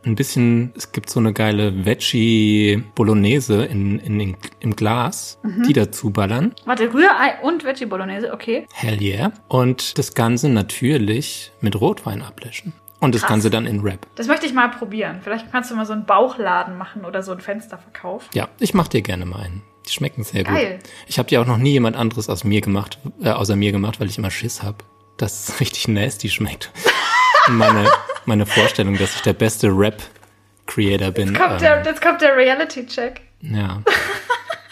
Ein 0.04 0.16
bisschen, 0.16 0.72
es 0.76 0.90
gibt 0.90 1.10
so 1.10 1.20
eine 1.20 1.32
geile 1.32 1.84
Veggie 1.86 2.82
Bolognese 2.96 3.64
in, 3.64 4.00
in, 4.00 4.18
in, 4.18 4.36
im 4.58 4.74
Glas, 4.74 5.38
die 5.66 5.72
dazu 5.72 6.10
ballern. 6.10 6.54
Warte, 6.64 6.92
Rührei 6.92 7.38
und 7.42 7.64
Veggie 7.64 7.86
Bolognese, 7.86 8.32
okay. 8.32 8.66
Hell 8.72 9.00
yeah. 9.00 9.32
Und 9.48 9.98
das 9.98 10.14
Ganze 10.14 10.48
natürlich 10.48 11.52
mit 11.60 11.80
Rotwein 11.80 12.22
ablöschen. 12.22 12.72
Und 12.98 13.14
das 13.14 13.22
Krass. 13.22 13.30
Ganze 13.30 13.50
dann 13.50 13.66
in 13.66 13.80
Rap. 13.80 14.06
Das 14.14 14.28
möchte 14.28 14.46
ich 14.46 14.54
mal 14.54 14.68
probieren. 14.68 15.20
Vielleicht 15.22 15.50
kannst 15.50 15.70
du 15.70 15.76
mal 15.76 15.86
so 15.86 15.92
einen 15.92 16.06
Bauchladen 16.06 16.78
machen 16.78 17.04
oder 17.04 17.22
so 17.22 17.32
einen 17.32 17.40
Fensterverkauf. 17.40 18.28
Ja, 18.34 18.48
ich 18.60 18.74
mach 18.74 18.86
dir 18.88 19.02
gerne 19.02 19.24
mal 19.24 19.40
einen. 19.40 19.62
Die 19.88 19.92
schmecken 19.92 20.22
sehr 20.22 20.44
Geil. 20.44 20.78
gut. 20.80 20.90
Ich 21.08 21.18
habe 21.18 21.28
die 21.28 21.38
auch 21.38 21.46
noch 21.46 21.58
nie 21.58 21.72
jemand 21.72 21.96
anderes 21.96 22.28
aus 22.28 22.44
mir 22.44 22.60
gemacht, 22.60 22.98
äh, 23.20 23.30
außer 23.30 23.56
mir 23.56 23.72
gemacht, 23.72 23.98
weil 24.00 24.08
ich 24.08 24.18
immer 24.18 24.30
Schiss 24.30 24.62
hab, 24.62 24.84
dass 25.16 25.48
es 25.48 25.60
richtig 25.60 25.88
nasty 25.88 26.28
schmeckt. 26.28 26.70
Meine, 27.48 27.88
meine 28.26 28.46
Vorstellung, 28.46 28.96
dass 28.98 29.14
ich 29.16 29.22
der 29.22 29.32
beste 29.32 29.68
Rap-Creator 29.68 31.10
bin. 31.10 31.34
Kommt 31.34 31.52
ähm, 31.54 31.58
der, 31.58 31.82
jetzt 31.84 32.00
kommt 32.02 32.20
der 32.20 32.36
Reality-Check. 32.36 33.20
ja. 33.40 33.82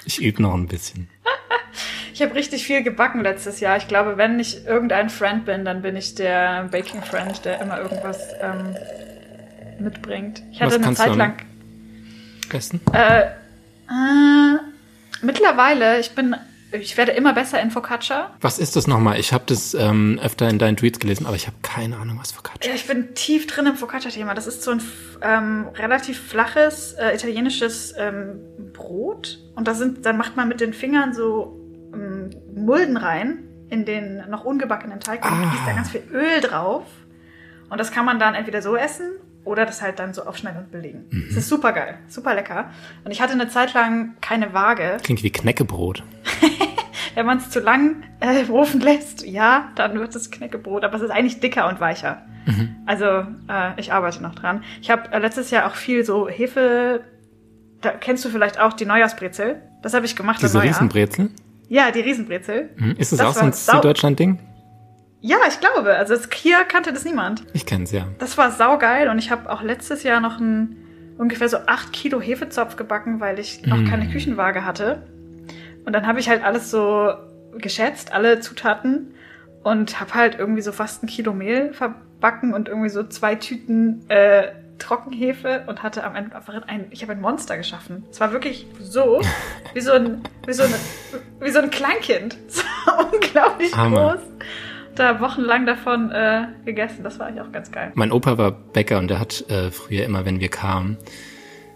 Ich 0.07 0.21
übe 0.21 0.43
noch 0.43 0.55
ein 0.55 0.67
bisschen. 0.67 1.09
Ich 2.13 2.23
habe 2.27 2.35
richtig 2.35 2.65
viel 2.67 2.83
gebacken 2.83 3.23
letztes 3.23 3.61
Jahr. 3.61 3.79
Ich 3.79 3.89
glaube, 3.89 4.19
wenn 4.19 4.39
ich 4.39 4.67
irgendein 4.67 5.09
Friend 5.09 5.47
bin, 5.47 5.65
dann 5.65 5.81
bin 5.81 5.97
ich 5.97 6.15
der 6.17 6.65
Baking 6.65 7.01
Friend, 7.03 7.43
der 7.47 7.63
immer 7.63 7.81
irgendwas 7.81 8.19
ähm, 8.43 8.77
mitbringt. 9.83 10.43
Ich 10.53 10.61
hatte 10.61 10.79
Was 10.79 10.87
eine 10.87 10.97
Zeit 10.97 11.17
lang. 11.17 11.37
Besten? 12.51 12.83
Äh, 12.93 13.23
äh, 13.23 14.59
mittlerweile, 15.23 15.99
ich 15.99 16.11
bin, 16.11 16.37
ich 16.73 16.97
werde 16.97 17.13
immer 17.13 17.33
besser 17.33 17.61
in 17.61 17.71
Focaccia. 17.71 18.31
Was 18.41 18.59
ist 18.59 18.77
das 18.77 18.87
nochmal? 18.87 19.19
Ich 19.19 19.33
habe 19.33 19.45
das 19.47 19.75
ähm, 19.75 20.19
öfter 20.23 20.49
in 20.49 20.59
deinen 20.59 20.77
Tweets 20.77 20.99
gelesen, 20.99 21.27
aber 21.27 21.37
ich 21.37 21.47
habe 21.47 21.57
keine 21.63 21.97
Ahnung, 21.97 22.19
was 22.21 22.33
Focaccia 22.33 22.69
Ja, 22.71 22.75
ist. 22.75 22.83
ich 22.83 22.87
bin 22.89 23.15
tief 23.15 23.47
drin 23.47 23.67
im 23.67 23.77
Focaccia-Thema. 23.77 24.35
Das 24.35 24.47
ist 24.47 24.63
so 24.63 24.71
ein 24.73 24.83
ähm, 25.23 25.69
relativ 25.75 26.21
flaches 26.21 26.93
äh, 26.95 27.15
italienisches 27.15 27.95
ähm, 27.99 28.41
Brot. 28.73 29.39
Und 29.55 29.67
da 29.69 29.75
sind, 29.75 30.05
dann 30.07 30.17
macht 30.17 30.37
man 30.37 30.49
mit 30.49 30.61
den 30.61 30.73
Fingern 30.73 31.13
so 31.15 31.59
ähm, 31.95 32.31
Mulden 32.55 32.97
rein 32.97 33.45
in 33.69 33.85
den 33.85 34.29
noch 34.29 34.45
ungebackenen 34.45 35.01
Teig 35.01 35.25
und 35.25 35.31
Ah. 35.33 35.51
gießt 35.53 35.63
da 35.67 35.73
ganz 35.73 35.91
viel 35.91 36.03
Öl 36.13 36.41
drauf. 36.41 36.85
Und 37.69 37.79
das 37.79 37.93
kann 37.93 38.05
man 38.05 38.19
dann 38.19 38.35
entweder 38.35 38.63
so 38.63 38.75
essen 38.77 39.13
oder 39.45 39.67
das 39.67 39.83
halt 39.83 39.99
dann 39.99 40.13
so 40.13 40.25
aufschneiden 40.25 40.65
und 40.65 40.71
belegen. 40.71 41.07
Mhm. 41.11 41.25
Das 41.29 41.39
ist 41.39 41.49
super 41.49 41.73
geil, 41.73 41.99
super 42.09 42.35
lecker. 42.35 42.71
Und 43.05 43.11
ich 43.11 43.21
hatte 43.21 43.33
eine 43.33 43.49
Zeit 43.49 43.75
lang 43.75 44.15
keine 44.21 44.53
Waage. 44.53 44.99
Klingt 45.03 45.23
wie 45.23 45.31
Knäckebrot. 45.31 46.03
Wenn 47.15 47.27
man 47.27 47.39
es 47.39 47.51
zu 47.51 47.61
lang 47.61 48.05
äh, 48.21 48.43
im 48.43 48.51
Ofen 48.51 48.81
lässt, 48.81 49.27
ja, 49.27 49.73
dann 49.75 49.99
wird 49.99 50.15
es 50.15 50.31
Knäckebrot, 50.31 50.85
aber 50.85 50.97
es 50.97 51.03
ist 51.03 51.11
eigentlich 51.11 51.41
dicker 51.41 51.69
und 51.69 51.81
weicher. 51.81 52.23
Also 52.87 53.07
äh, 53.07 53.79
ich 53.79 53.93
arbeite 53.93 54.23
noch 54.23 54.35
dran. 54.35 54.65
Ich 54.81 54.91
habe 54.91 55.13
äh, 55.13 55.19
letztes 55.19 55.51
Jahr 55.51 55.67
auch 55.67 55.75
viel 55.75 56.05
so 56.05 56.29
Hefe. 56.29 57.03
Da 57.81 57.91
kennst 57.91 58.25
du 58.25 58.29
vielleicht 58.29 58.59
auch 58.59 58.73
die 58.73 58.85
Neujahrsbrezel. 58.85 59.63
Das 59.83 59.95
habe 59.95 60.07
ich 60.07 60.17
gemacht 60.17 60.43
Diese. 60.43 60.63
Riesenbrezel. 60.63 61.31
Ja, 61.69 61.91
die 61.91 62.01
Riesenbrezel. 62.01 62.71
Hm? 62.77 62.97
Ist 62.97 63.13
das, 63.13 63.19
Das 63.19 63.29
auch 63.29 63.35
so 63.35 63.41
ein 63.41 63.53
Süddeutschland-Ding? 63.53 64.39
Ja, 65.21 65.37
ich 65.49 65.61
glaube. 65.61 65.95
Also 65.97 66.15
es, 66.15 66.29
hier 66.33 66.65
kannte 66.65 66.93
das 66.93 67.05
niemand. 67.05 67.45
Ich 67.53 67.67
kenn's 67.67 67.93
ja. 67.93 68.07
Das 68.19 68.39
war 68.39 68.51
saugeil 68.51 69.09
und 69.09 69.19
ich 69.19 69.31
habe 69.31 69.51
auch 69.51 69.63
letztes 69.63 70.03
Jahr 70.03 70.21
noch 70.21 70.39
ein, 70.41 70.77
ungefähr 71.19 71.49
so 71.49 71.59
8 71.67 71.93
Kilo 71.93 72.21
Hefezopf 72.21 72.77
gebacken, 72.77 73.21
weil 73.21 73.39
ich 73.39 73.67
noch 73.67 73.77
Mm. 73.79 73.87
keine 73.87 74.09
Küchenwaage 74.09 74.65
hatte. 74.65 75.03
Und 75.85 75.93
dann 75.93 76.07
habe 76.07 76.21
ich 76.21 76.29
halt 76.29 76.43
alles 76.43 76.71
so 76.71 77.13
geschätzt, 77.59 78.13
alle 78.13 78.41
Zutaten 78.41 79.15
und 79.63 80.01
habe 80.01 80.15
halt 80.15 80.39
irgendwie 80.39 80.63
so 80.63 80.73
fast 80.73 81.03
ein 81.03 81.07
Kilo 81.07 81.33
Mehl 81.35 81.73
verbacken 81.75 82.55
und 82.55 82.69
irgendwie 82.69 82.89
so 82.91 83.03
zwei 83.03 83.35
Tüten 83.35 84.09
äh, 84.09 84.53
Trockenhefe 84.79 85.65
und 85.67 85.83
hatte 85.83 86.05
am 86.05 86.17
Ende 86.17 86.35
einfach 86.35 86.55
ein, 86.67 86.87
ich 86.91 87.03
habe 87.03 87.13
ein 87.13 87.21
Monster 87.21 87.59
geschaffen. 87.59 88.05
Es 88.11 88.21
war 88.21 88.33
wirklich 88.33 88.67
so, 88.81 89.21
wie 89.75 89.81
so 89.81 89.93
ein, 89.93 90.23
wie 90.47 90.53
so 90.55 90.63
ein, 90.63 90.75
wie 91.41 91.51
so 91.51 91.59
ein 91.59 91.71
Kleinkind. 91.71 92.39
Es 92.49 92.65
war 92.87 93.13
unglaublich 93.13 93.77
Hammer. 93.77 94.13
groß. 94.15 94.21
Da 95.01 95.19
wochenlang 95.19 95.65
davon 95.65 96.11
äh, 96.11 96.49
gegessen. 96.67 97.03
Das 97.03 97.19
war 97.19 97.27
eigentlich 97.27 97.41
auch 97.41 97.53
ganz 97.53 97.73
geil. 97.73 97.91
Mein 97.95 98.13
Opa 98.13 98.37
war 98.37 98.51
Bäcker 98.51 98.99
und 98.99 99.09
der 99.09 99.19
hat 99.19 99.49
äh, 99.49 99.71
früher 99.71 100.05
immer, 100.05 100.27
wenn 100.27 100.41
wir 100.41 100.51
kamen, 100.51 100.99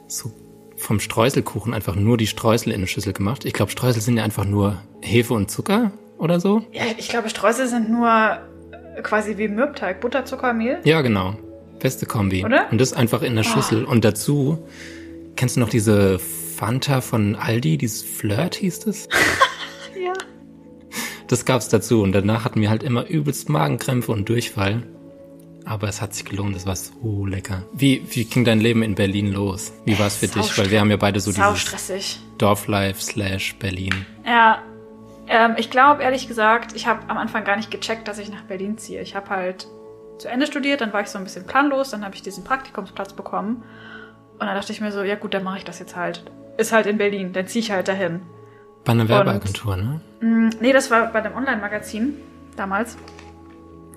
so 0.07 0.31
vom 0.77 1.01
Streuselkuchen 1.01 1.73
einfach 1.73 1.95
nur 1.95 2.19
die 2.19 2.27
Streusel 2.27 2.71
in 2.71 2.81
eine 2.81 2.87
Schüssel 2.87 3.15
gemacht. 3.15 3.47
Ich 3.47 3.55
glaube, 3.55 3.73
Streusel 3.73 4.03
sind 4.03 4.19
ja 4.19 4.25
einfach 4.25 4.45
nur 4.45 4.83
Hefe 5.01 5.33
und 5.33 5.51
Zucker 5.51 5.93
oder 6.19 6.39
so. 6.39 6.67
Ja, 6.73 6.83
ich 6.99 7.09
glaube, 7.09 7.31
Streusel 7.31 7.67
sind 7.67 7.89
nur 7.89 8.11
äh, 8.11 9.01
quasi 9.01 9.39
wie 9.39 9.49
Mürbteig. 9.49 10.03
Butter, 10.03 10.27
Zucker, 10.27 10.53
Mehl. 10.53 10.81
Ja, 10.85 11.01
genau. 11.01 11.39
Beste 11.81 12.05
Kombi. 12.05 12.45
Oder? 12.45 12.71
Und 12.71 12.79
das 12.79 12.93
einfach 12.93 13.23
in 13.23 13.37
der 13.37 13.45
Schüssel. 13.45 13.87
Und 13.87 14.05
dazu, 14.05 14.69
kennst 15.35 15.57
du 15.57 15.61
noch 15.61 15.71
diese 15.71 16.19
Fanta 16.19 17.01
von 17.01 17.37
Aldi, 17.37 17.79
dieses 17.79 18.03
Flirt 18.03 18.57
hieß 18.57 18.87
es? 18.87 19.09
Das 21.35 21.45
gab's 21.45 21.69
dazu. 21.69 22.01
Und 22.01 22.13
danach 22.13 22.45
hatten 22.45 22.61
wir 22.61 22.71
halt 22.71 22.85
immer 22.85 23.09
übelst 23.09 23.49
Magenkrämpfe 23.49 24.13
und 24.13 24.29
Durchfall. 24.29 24.85
Aber 25.65 25.89
es 25.89 26.01
hat 26.01 26.15
sich 26.15 26.25
gelohnt, 26.25 26.55
es 26.55 26.65
war 26.65 26.77
so 26.77 27.27
lecker. 27.27 27.65
Wie, 27.73 28.07
wie 28.09 28.25
ging 28.25 28.45
dein 28.45 28.61
Leben 28.61 28.85
in 28.85 28.95
Berlin 28.95 29.33
los? 29.33 29.73
Wie 29.85 29.99
war's 29.99 30.15
für 30.15 30.29
Sau 30.29 30.41
dich? 30.41 30.57
Weil 30.57 30.71
wir 30.71 30.79
haben 30.79 30.93
ja 30.93 30.97
beide 30.97 31.19
so 31.19 31.33
dieses 31.33 31.59
stressig. 31.59 32.21
Dorflife 32.39 33.03
slash 33.03 33.57
Berlin. 33.57 34.07
Ja. 34.25 34.63
Ähm, 35.27 35.57
ich 35.57 35.71
glaube, 35.71 36.05
ehrlich 36.05 36.29
gesagt, 36.29 36.77
ich 36.77 36.87
habe 36.87 37.11
am 37.11 37.19
Anfang 37.19 37.43
gar 37.43 37.57
nicht 37.57 37.73
gecheckt, 37.73 38.07
dass 38.07 38.21
ich 38.21 38.31
nach 38.31 38.43
Berlin 38.43 38.79
ziehe. 38.79 39.01
Ich 39.01 39.17
habe 39.17 39.29
halt 39.31 39.67
zu 40.19 40.29
Ende 40.29 40.47
studiert, 40.47 40.83
dann 40.83 40.93
war 40.93 41.01
ich 41.01 41.09
so 41.09 41.19
ein 41.19 41.25
bisschen 41.25 41.49
planlos, 41.49 41.91
dann 41.91 42.05
habe 42.05 42.15
ich 42.15 42.23
diesen 42.23 42.45
Praktikumsplatz 42.45 43.13
bekommen. 43.13 43.65
Und 44.35 44.47
dann 44.47 44.55
dachte 44.55 44.71
ich 44.71 44.81
mir 44.81 44.93
so, 44.93 45.03
ja 45.03 45.17
gut, 45.17 45.35
dann 45.35 45.43
mache 45.43 45.59
ich 45.59 45.65
das 45.65 45.81
jetzt 45.81 45.97
halt. 45.97 46.23
Ist 46.59 46.71
halt 46.71 46.87
in 46.87 46.99
Berlin, 46.99 47.33
dann 47.33 47.49
ziehe 47.49 47.65
ich 47.65 47.73
halt 47.73 47.89
dahin. 47.89 48.21
Bei 48.85 48.93
einer 48.93 49.09
Werbeagentur, 49.09 49.77
ne? 49.77 50.01
Mm, 50.21 50.51
Nee, 50.61 50.73
das 50.73 50.91
war 50.91 51.07
bei 51.13 51.21
dem 51.21 51.35
Online-Magazin 51.35 52.17
damals. 52.57 52.97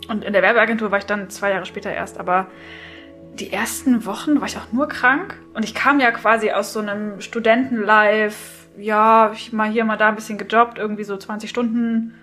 Und 0.07 0.23
in 0.23 0.33
der 0.33 0.41
Werbeagentur 0.41 0.91
war 0.91 0.99
ich 0.99 1.05
dann 1.05 1.29
zwei 1.29 1.51
Jahre 1.51 1.65
später 1.65 1.91
erst. 1.91 2.19
Aber 2.19 2.47
die 3.33 3.51
ersten 3.51 4.05
Wochen 4.05 4.39
war 4.39 4.47
ich 4.47 4.57
auch 4.57 4.71
nur 4.71 4.87
krank. 4.87 5.37
Und 5.53 5.63
ich 5.63 5.75
kam 5.75 5.99
ja 5.99 6.11
quasi 6.11 6.51
aus 6.51 6.71
so 6.73 6.79
einem 6.79 7.19
Studenten-Life. 7.21 8.67
Ja, 8.77 9.31
ich 9.33 9.51
mal 9.53 9.69
hier, 9.69 9.83
mal 9.85 9.97
da 9.97 10.09
ein 10.09 10.15
bisschen 10.15 10.37
gejobbt. 10.37 10.77
Irgendwie 10.77 11.03
so 11.03 11.17
20 11.17 11.49
Stunden 11.49 12.13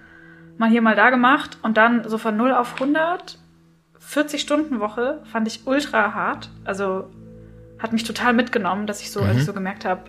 mal 0.57 0.71
hier, 0.71 0.83
mal 0.83 0.97
da 0.97 1.11
gemacht. 1.11 1.59
Und 1.63 1.77
dann 1.77 2.09
so 2.09 2.17
von 2.19 2.37
0 2.37 2.53
auf 2.53 2.75
100. 2.75 3.39
40 3.99 4.41
Stunden 4.41 4.81
Woche 4.81 5.23
fand 5.31 5.47
ich 5.49 5.67
ultra 5.67 6.15
hart. 6.15 6.51
Also 6.65 7.11
hat 7.79 7.93
mich 7.93 8.05
total 8.05 8.33
mitgenommen, 8.33 8.87
dass 8.87 9.01
ich 9.03 9.11
so, 9.11 9.21
als 9.21 9.39
ich 9.39 9.45
so 9.45 9.53
gemerkt 9.53 9.85
habe, 9.85 10.03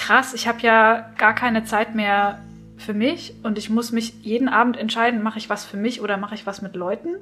krass, 0.00 0.34
ich 0.34 0.48
habe 0.48 0.60
ja 0.62 1.10
gar 1.18 1.34
keine 1.34 1.64
Zeit 1.64 1.94
mehr 1.94 2.38
für 2.78 2.94
mich 2.94 3.34
und 3.42 3.58
ich 3.58 3.68
muss 3.68 3.92
mich 3.92 4.14
jeden 4.22 4.48
Abend 4.48 4.76
entscheiden, 4.76 5.22
mache 5.22 5.38
ich 5.38 5.50
was 5.50 5.64
für 5.64 5.76
mich 5.76 6.00
oder 6.00 6.16
mache 6.16 6.34
ich 6.34 6.46
was 6.46 6.62
mit 6.62 6.74
Leuten? 6.74 7.16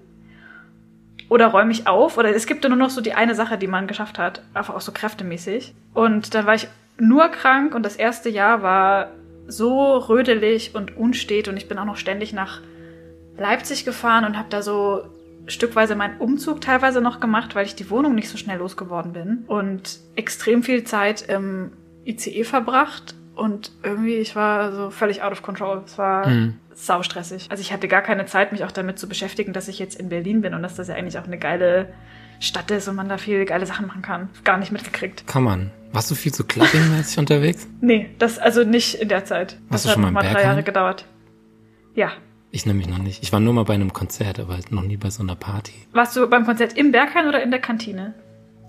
Oder 1.28 1.48
räume 1.48 1.72
ich 1.72 1.86
auf? 1.86 2.16
Oder 2.16 2.34
es 2.34 2.46
gibt 2.46 2.66
nur 2.66 2.76
noch 2.76 2.90
so 2.90 3.00
die 3.00 3.14
eine 3.14 3.34
Sache, 3.34 3.58
die 3.58 3.66
man 3.66 3.86
geschafft 3.88 4.18
hat, 4.18 4.42
einfach 4.54 4.74
auch 4.74 4.80
so 4.80 4.92
kräftemäßig. 4.92 5.74
Und 5.92 6.34
dann 6.34 6.46
war 6.46 6.54
ich 6.54 6.68
nur 6.98 7.28
krank 7.28 7.74
und 7.74 7.82
das 7.82 7.96
erste 7.96 8.28
Jahr 8.28 8.62
war 8.62 9.08
so 9.48 9.96
rödelig 9.96 10.74
und 10.74 10.96
unstet 10.96 11.48
und 11.48 11.56
ich 11.56 11.68
bin 11.68 11.78
auch 11.78 11.84
noch 11.84 11.96
ständig 11.96 12.32
nach 12.32 12.60
Leipzig 13.36 13.84
gefahren 13.84 14.24
und 14.24 14.38
habe 14.38 14.48
da 14.50 14.62
so 14.62 15.02
stückweise 15.46 15.96
meinen 15.96 16.18
Umzug 16.18 16.60
teilweise 16.60 17.00
noch 17.00 17.20
gemacht, 17.20 17.54
weil 17.54 17.66
ich 17.66 17.74
die 17.74 17.90
Wohnung 17.90 18.14
nicht 18.14 18.28
so 18.28 18.36
schnell 18.36 18.58
losgeworden 18.58 19.12
bin 19.12 19.44
und 19.48 19.98
extrem 20.14 20.62
viel 20.62 20.84
Zeit 20.84 21.22
im 21.28 21.72
ICE 22.08 22.44
verbracht 22.44 23.14
und 23.34 23.70
irgendwie 23.82 24.16
ich 24.16 24.34
war 24.34 24.72
so 24.72 24.90
völlig 24.90 25.22
out 25.22 25.32
of 25.32 25.42
control. 25.42 25.82
Es 25.84 25.96
war 25.96 26.28
mhm. 26.28 26.54
saustressig. 26.74 27.46
Also 27.50 27.60
ich 27.60 27.72
hatte 27.72 27.86
gar 27.86 28.02
keine 28.02 28.26
Zeit, 28.26 28.52
mich 28.52 28.64
auch 28.64 28.72
damit 28.72 28.98
zu 28.98 29.08
beschäftigen, 29.08 29.52
dass 29.52 29.68
ich 29.68 29.78
jetzt 29.78 29.98
in 29.98 30.08
Berlin 30.08 30.40
bin 30.40 30.54
und 30.54 30.62
dass 30.62 30.74
das 30.74 30.88
ja 30.88 30.94
eigentlich 30.94 31.18
auch 31.18 31.24
eine 31.24 31.38
geile 31.38 31.92
Stadt 32.40 32.70
ist 32.70 32.88
und 32.88 32.96
man 32.96 33.08
da 33.08 33.18
viel 33.18 33.44
geile 33.44 33.66
Sachen 33.66 33.86
machen 33.86 34.02
kann. 34.02 34.28
Gar 34.44 34.58
nicht 34.58 34.72
mitgekriegt. 34.72 35.26
Kann 35.26 35.42
man. 35.42 35.70
Warst 35.92 36.10
du 36.10 36.14
viel 36.14 36.32
zu 36.32 36.44
clubbing-mäßig 36.44 37.18
unterwegs? 37.18 37.66
Nee, 37.80 38.10
das 38.18 38.38
also 38.38 38.64
nicht 38.64 38.96
in 38.96 39.08
der 39.08 39.24
Zeit. 39.24 39.56
Warst 39.68 39.84
das 39.84 39.94
du 39.94 40.00
schon 40.00 40.12
mal 40.12 40.24
im 40.24 40.32
drei 40.32 40.42
Jahre 40.42 40.62
gedauert. 40.62 41.04
Ja. 41.94 42.12
Ich 42.50 42.66
nämlich 42.66 42.88
noch 42.88 42.98
nicht. 42.98 43.22
Ich 43.22 43.32
war 43.32 43.40
nur 43.40 43.52
mal 43.52 43.64
bei 43.64 43.74
einem 43.74 43.92
Konzert, 43.92 44.40
aber 44.40 44.58
noch 44.70 44.82
nie 44.82 44.96
bei 44.96 45.10
so 45.10 45.22
einer 45.22 45.34
Party. 45.36 45.74
Warst 45.92 46.16
du 46.16 46.26
beim 46.28 46.44
Konzert 46.44 46.76
im 46.76 46.92
Berghain 46.92 47.28
oder 47.28 47.42
in 47.42 47.50
der 47.50 47.60
Kantine? 47.60 48.14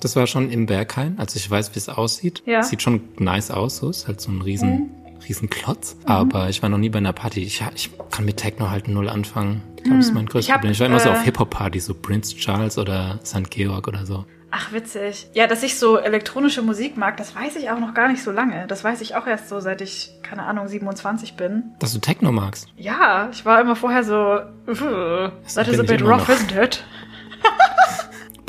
Das 0.01 0.15
war 0.15 0.27
schon 0.27 0.49
im 0.49 0.65
Berghain. 0.65 1.15
Also 1.17 1.37
ich 1.37 1.49
weiß, 1.49 1.75
wie 1.75 1.79
es 1.79 1.89
aussieht. 1.89 2.41
Ja. 2.45 2.63
Sieht 2.63 2.81
schon 2.81 3.01
nice 3.17 3.51
aus, 3.51 3.77
so 3.77 3.89
ist 3.89 4.07
halt 4.07 4.21
so 4.21 4.31
ein 4.31 4.41
riesen, 4.41 4.69
Mhm. 4.69 4.89
riesen 5.27 5.49
Klotz. 5.49 5.97
Aber 6.05 6.49
ich 6.49 6.61
war 6.61 6.69
noch 6.69 6.77
nie 6.77 6.89
bei 6.89 6.97
einer 6.99 7.13
Party. 7.13 7.41
Ich, 7.41 7.63
ich 7.75 7.89
kann 8.11 8.25
mit 8.25 8.37
Techno 8.37 8.69
halt 8.69 8.87
null 8.87 9.09
anfangen. 9.09 9.61
Ich 9.77 9.83
glaube, 9.83 9.97
das 9.97 10.07
ist 10.07 10.13
mein 10.13 10.25
größtes 10.25 10.53
Problem. 10.53 10.71
Ich 10.73 10.79
war 10.79 10.87
immer 10.87 10.99
so 10.99 11.09
äh, 11.09 11.11
auf 11.13 11.21
Hip-Hop-Partys, 11.23 11.85
so 11.85 11.93
Prince 11.93 12.35
Charles 12.35 12.77
oder 12.77 13.19
St. 13.25 13.49
Georg 13.49 13.87
oder 13.87 14.05
so. 14.05 14.25
Ach, 14.51 14.73
witzig. 14.73 15.27
Ja, 15.33 15.45
dass 15.45 15.61
ich 15.61 15.77
so 15.77 15.97
elektronische 15.97 16.63
Musik 16.63 16.97
mag, 16.97 17.17
das 17.17 17.35
weiß 17.35 17.55
ich 17.57 17.69
auch 17.69 17.79
noch 17.79 17.93
gar 17.93 18.07
nicht 18.09 18.23
so 18.23 18.31
lange. 18.31 18.65
Das 18.67 18.83
weiß 18.83 18.99
ich 19.01 19.15
auch 19.15 19.27
erst 19.27 19.47
so, 19.47 19.59
seit 19.59 19.79
ich, 19.81 20.11
keine 20.23 20.41
Ahnung, 20.43 20.67
27 20.67 21.35
bin. 21.35 21.65
Dass 21.77 21.93
du 21.93 21.99
Techno 21.99 22.31
magst. 22.31 22.67
Ja, 22.75 23.29
ich 23.31 23.45
war 23.45 23.61
immer 23.61 23.75
vorher 23.75 24.03
so, 24.03 24.39
uh, 24.67 25.29
that 25.53 25.67
is 25.67 25.79
a 25.79 25.83
bit 25.83 26.01
rough, 26.01 26.27
isn't 26.29 26.51
it? 26.59 26.83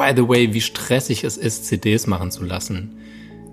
By 0.01 0.12
the 0.16 0.26
way, 0.28 0.53
wie 0.55 0.61
stressig 0.61 1.24
es 1.24 1.36
ist, 1.36 1.66
CDs 1.66 2.07
machen 2.07 2.30
zu 2.30 2.42
lassen. 2.44 2.96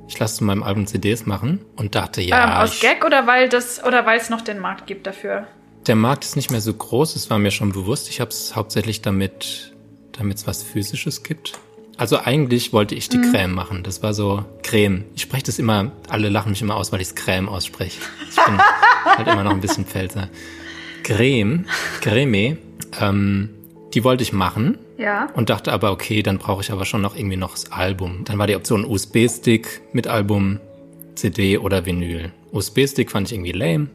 Ich 0.07 0.17
lasse 0.17 0.37
zu 0.37 0.45
meinem 0.45 0.63
Album 0.63 0.87
CDs 0.87 1.25
machen 1.25 1.59
und 1.75 1.95
dachte, 1.95 2.21
ja, 2.21 2.43
ähm, 2.45 2.63
aus 2.63 2.75
ich, 2.75 2.79
Gag 2.81 3.03
oder 3.05 3.27
weil 3.27 3.49
das, 3.49 3.83
oder 3.83 4.05
weil 4.05 4.17
es 4.17 4.29
noch 4.29 4.41
den 4.41 4.59
Markt 4.59 4.87
gibt 4.87 5.05
dafür? 5.07 5.47
der 5.87 5.95
Markt 5.95 6.25
ist 6.25 6.35
nicht 6.35 6.51
mehr 6.51 6.59
so 6.61 6.73
groß, 6.73 7.15
es 7.15 7.29
war 7.29 7.39
mir 7.39 7.51
schon 7.51 7.71
bewusst. 7.71 8.09
Ich 8.09 8.19
habe 8.19 8.29
es 8.29 8.55
hauptsächlich 8.55 9.01
damit, 9.01 9.73
damit 10.11 10.37
es 10.37 10.45
was 10.47 10.61
Physisches 10.63 11.23
gibt. 11.23 11.53
Also 11.97 12.19
eigentlich 12.19 12.73
wollte 12.73 12.93
ich 12.93 13.09
Mhm. 13.09 13.21
die 13.21 13.31
Creme 13.31 13.53
machen. 13.53 13.83
Das 13.83 14.03
war 14.03 14.13
so 14.13 14.43
Creme. 14.63 15.05
Ich 15.15 15.21
spreche 15.23 15.43
das 15.43 15.59
immer, 15.59 15.91
alle 16.09 16.29
lachen 16.29 16.49
mich 16.51 16.61
immer 16.61 16.75
aus, 16.75 16.91
weil 16.91 17.01
ich 17.01 17.07
es 17.07 17.15
Creme 17.15 17.47
ausspreche. 17.49 18.01
Ich 18.29 18.35
bin 18.35 18.57
halt 19.05 19.27
immer 19.27 19.43
noch 19.43 19.51
ein 19.51 19.61
bisschen 19.61 19.85
Pfälzer. 19.85 20.29
Creme, 21.03 21.65
Creme, 22.01 22.57
ähm, 22.99 23.49
die 23.93 24.03
wollte 24.03 24.23
ich 24.23 24.33
machen 24.33 24.77
Ja. 24.97 25.29
und 25.33 25.49
dachte 25.49 25.71
aber, 25.71 25.91
okay, 25.91 26.21
dann 26.23 26.37
brauche 26.37 26.61
ich 26.61 26.71
aber 26.71 26.85
schon 26.85 27.01
noch 27.01 27.15
irgendwie 27.15 27.37
noch 27.37 27.51
das 27.51 27.71
Album. 27.71 28.23
Dann 28.25 28.37
war 28.37 28.47
die 28.47 28.55
Option 28.55 28.83
USB-Stick 28.85 29.81
mit 29.93 30.07
Album, 30.07 30.59
CD 31.15 31.57
oder 31.57 31.85
Vinyl. 31.85 32.31
USB-Stick 32.51 33.11
fand 33.11 33.27
ich 33.27 33.33
irgendwie 33.37 33.51
lame. 33.53 33.87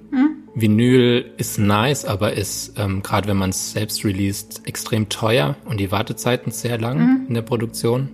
Vinyl 0.55 1.31
ist 1.39 1.59
nice, 1.59 2.05
aber 2.05 2.35
ist, 2.35 2.75
ähm, 2.79 3.03
gerade 3.03 3.27
wenn 3.29 3.39
man 3.39 3.51
es 3.51 3.73
selbst 3.73 4.05
released, 4.05 4.61
extrem 4.67 5.09
teuer 5.09 5.57
und 5.65 5.79
die 5.81 5.91
Wartezeiten 5.91 6.53
sehr 6.53 6.79
lang 6.79 7.27
in 7.29 7.35
der 7.35 7.41
Produktion. 7.43 8.11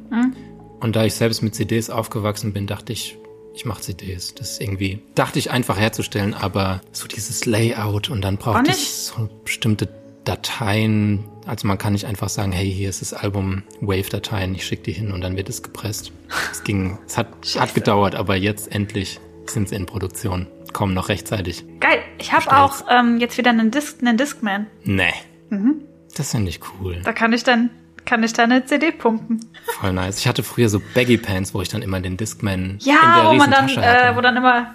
Und 0.81 0.95
da 0.95 1.05
ich 1.05 1.14
selbst 1.14 1.43
mit 1.43 1.55
CDs 1.57 1.91
aufgewachsen 1.91 2.53
bin, 2.53 2.68
dachte 2.68 2.93
ich, 2.93 3.16
ich 3.55 3.64
mache 3.64 3.81
CDs. 3.83 4.35
Das 4.37 4.53
ist 4.53 4.61
irgendwie, 4.61 5.01
dachte 5.16 5.41
ich 5.41 5.51
einfach 5.51 5.76
herzustellen, 5.81 6.33
aber 6.35 6.81
so 6.93 7.09
dieses 7.09 7.45
Layout 7.45 8.09
und 8.09 8.20
dann 8.22 8.37
Auch 8.37 8.41
braucht 8.53 8.66
nicht? 8.68 8.76
es 8.79 9.07
so 9.09 9.29
bestimmte 9.43 9.89
Dateien. 10.22 11.24
Also 11.49 11.67
man 11.67 11.79
kann 11.79 11.95
nicht 11.95 12.05
einfach 12.05 12.29
sagen, 12.29 12.53
hey, 12.53 12.71
hier 12.71 12.91
ist 12.91 13.01
das 13.01 13.15
Album 13.15 13.63
Wave-Dateien, 13.81 14.55
ich 14.55 14.67
schicke 14.67 14.83
die 14.83 14.93
hin 14.93 15.13
und 15.13 15.23
dann 15.23 15.35
wird 15.37 15.49
es 15.49 15.63
gepresst. 15.63 16.13
Es 16.53 16.63
ging, 16.63 16.99
es 17.07 17.17
hat, 17.17 17.29
hat 17.59 17.75
gedauert, 17.75 18.15
aber 18.15 18.37
jetzt 18.37 18.71
endlich 18.71 19.19
sind 19.47 19.71
sie 19.71 19.77
in 19.77 19.87
Produktion. 19.87 20.47
Kommen 20.75 20.93
noch 20.93 21.09
rechtzeitig. 21.09 21.65
Geil. 21.81 22.01
Ich 22.19 22.33
habe 22.35 22.55
auch 22.55 22.83
ähm, 22.91 23.19
jetzt 23.19 23.39
wieder 23.39 23.49
einen, 23.51 23.71
Disc, 23.71 23.97
einen 24.03 24.19
Discman. 24.19 24.67
Nee. 24.85 25.15
Mhm. 25.49 25.77
Das 26.15 26.33
finde 26.33 26.51
ich 26.51 26.61
cool. 26.81 27.01
Da 27.03 27.15
kann 27.15 27.33
ich 27.33 27.45
dann, 27.45 27.71
kann 28.05 28.23
ich 28.23 28.35
dann 28.35 28.53
eine 28.53 28.67
CD 28.67 28.93
pumpen. 28.93 29.41
Voll 29.81 29.95
nice. 29.95 30.19
Ich 30.19 30.29
hatte 30.29 30.43
früher 30.43 30.69
so 30.69 30.83
Baggy 30.95 31.17
Pants, 31.17 31.55
wo 31.55 31.63
ich 31.63 31.71
dann 31.71 31.81
immer 31.81 32.01
den 32.01 32.19
Discman 32.19 32.73
in 32.73 32.79
Ja, 32.81 33.23
der 33.23 33.31
wo 33.31 33.35
man 33.37 33.51
dann, 33.51 33.69
hatte. 33.69 33.81
äh, 34.13 34.15
wo 34.17 34.21
dann 34.21 34.37
immer 34.37 34.75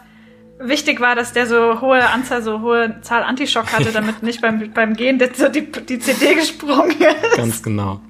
wichtig 0.67 0.99
war, 0.99 1.15
dass 1.15 1.33
der 1.33 1.47
so 1.47 1.81
hohe 1.81 2.09
Anzahl, 2.09 2.41
so 2.41 2.61
hohe 2.61 3.01
Zahl 3.01 3.23
Antischock 3.23 3.71
hatte, 3.73 3.91
damit 3.93 4.23
nicht 4.23 4.41
beim, 4.41 4.71
beim 4.73 4.95
Gehen 4.95 5.19
die, 5.19 5.29
die, 5.51 5.71
die 5.71 5.99
CD 5.99 6.33
gesprungen 6.35 6.91
ist. 6.91 7.37
Ganz 7.37 7.63
genau. 7.63 8.01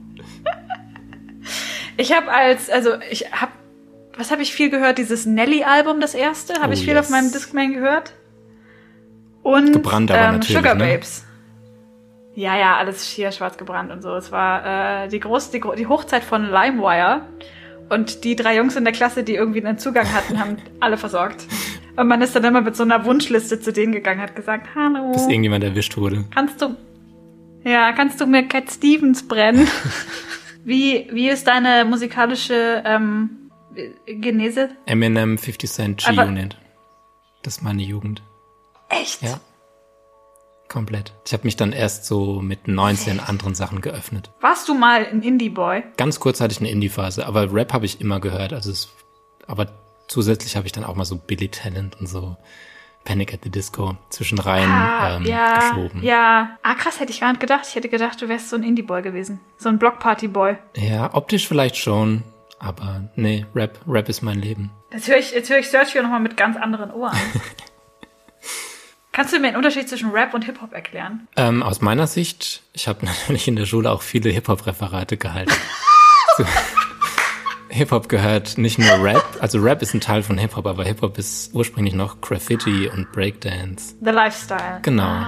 Ich 1.97 2.11
habe 2.13 2.31
als, 2.31 2.69
also 2.69 2.91
ich 3.09 3.31
habe, 3.31 3.51
was 4.17 4.31
habe 4.31 4.41
ich 4.41 4.53
viel 4.53 4.69
gehört? 4.69 4.97
Dieses 4.97 5.25
Nelly-Album, 5.25 5.99
das 5.99 6.15
erste, 6.15 6.55
habe 6.55 6.69
Oh, 6.69 6.73
ich 6.73 6.85
viel 6.85 6.95
yes. 6.95 7.05
auf 7.05 7.09
meinem 7.09 7.31
Discman 7.31 7.73
gehört. 7.73 8.13
Und 9.43 9.73
Gebrannt 9.73 10.09
aber 10.09 10.21
ähm, 10.21 10.31
natürlich, 10.35 10.57
Sugar 10.57 10.75
ne? 10.75 10.85
Babes. 10.85 11.25
Ja, 12.35 12.57
ja, 12.57 12.77
alles 12.77 13.03
hier 13.03 13.31
schwarz 13.31 13.57
gebrannt 13.57 13.91
und 13.91 14.01
so. 14.01 14.15
Es 14.15 14.31
war 14.31 15.03
äh, 15.03 15.07
die, 15.07 15.19
groß, 15.19 15.51
die, 15.51 15.61
die 15.77 15.87
Hochzeit 15.87 16.23
von 16.23 16.45
LimeWire. 16.49 17.21
Und 17.89 18.23
die 18.23 18.35
drei 18.35 18.55
Jungs 18.55 18.75
in 18.75 18.85
der 18.85 18.93
Klasse, 18.93 19.23
die 19.23 19.35
irgendwie 19.35 19.63
einen 19.63 19.77
Zugang 19.77 20.11
hatten, 20.11 20.39
haben 20.39 20.57
alle 20.79 20.97
versorgt. 20.97 21.45
Und 21.95 22.07
man 22.07 22.21
ist 22.21 22.35
dann 22.35 22.43
immer 22.43 22.61
mit 22.61 22.75
so 22.75 22.83
einer 22.83 23.05
Wunschliste 23.05 23.59
zu 23.59 23.71
denen 23.71 23.93
gegangen, 23.93 24.21
hat 24.21 24.35
gesagt, 24.35 24.67
hallo, 24.75 25.11
Bis 25.11 25.27
irgendjemand 25.27 25.63
erwischt 25.63 25.95
wurde. 25.95 26.25
kannst 26.33 26.61
du, 26.61 26.75
ja, 27.63 27.91
kannst 27.93 28.19
du 28.19 28.25
mir 28.25 28.47
Cat 28.47 28.71
Stevens 28.71 29.27
brennen? 29.27 29.67
wie, 30.63 31.07
wie 31.11 31.29
ist 31.29 31.47
deine 31.47 31.85
musikalische 31.85 32.83
ähm, 32.85 33.51
Genese? 34.05 34.69
Eminem 34.85 35.37
50 35.37 35.71
Cent 35.71 36.05
G-Unit. 36.05 36.57
Das 37.43 37.57
ist 37.57 37.63
meine 37.63 37.83
Jugend. 37.83 38.23
Echt? 38.89 39.21
Ja. 39.21 39.39
Komplett. 40.69 41.13
Ich 41.27 41.33
habe 41.33 41.43
mich 41.43 41.55
dann 41.55 41.71
erst 41.71 42.05
so 42.05 42.41
mit 42.41 42.67
19 42.67 43.19
anderen 43.19 43.53
Sachen 43.53 43.81
geöffnet. 43.81 44.31
Warst 44.41 44.67
du 44.67 44.73
mal 44.73 45.05
ein 45.05 45.21
Indie-Boy? 45.21 45.83
Ganz 45.97 46.19
kurz 46.19 46.41
hatte 46.41 46.53
ich 46.53 46.59
eine 46.59 46.71
Indie-Phase, 46.71 47.27
aber 47.27 47.53
Rap 47.53 47.73
habe 47.73 47.85
ich 47.85 48.01
immer 48.01 48.19
gehört. 48.19 48.53
Also 48.53 48.71
es, 48.71 48.89
aber 49.45 49.67
zusätzlich 50.07 50.55
habe 50.55 50.65
ich 50.65 50.71
dann 50.71 50.83
auch 50.83 50.95
mal 50.95 51.05
so 51.05 51.17
Billy 51.17 51.49
Talent 51.49 51.99
und 51.99 52.07
so 52.07 52.37
Panic 53.05 53.33
at 53.33 53.41
the 53.43 53.49
Disco 53.49 53.97
zwischen 54.09 54.37
Reihen 54.39 54.69
Ah, 54.71 55.17
ähm, 55.17 55.25
ja, 55.25 55.59
geschoben. 55.71 56.01
ja. 56.03 56.57
Ah, 56.63 56.75
krass, 56.75 56.99
hätte 57.01 57.11
ich 57.11 57.19
gar 57.19 57.29
nicht 57.29 57.41
gedacht. 57.41 57.65
Ich 57.67 57.75
hätte 57.75 57.89
gedacht, 57.89 58.21
du 58.21 58.29
wärst 58.29 58.49
so 58.49 58.55
ein 58.55 58.63
Indie-Boy 58.63 59.01
gewesen. 59.01 59.41
So 59.57 59.67
ein 59.69 59.77
Blockparty-Boy. 59.77 60.57
Ja, 60.77 61.13
optisch 61.13 61.47
vielleicht 61.47 61.75
schon, 61.77 62.23
aber 62.59 63.09
nee, 63.15 63.45
Rap, 63.53 63.77
Rap 63.87 64.07
ist 64.07 64.21
mein 64.21 64.39
Leben. 64.39 64.71
Jetzt 64.93 65.07
höre 65.09 65.17
ich, 65.17 65.31
jetzt 65.33 65.49
höre 65.49 65.59
ich 65.59 65.69
Sergio 65.69 66.01
nochmal 66.01 66.21
mit 66.21 66.37
ganz 66.37 66.55
anderen 66.55 66.91
Ohren. 66.91 67.17
Kannst 69.11 69.31
du 69.33 69.39
mir 69.39 69.49
den 69.51 69.57
Unterschied 69.57 69.87
zwischen 69.89 70.09
Rap 70.11 70.33
und 70.33 70.43
Hip-Hop 70.45 70.73
erklären? 70.73 71.27
Ähm, 71.35 71.61
aus 71.61 71.81
meiner 71.81 72.07
Sicht, 72.07 72.63
ich 72.73 72.87
habe 72.87 73.05
natürlich 73.05 73.47
in 73.47 73.55
der 73.57 73.65
Schule 73.65 73.91
auch 73.91 74.01
viele 74.01 74.29
Hip-Hop-Referate 74.29 75.17
gehalten. 75.17 75.51
Hip-Hop 77.73 78.07
gehört 78.07 78.57
nicht 78.59 78.77
nur 78.77 79.03
Rap, 79.03 79.25
also 79.39 79.59
Rap 79.59 79.81
ist 79.81 79.93
ein 79.95 80.01
Teil 80.01 80.21
von 80.23 80.37
Hip-Hop, 80.37 80.67
aber 80.67 80.83
Hip-Hop 80.83 81.17
ist 81.17 81.53
ursprünglich 81.55 81.95
noch 81.95 82.21
Graffiti 82.21 82.87
und 82.87 83.11
Breakdance. 83.11 83.95
The 83.99 84.11
Lifestyle. 84.11 84.79
Genau. 84.83 85.23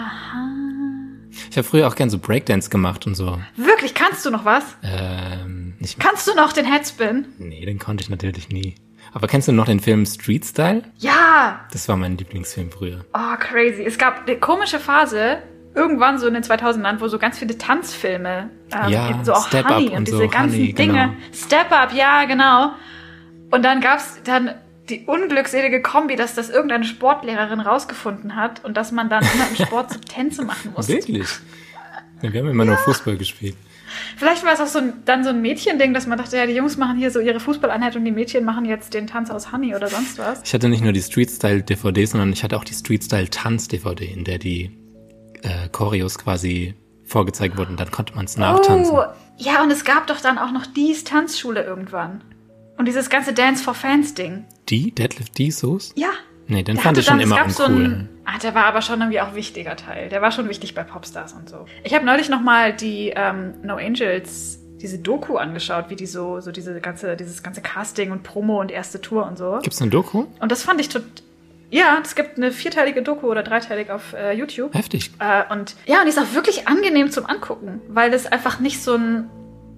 Ich 1.50 1.58
habe 1.58 1.68
früher 1.68 1.88
auch 1.88 1.96
gern 1.96 2.10
so 2.10 2.18
Breakdance 2.20 2.70
gemacht 2.70 3.08
und 3.08 3.16
so. 3.16 3.40
Wirklich, 3.58 3.94
kannst 3.94 4.26
du 4.26 4.30
noch 4.30 4.46
was? 4.46 4.64
Ähm, 4.84 5.74
nicht, 5.80 6.00
Kannst 6.00 6.28
du 6.28 6.36
noch 6.36 6.54
den 6.54 6.66
Headspin? 6.66 7.26
nee, 7.40 7.66
den 7.66 7.80
konnte 7.80 8.04
ich 8.04 8.10
natürlich 8.10 8.50
nie. 8.50 8.76
Aber 9.12 9.28
kennst 9.28 9.48
du 9.48 9.52
noch 9.52 9.66
den 9.66 9.80
Film 9.80 10.06
Street 10.06 10.46
Style? 10.46 10.84
Ja! 10.98 11.66
Das 11.72 11.88
war 11.88 11.98
mein 11.98 12.18
Lieblingsfilm 12.18 12.72
früher. 12.72 13.06
Oh, 13.14 13.36
crazy. 13.40 13.84
Es 13.84 13.98
gab 13.98 14.28
eine 14.28 14.38
komische 14.38 14.80
Phase, 14.80 15.38
irgendwann 15.76 16.18
so 16.18 16.28
in 16.28 16.34
den 16.34 16.44
2000ern, 16.44 17.00
wo 17.02 17.08
so 17.08 17.20
ganz 17.20 17.38
viele 17.40 17.58
Tanzfilme, 17.58 18.50
ähm, 18.74 18.90
Ja, 18.90 19.20
so 19.24 19.34
auch 19.34 19.48
Step 19.48 19.70
Honey 19.70 19.90
und, 19.90 20.08
diese 20.08 20.18
so, 20.18 20.28
ganzen 20.28 20.58
Honey, 20.60 20.74
Dinge. 20.74 20.94
genau. 20.94 21.14
Step 21.34 21.72
Up, 21.72 21.94
ja, 21.94 22.26
genau. 22.26 22.72
Und 23.52 23.64
dann 23.64 23.82
gab's 23.82 24.20
dann 24.24 24.52
die 24.90 25.06
unglückselige 25.06 25.82
Kombi, 25.82 26.16
dass 26.16 26.36
das 26.36 26.50
irgendeine 26.50 26.86
Sportlehrerin 26.86 27.60
rausgefunden 27.60 28.36
hat 28.36 28.64
und 28.64 28.78
dass 28.78 28.92
man 28.92 29.10
dann 29.10 29.24
immer 29.34 29.48
im 29.50 29.66
Sport 29.66 29.92
so 29.94 30.00
Tänze 30.00 30.44
machen 30.44 30.74
musste. 30.76 30.94
Wirklich? 30.94 31.28
Ja, 32.22 32.32
Wir 32.32 32.42
haben 32.42 32.50
immer 32.50 32.66
nur 32.66 32.78
Fußball 32.78 33.18
gespielt. 33.18 33.56
Vielleicht 34.18 34.44
war 34.44 34.54
es 34.54 34.60
auch 34.60 34.68
so 34.68 34.80
ein, 34.80 34.94
dann 35.06 35.24
so 35.24 35.30
ein 35.30 35.42
Mädchending, 35.42 35.94
dass 35.94 36.06
man 36.06 36.18
dachte, 36.18 36.36
ja, 36.38 36.46
die 36.46 36.54
Jungs 36.54 36.76
machen 36.78 36.98
hier 36.98 37.12
so 37.12 37.20
ihre 37.20 37.40
Fußballeinheit 37.40 37.96
und 37.96 38.04
die 38.06 38.12
Mädchen 38.12 38.44
machen 38.44 38.66
jetzt 38.66 38.94
den 38.94 39.08
Tanz 39.08 39.32
aus 39.32 39.52
Honey 39.52 39.76
oder 39.76 39.88
sonst 39.88 40.18
was. 40.20 40.42
Ich 40.44 40.54
hatte 40.54 40.68
nicht 40.70 40.84
nur 40.84 40.92
die 40.92 41.02
Street-Style-DVD, 41.02 42.06
sondern 42.06 42.32
ich 42.34 42.44
hatte 42.44 42.58
auch 42.58 42.64
die 42.66 42.74
Street-Style-Tanz-DVD, 42.74 44.06
in 44.06 44.24
der 44.24 44.38
die 44.38 44.72
äh, 45.46 45.70
Choreos 45.72 46.18
quasi 46.18 46.76
vorgezeigt 47.06 47.58
wurden. 47.58 47.78
Dann 47.78 47.92
konnte 47.92 48.16
man 48.16 48.26
es 48.26 48.38
nachtanzen. 48.38 48.96
Oh, 48.96 49.04
ja, 49.38 49.62
und 49.64 49.72
es 49.72 49.84
gab 49.86 50.08
doch 50.08 50.20
dann 50.22 50.38
auch 50.38 50.52
noch 50.52 50.66
Dies 50.66 51.04
Tanzschule 51.04 51.64
irgendwann. 51.64 52.22
Und 52.78 52.88
dieses 52.88 53.10
ganze 53.10 53.32
Dance 53.34 53.64
for 53.64 53.74
Fans 53.74 54.14
Ding. 54.16 54.46
Die? 54.70 54.92
Deadlift 54.92 55.38
D, 55.38 55.50
Soos? 55.50 55.94
Ja. 55.96 56.10
Nee, 56.48 56.64
den 56.64 56.76
Der 56.76 56.84
fand 56.84 56.98
ich 56.98 57.06
schon 57.06 57.16
dann- 57.20 57.24
immer 57.28 57.38
gab 57.38 57.52
so 57.52 57.66
uncool. 57.66 57.86
ein- 57.86 58.10
ah, 58.26 58.38
der 58.42 58.54
war 58.54 58.66
aber 58.66 58.82
schon 58.82 59.00
irgendwie 59.00 59.22
auch 59.22 59.34
wichtiger 59.34 59.76
Teil. 59.76 60.10
Der 60.10 60.22
war 60.22 60.32
schon 60.32 60.50
wichtig 60.50 60.76
bei 60.76 60.84
Popstars 60.84 61.34
und 61.34 61.50
so. 61.50 61.66
Ich 61.84 61.94
habe 61.94 62.06
neulich 62.06 62.30
noch 62.30 62.42
mal 62.42 62.74
die 62.74 63.14
ähm, 63.16 63.54
No 63.64 63.76
Angels 63.78 64.60
diese 64.82 65.00
Doku 65.00 65.38
angeschaut, 65.38 65.86
wie 65.90 65.96
die 65.96 66.06
so 66.06 66.40
so 66.42 66.52
diese 66.52 66.80
ganze 66.82 67.16
dieses 67.16 67.42
ganze 67.42 67.62
Casting 67.62 68.12
und 68.12 68.22
Promo 68.24 68.60
und 68.62 68.72
erste 68.72 69.02
Tour 69.02 69.26
und 69.26 69.38
so. 69.38 69.60
Gibt's 69.64 69.82
eine 69.82 69.90
Doku? 69.90 70.26
Und 70.40 70.52
das 70.52 70.62
fand 70.64 70.80
ich 70.82 70.90
tot 70.90 71.04
ja, 71.70 71.98
es 72.02 72.16
gibt 72.16 72.38
eine 72.38 72.52
vierteilige 72.52 73.02
Doku 73.02 73.28
oder 73.28 73.44
dreiteilig 73.44 73.90
auf 73.92 74.14
äh, 74.14 74.34
YouTube. 74.34 74.74
Heftig. 74.74 75.12
Äh, 75.20 75.52
und 75.52 75.76
ja, 75.86 76.00
und 76.00 76.06
die 76.06 76.10
ist 76.10 76.20
auch 76.20 76.34
wirklich 76.34 76.68
angenehm 76.68 77.10
zum 77.12 77.26
Angucken, 77.26 77.82
weil 77.88 78.14
es 78.14 78.28
einfach 78.28 78.60
nicht 78.60 78.82
so 78.82 78.96
ein. 78.96 79.30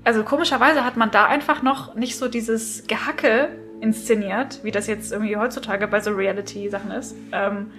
Also 0.04 0.24
komischerweise 0.24 0.86
hat 0.86 0.96
man 0.96 1.12
da 1.12 1.26
einfach 1.26 1.62
noch 1.62 1.96
nicht 1.96 2.18
so 2.18 2.30
dieses 2.30 2.88
Gehacke 2.88 3.50
inszeniert, 3.82 4.64
wie 4.64 4.72
das 4.72 4.88
jetzt 4.88 5.12
irgendwie 5.12 5.36
heutzutage 5.36 5.88
bei 5.88 6.00
so 6.00 6.12
Reality-Sachen 6.12 6.92
ist. 6.92 7.16
Ähm, 7.34 7.72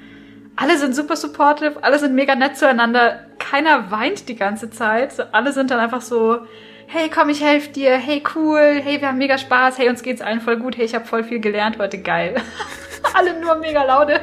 alle 0.56 0.76
sind 0.76 0.94
super 0.94 1.16
supportive, 1.16 1.82
alle 1.82 1.98
sind 1.98 2.14
mega 2.14 2.34
nett 2.34 2.56
zueinander, 2.56 3.26
keiner 3.38 3.90
weint 3.90 4.28
die 4.28 4.36
ganze 4.36 4.70
Zeit. 4.70 5.12
So, 5.12 5.22
alle 5.32 5.52
sind 5.52 5.70
dann 5.70 5.78
einfach 5.78 6.02
so, 6.02 6.40
hey, 6.86 7.08
komm, 7.08 7.28
ich 7.28 7.42
helfe 7.42 7.70
dir, 7.70 7.96
hey, 7.96 8.22
cool, 8.34 8.80
hey, 8.82 9.00
wir 9.00 9.08
haben 9.08 9.18
mega 9.18 9.38
Spaß, 9.38 9.78
hey, 9.78 9.88
uns 9.88 10.02
geht's 10.02 10.20
allen 10.20 10.40
voll 10.40 10.56
gut, 10.56 10.76
hey, 10.76 10.84
ich 10.84 10.94
habe 10.94 11.04
voll 11.04 11.22
viel 11.22 11.40
gelernt 11.40 11.78
heute, 11.78 11.98
geil. 11.98 12.36
alle 13.14 13.40
nur 13.40 13.56
mega 13.56 13.84
Laune. 13.84 14.20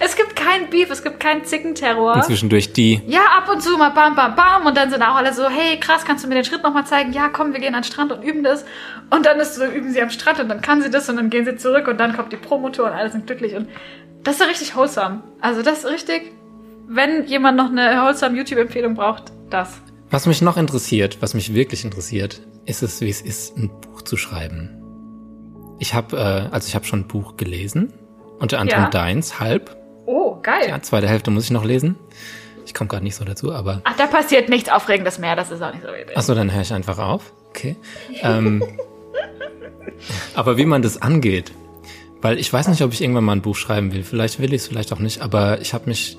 Es 0.00 0.16
gibt 0.16 0.36
keinen 0.36 0.70
Beef, 0.70 0.90
es 0.90 1.02
gibt 1.02 1.20
keinen 1.20 1.44
Zickenterror. 1.44 2.14
Und 2.14 2.24
zwischendurch 2.24 2.72
die. 2.72 3.02
Ja, 3.06 3.22
ab 3.36 3.48
und 3.52 3.62
zu 3.62 3.76
mal 3.76 3.90
bam, 3.90 4.14
bam, 4.14 4.34
bam. 4.34 4.66
Und 4.66 4.76
dann 4.76 4.90
sind 4.90 5.02
auch 5.02 5.16
alle 5.16 5.32
so, 5.34 5.48
hey, 5.48 5.78
krass, 5.80 6.04
kannst 6.04 6.24
du 6.24 6.28
mir 6.28 6.36
den 6.36 6.44
Schritt 6.44 6.62
nochmal 6.62 6.86
zeigen? 6.86 7.12
Ja, 7.12 7.28
komm, 7.28 7.52
wir 7.52 7.60
gehen 7.60 7.74
an 7.74 7.82
den 7.82 7.90
Strand 7.90 8.12
und 8.12 8.22
üben 8.22 8.42
das. 8.42 8.64
Und 9.10 9.26
dann 9.26 9.40
ist 9.40 9.56
so, 9.56 9.64
üben 9.64 9.92
sie 9.92 10.00
am 10.00 10.10
Strand 10.10 10.40
und 10.40 10.48
dann 10.48 10.60
kann 10.60 10.82
sie 10.82 10.90
das 10.90 11.08
und 11.08 11.16
dann 11.16 11.30
gehen 11.30 11.44
sie 11.44 11.56
zurück 11.56 11.88
und 11.88 11.98
dann 11.98 12.14
kommt 12.14 12.32
die 12.32 12.36
Promotour 12.36 12.86
und 12.86 12.92
alle 12.92 13.10
sind 13.10 13.26
glücklich. 13.26 13.54
Und 13.54 13.68
das 14.22 14.34
ist 14.34 14.40
ja 14.40 14.46
richtig 14.46 14.76
wholesome. 14.76 15.22
Also 15.40 15.62
das 15.62 15.80
ist 15.80 15.86
richtig, 15.86 16.32
wenn 16.86 17.26
jemand 17.26 17.56
noch 17.56 17.70
eine 17.70 18.02
wholesome 18.02 18.36
YouTube-Empfehlung 18.36 18.94
braucht, 18.94 19.32
das. 19.50 19.80
Was 20.10 20.26
mich 20.26 20.40
noch 20.40 20.56
interessiert, 20.56 21.18
was 21.20 21.34
mich 21.34 21.52
wirklich 21.52 21.84
interessiert, 21.84 22.40
ist 22.64 22.82
es, 22.82 23.00
wie 23.00 23.10
es 23.10 23.20
ist, 23.20 23.56
ein 23.56 23.70
Buch 23.80 24.02
zu 24.02 24.16
schreiben. 24.16 24.77
Ich 25.78 25.94
habe, 25.94 26.16
äh, 26.16 26.52
also 26.54 26.66
ich 26.68 26.74
habe 26.74 26.84
schon 26.84 27.00
ein 27.00 27.08
Buch 27.08 27.36
gelesen, 27.36 27.92
unter 28.38 28.58
anderem 28.58 28.84
Ja. 28.84 28.90
deins, 28.90 29.38
halb. 29.40 29.76
Oh, 30.06 30.36
geil. 30.42 30.68
Ja, 30.68 30.80
zweite 30.82 31.08
Hälfte 31.08 31.30
muss 31.30 31.44
ich 31.44 31.50
noch 31.50 31.64
lesen. 31.64 31.96
Ich 32.64 32.74
komme 32.74 32.88
gerade 32.88 33.04
nicht 33.04 33.14
so 33.14 33.24
dazu, 33.24 33.52
aber 33.52 33.80
Ach, 33.84 33.96
da 33.96 34.06
passiert 34.06 34.48
nichts 34.48 34.68
Aufregendes 34.70 35.18
mehr, 35.18 35.36
das 35.36 35.50
ist 35.50 35.62
auch 35.62 35.72
nicht 35.72 35.82
so 35.82 35.88
wild. 35.88 36.16
Achso, 36.16 36.34
dann 36.34 36.52
höre 36.52 36.62
ich 36.62 36.72
einfach 36.72 36.98
auf. 36.98 37.32
Okay. 37.50 37.76
Ähm, 38.22 38.62
aber 40.34 40.56
wie 40.56 40.66
man 40.66 40.82
das 40.82 41.00
angeht, 41.00 41.52
weil 42.20 42.38
ich 42.38 42.52
weiß 42.52 42.68
nicht, 42.68 42.82
ob 42.82 42.92
ich 42.92 43.00
irgendwann 43.00 43.24
mal 43.24 43.32
ein 43.36 43.42
Buch 43.42 43.56
schreiben 43.56 43.92
will. 43.92 44.02
Vielleicht 44.02 44.38
will 44.40 44.52
ich 44.52 44.62
es, 44.62 44.68
vielleicht 44.68 44.92
auch 44.92 44.98
nicht, 44.98 45.20
aber 45.22 45.60
ich 45.60 45.72
habe 45.72 45.86
mich 45.88 46.18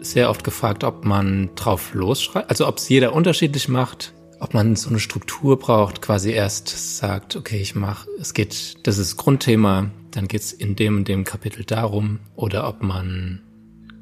sehr 0.00 0.30
oft 0.30 0.44
gefragt, 0.44 0.84
ob 0.84 1.04
man 1.04 1.50
drauf 1.54 1.94
losschreibt, 1.94 2.48
also 2.50 2.66
ob 2.66 2.78
es 2.78 2.88
jeder 2.88 3.12
unterschiedlich 3.12 3.68
macht, 3.68 4.12
ob 4.42 4.52
man 4.54 4.74
so 4.74 4.90
eine 4.90 4.98
Struktur 4.98 5.56
braucht, 5.56 6.02
quasi 6.02 6.32
erst 6.32 6.98
sagt, 6.98 7.36
okay, 7.36 7.62
ich 7.62 7.76
mache, 7.76 8.08
es 8.20 8.34
geht, 8.34 8.84
das 8.86 8.98
ist 8.98 9.16
Grundthema, 9.16 9.90
dann 10.10 10.26
geht's 10.26 10.52
in 10.52 10.74
dem 10.74 10.96
und 10.98 11.08
dem 11.08 11.22
Kapitel 11.22 11.64
darum, 11.64 12.18
oder 12.34 12.66
ob 12.66 12.82
man 12.82 13.40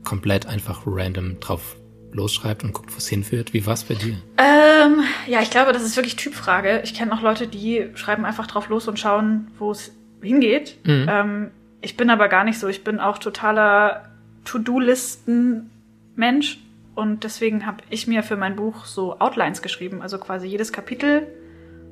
komplett 0.02 0.46
einfach 0.46 0.84
random 0.86 1.40
drauf 1.40 1.76
losschreibt 2.12 2.64
und 2.64 2.72
guckt, 2.72 2.90
wo 2.90 2.96
es 2.96 3.06
hinführt. 3.06 3.52
Wie 3.52 3.66
war's 3.66 3.84
bei 3.84 3.96
dir? 3.96 4.16
Ähm, 4.38 5.02
ja, 5.26 5.42
ich 5.42 5.50
glaube, 5.50 5.72
das 5.72 5.82
ist 5.82 5.96
wirklich 5.96 6.16
Typfrage. 6.16 6.80
Ich 6.84 6.94
kenne 6.94 7.12
auch 7.12 7.20
Leute, 7.20 7.46
die 7.46 7.90
schreiben 7.94 8.24
einfach 8.24 8.46
drauf 8.46 8.70
los 8.70 8.88
und 8.88 8.98
schauen, 8.98 9.48
wo 9.58 9.72
es 9.72 9.92
hingeht. 10.22 10.78
Mhm. 10.84 11.06
Ähm, 11.08 11.50
ich 11.82 11.98
bin 11.98 12.08
aber 12.08 12.28
gar 12.28 12.44
nicht 12.44 12.58
so. 12.58 12.66
Ich 12.66 12.82
bin 12.82 12.98
auch 12.98 13.18
totaler 13.18 14.08
To-Do-Listen-Mensch. 14.46 16.60
Und 16.94 17.24
deswegen 17.24 17.66
habe 17.66 17.78
ich 17.88 18.06
mir 18.06 18.22
für 18.22 18.36
mein 18.36 18.56
Buch 18.56 18.84
so 18.84 19.18
Outlines 19.18 19.62
geschrieben. 19.62 20.02
Also 20.02 20.18
quasi 20.18 20.46
jedes 20.46 20.72
Kapitel 20.72 21.28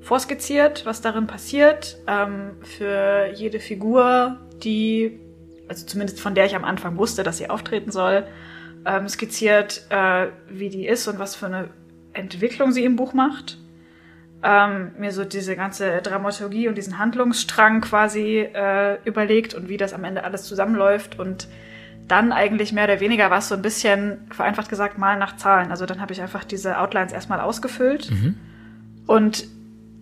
vorskizziert, 0.01 0.87
was 0.87 1.01
darin 1.01 1.27
passiert. 1.27 1.99
Ähm, 2.07 2.57
für 2.63 3.31
jede 3.35 3.61
Figur, 3.61 4.39
die, 4.63 5.21
also 5.69 5.87
zumindest 5.87 6.21
von 6.21 6.35
der 6.35 6.47
ich 6.47 6.57
am 6.57 6.65
Anfang 6.65 6.97
wusste, 6.97 7.23
dass 7.23 7.39
sie 7.39 7.51
auftreten 7.51 7.91
soll, 7.91 8.27
ähm, 8.85 9.09
skizziert, 9.09 9.87
äh, 9.91 10.29
wie 10.49 10.69
die 10.69 10.87
ist 10.87 11.09
und 11.09 11.19
was 11.19 11.37
für 11.37 11.47
eine 11.47 11.71
Entwicklung 12.13 12.73
sie 12.73 12.85
im 12.85 12.97
Buch 12.97 13.13
macht. 13.13 13.59
Ähm, 14.43 14.93
mir 14.99 15.11
so 15.11 15.25
diese 15.25 15.57
ganze 15.57 16.01
Dramaturgie 16.01 16.69
und 16.69 16.77
diesen 16.79 16.99
Handlungsstrang 16.99 17.81
quasi 17.81 18.39
äh, 18.39 18.99
überlegt 19.05 19.55
und 19.55 19.69
wie 19.69 19.77
das 19.77 19.93
am 19.93 20.05
Ende 20.05 20.23
alles 20.23 20.45
zusammenläuft 20.45 21.19
und 21.19 21.49
dann 22.09 22.33
eigentlich 22.33 22.73
mehr 22.73 22.85
oder 22.85 23.01
weniger 23.01 23.31
war 23.31 23.39
es 23.39 23.49
so 23.49 23.55
ein 23.55 23.63
bisschen, 23.63 24.19
vereinfacht 24.31 24.69
gesagt, 24.69 24.99
mal 24.99 25.19
nach 25.19 25.37
Zahlen. 25.37 25.71
Also 25.71 25.87
dann 25.87 26.01
habe 26.01 26.13
ich 26.13 26.23
einfach 26.23 26.45
diese 26.45 26.79
Outlines 26.79 27.13
erstmal 27.13 27.41
ausgefüllt 27.41 28.11
und 29.07 29.45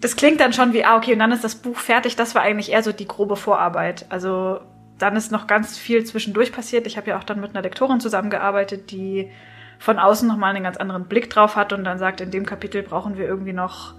das 0.00 0.16
klingt 0.16 0.40
dann 0.40 0.52
schon 0.52 0.72
wie, 0.72 0.84
ah, 0.84 0.96
okay, 0.96 1.14
und 1.14 1.18
dann 1.18 1.32
ist 1.32 1.42
das 1.42 1.56
Buch 1.56 1.78
fertig. 1.78 2.16
Das 2.16 2.34
war 2.34 2.42
eigentlich 2.42 2.72
eher 2.72 2.82
so 2.82 2.92
die 2.92 3.08
grobe 3.08 3.36
Vorarbeit. 3.36 4.06
Also 4.08 4.60
dann 4.98 5.16
ist 5.16 5.32
noch 5.32 5.46
ganz 5.46 5.78
viel 5.78 6.04
zwischendurch 6.04 6.52
passiert. 6.52 6.86
Ich 6.86 6.96
habe 6.96 7.10
ja 7.10 7.18
auch 7.18 7.24
dann 7.24 7.40
mit 7.40 7.50
einer 7.50 7.62
Lektorin 7.62 8.00
zusammengearbeitet, 8.00 8.90
die 8.90 9.30
von 9.78 9.98
außen 9.98 10.26
nochmal 10.26 10.54
einen 10.54 10.64
ganz 10.64 10.76
anderen 10.76 11.04
Blick 11.04 11.28
drauf 11.30 11.56
hat 11.56 11.72
und 11.72 11.84
dann 11.84 11.98
sagt, 11.98 12.20
in 12.20 12.30
dem 12.30 12.46
Kapitel 12.46 12.82
brauchen 12.82 13.18
wir 13.18 13.26
irgendwie 13.26 13.52
noch 13.52 13.94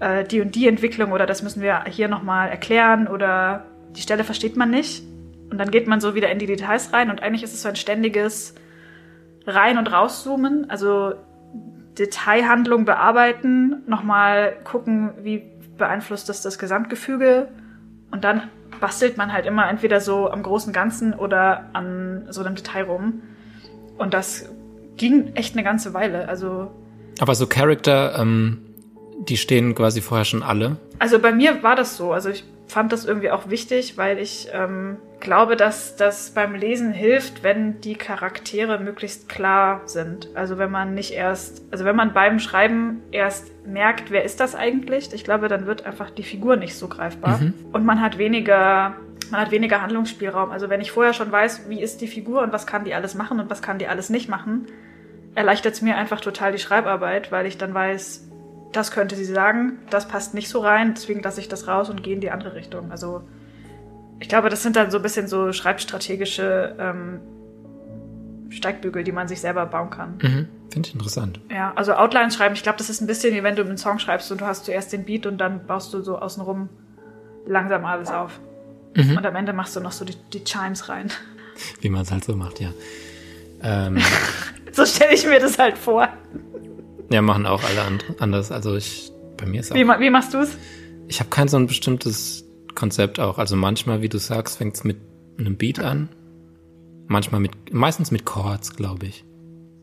äh, 0.00 0.24
die 0.24 0.40
und 0.40 0.54
die 0.54 0.68
Entwicklung 0.68 1.12
oder 1.12 1.26
das 1.26 1.42
müssen 1.42 1.62
wir 1.62 1.84
hier 1.88 2.08
nochmal 2.08 2.48
erklären 2.48 3.06
oder 3.06 3.64
die 3.96 4.02
Stelle 4.02 4.24
versteht 4.24 4.56
man 4.56 4.70
nicht. 4.70 5.02
Und 5.54 5.58
dann 5.58 5.70
geht 5.70 5.86
man 5.86 6.00
so 6.00 6.16
wieder 6.16 6.32
in 6.32 6.40
die 6.40 6.46
Details 6.46 6.92
rein 6.92 7.10
und 7.10 7.22
eigentlich 7.22 7.44
ist 7.44 7.54
es 7.54 7.62
so 7.62 7.68
ein 7.68 7.76
ständiges 7.76 8.56
Rein- 9.46 9.78
und 9.78 9.86
Rauszoomen. 9.86 10.68
Also 10.68 11.14
Detailhandlung 11.96 12.84
bearbeiten, 12.84 13.84
nochmal 13.86 14.56
gucken, 14.64 15.12
wie 15.22 15.44
beeinflusst 15.78 16.28
das 16.28 16.42
das 16.42 16.58
Gesamtgefüge 16.58 17.50
und 18.10 18.24
dann 18.24 18.42
bastelt 18.80 19.16
man 19.16 19.32
halt 19.32 19.46
immer 19.46 19.68
entweder 19.68 20.00
so 20.00 20.28
am 20.28 20.42
großen 20.42 20.72
Ganzen 20.72 21.14
oder 21.14 21.70
an 21.72 22.26
so 22.30 22.40
einem 22.42 22.56
Detail 22.56 22.82
rum. 22.86 23.22
Und 23.96 24.12
das 24.12 24.48
ging 24.96 25.36
echt 25.36 25.54
eine 25.54 25.62
ganze 25.62 25.94
Weile. 25.94 26.26
Also, 26.28 26.72
Aber 27.20 27.36
so 27.36 27.46
Charakter, 27.46 28.18
ähm, 28.18 28.58
die 29.28 29.36
stehen 29.36 29.76
quasi 29.76 30.00
vorher 30.00 30.24
schon 30.24 30.42
alle. 30.42 30.78
also 30.98 31.20
bei 31.20 31.30
mir 31.30 31.62
war 31.62 31.76
das 31.76 31.96
so. 31.96 32.12
Also 32.12 32.30
ich 32.30 32.42
fand 32.66 32.92
das 32.92 33.04
irgendwie 33.04 33.30
auch 33.30 33.50
wichtig, 33.50 33.96
weil 33.98 34.18
ich 34.18 34.48
ähm, 34.52 34.96
glaube, 35.20 35.56
dass 35.56 35.96
das 35.96 36.30
beim 36.30 36.54
Lesen 36.54 36.92
hilft, 36.92 37.42
wenn 37.42 37.80
die 37.80 37.94
Charaktere 37.94 38.78
möglichst 38.78 39.28
klar 39.28 39.82
sind. 39.86 40.28
Also 40.34 40.58
wenn 40.58 40.70
man 40.70 40.94
nicht 40.94 41.12
erst, 41.12 41.62
also 41.70 41.84
wenn 41.84 41.96
man 41.96 42.12
beim 42.12 42.38
Schreiben 42.38 43.02
erst 43.10 43.52
merkt, 43.66 44.10
wer 44.10 44.24
ist 44.24 44.40
das 44.40 44.54
eigentlich, 44.54 45.12
ich 45.12 45.24
glaube, 45.24 45.48
dann 45.48 45.66
wird 45.66 45.84
einfach 45.86 46.10
die 46.10 46.22
Figur 46.22 46.56
nicht 46.56 46.76
so 46.76 46.88
greifbar. 46.88 47.40
Und 47.72 47.84
man 47.84 48.00
hat 48.00 48.18
weniger, 48.18 48.96
man 49.30 49.40
hat 49.40 49.50
weniger 49.50 49.82
Handlungsspielraum. 49.82 50.50
Also 50.50 50.68
wenn 50.68 50.80
ich 50.80 50.92
vorher 50.92 51.12
schon 51.12 51.32
weiß, 51.32 51.68
wie 51.68 51.80
ist 51.80 52.00
die 52.00 52.08
Figur 52.08 52.42
und 52.42 52.52
was 52.52 52.66
kann 52.66 52.84
die 52.84 52.94
alles 52.94 53.14
machen 53.14 53.40
und 53.40 53.50
was 53.50 53.62
kann 53.62 53.78
die 53.78 53.88
alles 53.88 54.10
nicht 54.10 54.28
machen, 54.28 54.66
erleichtert 55.34 55.74
es 55.74 55.82
mir 55.82 55.96
einfach 55.96 56.20
total 56.20 56.52
die 56.52 56.58
Schreibarbeit, 56.58 57.32
weil 57.32 57.46
ich 57.46 57.58
dann 57.58 57.74
weiß, 57.74 58.28
das 58.74 58.90
könnte 58.90 59.16
sie 59.16 59.24
sagen, 59.24 59.78
das 59.90 60.08
passt 60.08 60.34
nicht 60.34 60.48
so 60.48 60.60
rein, 60.60 60.94
deswegen 60.94 61.22
lasse 61.22 61.40
ich 61.40 61.48
das 61.48 61.68
raus 61.68 61.88
und 61.90 62.02
gehe 62.02 62.14
in 62.14 62.20
die 62.20 62.30
andere 62.30 62.54
Richtung. 62.54 62.90
Also 62.90 63.22
ich 64.20 64.28
glaube, 64.28 64.48
das 64.48 64.62
sind 64.62 64.76
dann 64.76 64.90
so 64.90 64.98
ein 64.98 65.02
bisschen 65.02 65.28
so 65.28 65.52
schreibstrategische 65.52 66.76
ähm, 66.78 67.20
Steigbügel, 68.50 69.04
die 69.04 69.12
man 69.12 69.28
sich 69.28 69.40
selber 69.40 69.66
bauen 69.66 69.90
kann. 69.90 70.18
Mhm. 70.20 70.48
Finde 70.70 70.88
ich 70.88 70.94
interessant. 70.94 71.40
Ja, 71.50 71.72
also 71.76 71.94
Outlines 71.94 72.34
schreiben, 72.34 72.54
ich 72.54 72.62
glaube, 72.62 72.78
das 72.78 72.90
ist 72.90 73.00
ein 73.00 73.06
bisschen 73.06 73.34
wie 73.34 73.42
wenn 73.42 73.56
du 73.56 73.62
einen 73.62 73.78
Song 73.78 73.98
schreibst 73.98 74.30
und 74.32 74.40
du 74.40 74.46
hast 74.46 74.64
zuerst 74.64 74.92
den 74.92 75.04
Beat 75.04 75.26
und 75.26 75.38
dann 75.38 75.66
baust 75.66 75.94
du 75.94 76.02
so 76.02 76.18
außenrum 76.18 76.68
langsam 77.46 77.84
alles 77.84 78.10
auf. 78.10 78.40
Mhm. 78.94 79.16
Und 79.16 79.26
am 79.26 79.36
Ende 79.36 79.52
machst 79.52 79.76
du 79.76 79.80
noch 79.80 79.92
so 79.92 80.04
die, 80.04 80.16
die 80.32 80.42
Chimes 80.44 80.88
rein. 80.88 81.10
Wie 81.80 81.90
man 81.90 82.02
es 82.02 82.10
halt 82.10 82.24
so 82.24 82.34
macht, 82.34 82.60
ja. 82.60 82.70
Ähm, 83.66 83.98
So 84.74 84.84
stelle 84.84 85.14
ich 85.14 85.24
mir 85.24 85.38
das 85.38 85.58
halt 85.58 85.78
vor. 85.78 86.08
Ja, 87.10 87.22
machen 87.22 87.46
auch 87.46 87.62
alle 87.64 87.82
and 87.82 88.04
anders. 88.18 88.50
Also 88.52 88.76
ich, 88.76 89.10
bei 89.36 89.46
mir 89.46 89.60
ist 89.60 89.72
auch. 89.72 89.76
Wie, 89.76 89.84
wie 89.86 90.10
machst 90.10 90.34
du's? 90.34 90.56
Ich 91.08 91.20
habe 91.20 91.30
kein 91.30 91.48
so 91.48 91.56
ein 91.56 91.66
bestimmtes 91.66 92.44
Konzept 92.74 93.20
auch. 93.20 93.38
Also 93.38 93.56
manchmal, 93.56 94.02
wie 94.02 94.08
du 94.08 94.18
sagst, 94.18 94.58
fängt 94.58 94.74
es 94.76 94.84
mit 94.84 94.96
einem 95.38 95.56
Beat 95.56 95.78
an. 95.80 96.08
Manchmal 97.06 97.40
mit, 97.40 97.72
meistens 97.72 98.10
mit 98.10 98.24
Chords, 98.24 98.76
glaube 98.76 99.06
ich. 99.06 99.24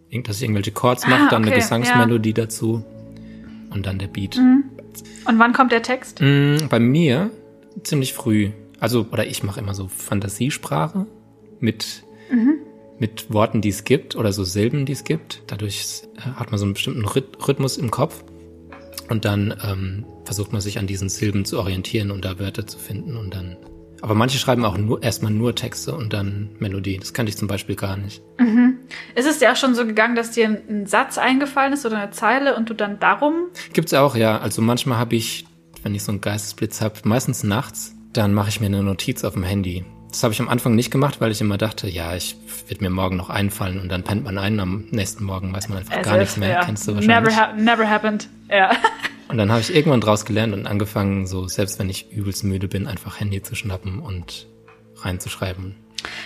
Irgend- 0.10 0.28
Dass 0.28 0.38
ich 0.38 0.44
irgendwelche 0.44 0.72
Chords 0.72 1.08
mache, 1.08 1.24
Ah, 1.28 1.30
dann 1.30 1.44
eine 1.44 1.52
okay, 1.52 1.60
Gesangsmelodie 1.62 2.34
dazu. 2.34 2.84
und 3.70 3.86
dann 3.86 4.00
der 4.00 4.08
Beat. 4.08 4.36
Mhm. 4.38 4.64
Und 5.26 5.40
wann 5.40 5.54
kommt 5.54 5.72
der 5.72 5.82
Text? 5.84 6.20
Mm, 6.22 6.68
bei 6.70 6.80
mir 6.80 7.30
ziemlich 7.84 8.14
früh. 8.14 8.50
Also, 8.82 9.06
oder 9.12 9.26
ich 9.28 9.44
mache 9.44 9.60
immer 9.62 9.74
so 9.74 9.88
Fantasiesprache 9.88 11.06
mit, 11.60 12.04
Mhm. 12.32 12.56
Mit 13.02 13.34
Worten, 13.34 13.62
die 13.62 13.70
es 13.70 13.84
gibt 13.84 14.16
oder 14.16 14.32
so 14.32 14.44
Silben, 14.44 14.86
die 14.86 14.94
es 14.94 15.04
gibt. 15.04 15.42
Dadurch 15.48 16.04
äh, 16.18 16.22
hat 16.36 16.52
man 16.52 16.60
so 16.60 16.66
einen 16.66 16.74
bestimmten 16.76 17.04
Rhyth- 17.04 17.48
Rhythmus 17.48 17.78
im 17.78 17.90
Kopf. 17.90 18.24
Und 19.10 19.26
dann 19.26 19.54
ähm, 19.68 20.06
versucht 20.24 20.54
man 20.54 20.62
sich 20.62 20.78
an 20.78 20.88
diesen 20.88 21.10
Silben 21.10 21.44
zu 21.44 21.60
orientieren 21.60 22.12
und 22.12 22.24
da 22.24 22.40
Wörter 22.40 22.68
zu 22.68 22.78
finden 22.78 23.18
und 23.18 23.34
dann. 23.34 23.58
Aber 24.02 24.14
manche 24.14 24.38
schreiben 24.38 24.64
auch 24.66 24.78
nur 24.78 25.02
erstmal 25.04 25.32
nur 25.32 25.56
Texte 25.56 25.94
und 25.96 26.14
dann 26.14 26.52
Melodie. 26.60 26.98
Das 26.98 27.14
kannte 27.14 27.32
ich 27.32 27.38
zum 27.38 27.48
Beispiel 27.48 27.76
gar 27.76 27.98
nicht. 27.98 28.22
Ist 29.16 29.28
es 29.28 29.40
dir 29.40 29.52
auch 29.52 29.56
schon 29.56 29.76
so 29.76 29.86
gegangen, 29.86 30.16
dass 30.16 30.32
dir 30.32 30.46
ein, 30.46 30.62
ein 30.70 30.86
Satz 30.86 31.18
eingefallen 31.18 31.74
ist 31.74 31.86
oder 31.86 31.98
eine 31.98 32.12
Zeile 32.12 32.56
und 32.56 32.70
du 32.70 32.76
dann 32.76 33.00
darum 33.00 33.48
Gibt's 33.74 33.94
auch, 33.94 34.16
ja. 34.16 34.38
Also 34.40 34.62
manchmal 34.62 35.00
habe 35.00 35.16
ich, 35.16 35.46
wenn 35.84 35.96
ich 35.96 36.04
so 36.04 36.12
einen 36.12 36.22
Geistesblitz 36.22 36.82
habe, 36.82 37.00
meistens 37.04 37.44
nachts, 37.44 37.96
dann 38.14 38.34
mache 38.34 38.50
ich 38.50 38.60
mir 38.60 38.68
eine 38.68 38.84
Notiz 38.84 39.24
auf 39.24 39.34
dem 39.34 39.44
Handy. 39.44 39.86
Das 40.12 40.24
habe 40.24 40.34
ich 40.34 40.42
am 40.42 40.50
Anfang 40.50 40.76
nicht 40.76 40.92
gemacht, 40.92 41.22
weil 41.22 41.32
ich 41.32 41.40
immer 41.40 41.58
dachte, 41.58 41.88
ja, 41.90 42.16
ich 42.16 42.36
wird 42.68 42.82
mir 42.82 42.90
morgen 42.90 43.16
noch 43.16 43.30
einfallen 43.30 43.80
und 43.80 43.90
dann 43.90 44.04
pennt 44.04 44.26
man 44.26 44.38
ein, 44.38 44.60
am 44.60 44.86
nächsten 44.92 45.24
Morgen 45.24 45.54
weiß 45.54 45.70
man 45.70 45.80
einfach 45.80 45.98
As 45.98 46.06
gar 46.06 46.16
if, 46.16 46.20
nichts 46.20 46.38
mehr, 46.38 46.50
ja. 46.50 46.66
kennst 46.66 46.88
du 46.88 46.92
Never, 46.92 47.26
wahrscheinlich. 47.26 47.38
ha 47.38 47.54
never 47.54 47.90
happened. 47.90 48.28
Ja. 48.50 48.72
Und 49.30 49.38
dann 49.38 49.50
habe 49.50 49.62
ich 49.62 49.74
irgendwann 49.74 50.02
draus 50.02 50.26
gelernt 50.26 50.54
und 50.54 50.68
angefangen, 50.68 51.26
so 51.26 51.48
selbst 51.48 51.80
wenn 51.80 51.90
ich 51.90 52.12
übelst 52.12 52.44
müde 52.44 52.68
bin, 52.68 52.86
einfach 52.86 53.22
Handy 53.22 53.42
zu 53.42 53.56
schnappen 53.56 54.00
und 54.02 54.46
reinzuschreiben. 54.98 55.78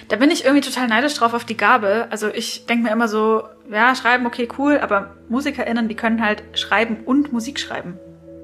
Da 0.07 0.15
bin 0.15 0.31
ich 0.31 0.43
irgendwie 0.43 0.67
total 0.67 0.87
neidisch 0.87 1.13
drauf 1.13 1.35
auf 1.35 1.45
die 1.45 1.55
Gabe. 1.55 2.07
Also 2.09 2.29
ich 2.29 2.65
denke 2.65 2.85
mir 2.85 2.91
immer 2.91 3.07
so, 3.07 3.43
ja, 3.71 3.93
schreiben, 3.93 4.25
okay, 4.25 4.47
cool, 4.57 4.79
aber 4.79 5.15
MusikerInnen, 5.29 5.87
die 5.87 5.93
können 5.93 6.25
halt 6.25 6.41
schreiben 6.57 6.97
und 7.05 7.31
Musik 7.31 7.59
schreiben. 7.59 7.99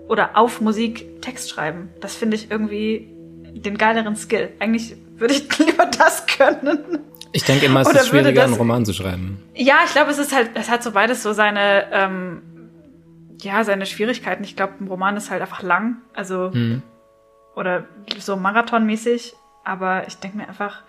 Oder 0.07 0.37
auf 0.37 0.61
Musik 0.61 1.23
Text 1.23 1.49
schreiben. 1.49 1.89
Das 1.99 2.13
finde 2.13 2.35
ich 2.35 2.51
irgendwie 2.51 3.09
den 3.59 3.77
geileren 3.77 4.15
Skill. 4.15 4.49
Eigentlich 4.59 4.95
würde 5.17 5.33
ich 5.33 5.57
lieber 5.59 5.85
das 5.85 6.25
können. 6.27 6.99
Ich 7.33 7.43
denke 7.45 7.65
immer, 7.67 7.81
es 7.81 7.87
Oder 7.87 8.01
ist 8.01 8.07
schwieriger, 8.09 8.41
das- 8.41 8.45
einen 8.45 8.53
Roman 8.55 8.85
zu 8.85 8.93
schreiben. 8.93 9.41
Ja, 9.55 9.79
ich 9.85 9.91
glaube, 9.93 10.11
es 10.11 10.17
ist 10.17 10.33
halt, 10.35 10.51
es 10.55 10.69
hat 10.69 10.83
so 10.83 10.91
beides 10.91 11.23
so 11.23 11.33
seine, 11.33 11.85
ähm, 11.91 12.41
ja, 13.41 13.63
seine 13.63 13.85
Schwierigkeiten. 13.85 14.43
Ich 14.43 14.55
glaube, 14.55 14.73
ein 14.79 14.87
Roman 14.87 15.15
ist 15.17 15.29
halt 15.31 15.41
einfach 15.41 15.61
lang. 15.63 15.97
Also, 16.13 16.51
Hm. 16.51 16.81
oder 17.55 17.85
so 18.19 18.35
marathonmäßig. 18.35 19.33
Aber 19.63 20.07
ich 20.07 20.15
denke 20.17 20.37
mir 20.37 20.47
einfach, 20.47 20.81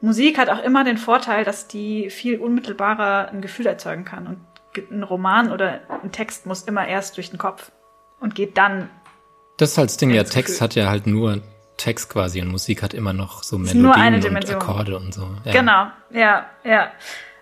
Musik 0.00 0.38
hat 0.38 0.48
auch 0.50 0.62
immer 0.62 0.84
den 0.84 0.98
Vorteil, 0.98 1.44
dass 1.44 1.68
die 1.68 2.10
viel 2.10 2.38
unmittelbarer 2.38 3.30
ein 3.30 3.40
Gefühl 3.40 3.66
erzeugen 3.66 4.04
kann. 4.04 4.26
Und 4.26 4.38
ein 4.92 5.02
Roman 5.02 5.50
oder 5.50 5.80
ein 6.02 6.12
Text 6.12 6.46
muss 6.46 6.62
immer 6.62 6.86
erst 6.86 7.16
durch 7.16 7.30
den 7.30 7.38
Kopf 7.38 7.72
und 8.20 8.34
geht 8.34 8.56
dann. 8.58 8.90
Das 9.56 9.70
ist 9.72 9.78
halt 9.78 9.88
das 9.90 9.96
Ding, 9.96 10.10
ja, 10.10 10.22
Text 10.24 10.54
Gefühl. 10.54 10.60
hat 10.64 10.74
ja 10.76 10.88
halt 10.88 11.06
nur 11.06 11.40
Text 11.78 12.10
quasi 12.10 12.42
und 12.42 12.48
Musik 12.48 12.82
hat 12.82 12.92
immer 12.92 13.14
noch 13.14 13.42
so 13.42 13.56
Melodien 13.56 13.82
nur 13.82 13.94
eine 13.94 14.16
und. 14.18 14.50
Akkorde 14.50 14.96
und 14.98 15.14
so. 15.14 15.28
Ja. 15.44 15.52
Genau, 15.52 15.86
ja, 16.10 16.46
ja. 16.64 16.92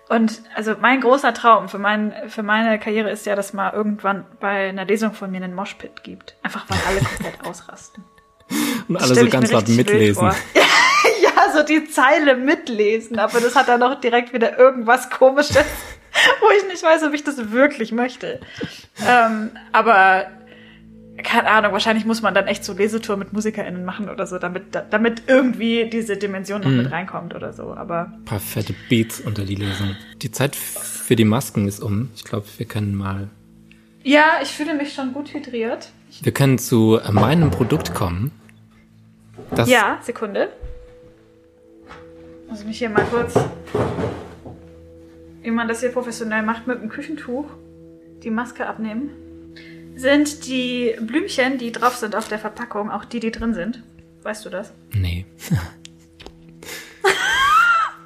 Und 0.09 0.41
also 0.55 0.75
mein 0.79 1.01
großer 1.01 1.33
Traum 1.33 1.67
für, 1.67 1.79
mein, 1.79 2.13
für 2.29 2.43
meine 2.43 2.79
Karriere 2.79 3.09
ist 3.09 3.25
ja, 3.25 3.35
dass 3.35 3.51
mal 3.51 3.73
irgendwann 3.73 4.25
bei 4.39 4.69
einer 4.69 4.85
Lesung 4.85 5.13
von 5.13 5.29
mir 5.29 5.43
einen 5.43 5.53
Moshpit 5.53 6.03
gibt. 6.03 6.37
Einfach 6.43 6.65
weil 6.69 6.77
alle 6.87 6.99
komplett 7.01 7.45
ausrasten. 7.45 8.05
Und 8.87 8.95
alle 8.95 9.15
so 9.15 9.27
ganz 9.27 9.51
laut 9.51 9.67
mitlesen. 9.67 10.23
ja, 11.21 11.51
so 11.53 11.63
die 11.63 11.89
Zeile 11.89 12.37
mitlesen, 12.37 13.19
aber 13.19 13.41
das 13.41 13.55
hat 13.55 13.67
dann 13.67 13.83
auch 13.83 13.99
direkt 13.99 14.31
wieder 14.33 14.57
irgendwas 14.57 15.09
komisches, 15.09 15.57
wo 16.39 16.45
ich 16.57 16.67
nicht 16.69 16.83
weiß, 16.83 17.03
ob 17.03 17.13
ich 17.13 17.25
das 17.25 17.51
wirklich 17.51 17.91
möchte. 17.91 18.39
Ähm, 19.05 19.51
aber 19.73 20.27
keine 21.23 21.49
Ahnung, 21.49 21.71
wahrscheinlich 21.71 22.05
muss 22.05 22.21
man 22.21 22.33
dann 22.33 22.47
echt 22.47 22.63
so 22.63 22.73
Lesetour 22.73 23.17
mit 23.17 23.33
MusikerInnen 23.33 23.83
machen 23.85 24.09
oder 24.09 24.27
so, 24.27 24.37
damit, 24.37 24.63
damit 24.91 25.23
irgendwie 25.27 25.89
diese 25.89 26.17
Dimension 26.17 26.61
noch 26.61 26.69
Mhm. 26.69 26.77
mit 26.77 26.91
reinkommt 26.91 27.33
oder 27.35 27.53
so. 27.53 27.73
Aber 27.73 28.11
Ein 28.13 28.25
paar 28.25 28.39
fette 28.39 28.73
Beats 28.89 29.19
unter 29.19 29.43
die 29.45 29.55
Lesung. 29.55 29.95
Die 30.21 30.31
Zeit 30.31 30.55
für 30.55 31.15
die 31.15 31.25
Masken 31.25 31.67
ist 31.67 31.79
um. 31.81 32.09
Ich 32.15 32.23
glaube, 32.23 32.45
wir 32.57 32.65
können 32.65 32.95
mal, 32.95 33.29
ja, 34.03 34.39
ich 34.41 34.49
fühle 34.49 34.73
mich 34.75 34.93
schon 34.93 35.13
gut 35.13 35.33
hydriert. 35.33 35.89
wir 36.21 36.31
können 36.31 36.57
zu 36.59 36.97
äh, 37.03 37.11
meinem 37.11 37.51
Produkt 37.51 37.93
kommen. 37.93 38.31
Das, 39.55 39.69
ja, 39.69 39.99
Sekunde. 40.01 40.49
Muss 42.49 42.61
ich 42.61 42.65
mich 42.65 42.77
hier 42.77 42.89
mal 42.89 43.03
kurz, 43.11 43.33
wie 45.41 45.51
man 45.51 45.67
das 45.67 45.79
hier 45.81 45.89
professionell 45.89 46.43
macht, 46.43 46.67
mit 46.67 46.81
dem 46.81 46.89
Küchentuch 46.89 47.45
die 48.23 48.29
Maske 48.29 48.65
abnehmen. 48.67 49.09
Sind 49.97 50.45
die 50.45 50.95
Blümchen, 51.01 51.57
die 51.57 51.71
drauf 51.71 51.95
sind 51.95 52.15
auf 52.15 52.27
der 52.27 52.37
Verpackung, 52.37 52.91
auch 52.91 53.03
die, 53.03 53.19
die 53.19 53.31
drin 53.31 53.55
sind? 53.55 53.81
Weißt 54.21 54.45
du 54.45 54.49
das? 54.51 54.71
Nee. 54.93 55.25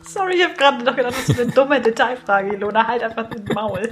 Sorry, 0.07 0.35
ich 0.35 0.43
habe 0.45 0.53
gerade 0.55 0.85
noch 0.85 0.95
gedacht, 0.95 1.15
das 1.17 1.27
ist 1.27 1.39
eine 1.39 1.51
dumme 1.51 1.81
Detailfrage, 1.81 2.55
Ilona. 2.55 2.87
Halt 2.87 3.03
einfach 3.03 3.29
den 3.29 3.43
Maul. 3.53 3.91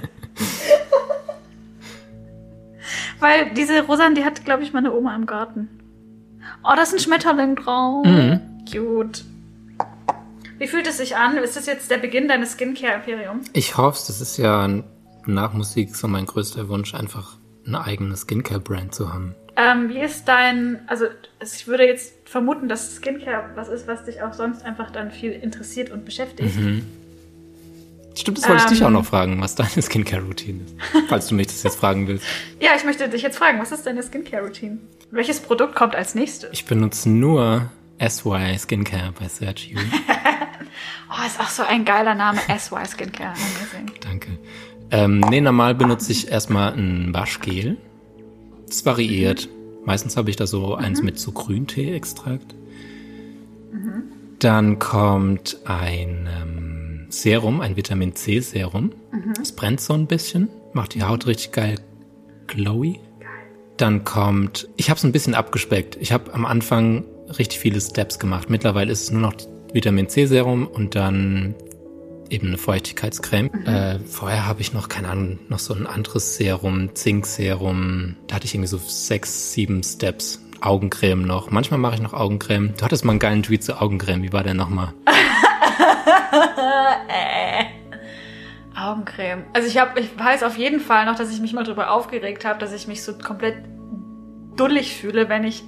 Weil 3.20 3.50
diese 3.50 3.82
Rosan, 3.82 4.14
die 4.14 4.24
hat, 4.24 4.46
glaube 4.46 4.62
ich, 4.62 4.72
meine 4.72 4.94
Oma 4.94 5.14
im 5.14 5.26
Garten. 5.26 5.68
Oh, 6.64 6.72
da 6.74 6.80
ist 6.82 6.94
ein 6.94 7.00
Schmetterling 7.00 7.54
drauf. 7.56 8.06
Mhm. 8.06 8.64
Cute. 8.70 9.24
Wie 10.58 10.68
fühlt 10.68 10.86
es 10.86 10.96
sich 10.96 11.16
an? 11.16 11.36
Ist 11.36 11.56
das 11.56 11.66
jetzt 11.66 11.90
der 11.90 11.98
Beginn 11.98 12.28
deines 12.28 12.52
Skincare-Imperiums? 12.52 13.48
Ich 13.52 13.76
hoffe, 13.76 13.98
das 14.06 14.22
ist 14.22 14.38
ja 14.38 14.68
nach 15.26 15.52
Musik 15.52 15.94
so 15.94 16.08
mein 16.08 16.24
größter 16.24 16.68
Wunsch, 16.68 16.94
einfach 16.94 17.39
eine 17.74 17.84
eigene 17.84 18.16
Skincare-Brand 18.16 18.94
zu 18.94 19.12
haben. 19.12 19.34
Ähm, 19.56 19.88
wie 19.88 20.00
ist 20.00 20.26
dein, 20.26 20.80
also 20.86 21.06
ich 21.42 21.66
würde 21.66 21.84
jetzt 21.86 22.14
vermuten, 22.24 22.68
dass 22.68 22.96
Skincare 22.96 23.50
was 23.56 23.68
ist, 23.68 23.86
was 23.86 24.04
dich 24.04 24.22
auch 24.22 24.32
sonst 24.32 24.64
einfach 24.64 24.90
dann 24.90 25.10
viel 25.10 25.32
interessiert 25.32 25.90
und 25.90 26.04
beschäftigt. 26.04 26.56
Mhm. 26.56 26.86
Stimmt, 28.14 28.38
das 28.38 28.48
wollte 28.48 28.62
ich 28.64 28.68
dich 28.70 28.80
Ähm. 28.80 28.86
auch 28.86 28.90
noch 28.90 29.04
fragen, 29.04 29.40
was 29.40 29.54
deine 29.54 29.70
Skincare-Routine 29.82 30.62
ist. 30.64 30.74
Falls 31.08 31.28
du 31.28 31.34
mich 31.34 31.46
das 31.48 31.62
jetzt 31.62 31.78
fragen 31.78 32.06
willst. 32.06 32.24
Ja, 32.60 32.70
ich 32.76 32.84
möchte 32.84 33.08
dich 33.08 33.22
jetzt 33.22 33.38
fragen, 33.38 33.58
was 33.60 33.72
ist 33.72 33.86
deine 33.86 34.02
Skincare-Routine? 34.02 34.78
Welches 35.10 35.40
Produkt 35.40 35.74
kommt 35.74 35.94
als 35.96 36.14
nächstes? 36.14 36.50
Ich 36.52 36.64
benutze 36.66 37.08
nur 37.08 37.70
SY 37.98 38.56
Skincare 38.58 39.12
bei 39.18 39.26
You. 39.56 39.78
Oh, 41.12 41.26
ist 41.26 41.40
auch 41.40 41.48
so 41.48 41.64
ein 41.64 41.84
geiler 41.84 42.14
Name. 42.14 42.38
SY 42.46 42.86
Skincare. 42.86 43.32
Amazing. 43.32 43.90
Danke. 44.00 44.38
Ähm, 44.90 45.20
nee, 45.20 45.40
normal 45.40 45.74
benutze 45.74 46.12
ich 46.12 46.30
erstmal 46.30 46.72
ein 46.72 47.14
Waschgel. 47.14 47.76
Das 48.66 48.84
variiert. 48.84 49.48
Meistens 49.84 50.16
habe 50.16 50.30
ich 50.30 50.36
da 50.36 50.46
so 50.46 50.74
eins 50.74 51.02
mit 51.02 51.18
so 51.18 51.32
Grüntee-Extrakt. 51.32 52.54
Dann 54.38 54.78
kommt 54.78 55.58
ein 55.64 56.28
ähm, 56.40 57.06
Serum, 57.10 57.60
ein 57.60 57.76
Vitamin 57.76 58.14
C-Serum. 58.14 58.92
Das 59.38 59.52
brennt 59.52 59.80
so 59.80 59.94
ein 59.94 60.06
bisschen, 60.06 60.48
macht 60.72 60.94
die 60.94 61.02
Haut 61.02 61.26
richtig 61.26 61.52
geil 61.52 61.76
glowy. 62.46 63.00
Dann 63.76 64.04
kommt, 64.04 64.68
ich 64.76 64.90
habe 64.90 64.98
es 64.98 65.04
ein 65.04 65.12
bisschen 65.12 65.34
abgespeckt. 65.34 65.96
Ich 66.00 66.12
habe 66.12 66.32
am 66.34 66.44
Anfang 66.44 67.04
richtig 67.38 67.58
viele 67.58 67.80
Steps 67.80 68.18
gemacht. 68.18 68.50
Mittlerweile 68.50 68.92
ist 68.92 69.04
es 69.04 69.10
nur 69.10 69.22
noch 69.22 69.34
Vitamin 69.72 70.08
C-Serum 70.08 70.66
und 70.66 70.94
dann 70.94 71.54
eben 72.30 72.48
eine 72.48 72.58
Feuchtigkeitscreme. 72.58 73.50
Äh, 73.66 73.98
vorher 74.00 74.46
habe 74.46 74.60
ich 74.60 74.72
noch, 74.72 74.88
keine 74.88 75.08
Ahnung, 75.08 75.38
noch 75.48 75.58
so 75.58 75.74
ein 75.74 75.86
anderes 75.86 76.36
Serum, 76.36 76.94
Zinkserum. 76.94 78.16
Da 78.26 78.36
hatte 78.36 78.46
ich 78.46 78.54
irgendwie 78.54 78.68
so 78.68 78.78
sechs, 78.78 79.52
sieben 79.52 79.82
Steps. 79.82 80.40
Augencreme 80.62 81.22
noch. 81.22 81.50
Manchmal 81.50 81.80
mache 81.80 81.94
ich 81.94 82.02
noch 82.02 82.12
Augencreme. 82.12 82.74
Du 82.76 82.84
hattest 82.84 83.04
mal 83.04 83.12
einen 83.12 83.18
geilen 83.18 83.42
Tweet 83.42 83.64
zu 83.64 83.80
Augencreme. 83.80 84.22
Wie 84.22 84.32
war 84.32 84.42
der 84.42 84.54
nochmal? 84.54 84.92
äh. 87.08 87.64
Augencreme. 88.78 89.44
Also 89.52 89.68
ich 89.68 89.78
habe, 89.78 90.00
ich 90.00 90.18
weiß 90.18 90.42
auf 90.42 90.56
jeden 90.56 90.80
Fall 90.80 91.06
noch, 91.06 91.16
dass 91.16 91.32
ich 91.32 91.40
mich 91.40 91.52
mal 91.52 91.64
drüber 91.64 91.90
aufgeregt 91.90 92.44
habe, 92.44 92.58
dass 92.58 92.72
ich 92.72 92.86
mich 92.86 93.02
so 93.02 93.16
komplett 93.16 93.56
dullig 94.56 94.96
fühle, 94.96 95.28
wenn 95.28 95.44
ich, 95.44 95.62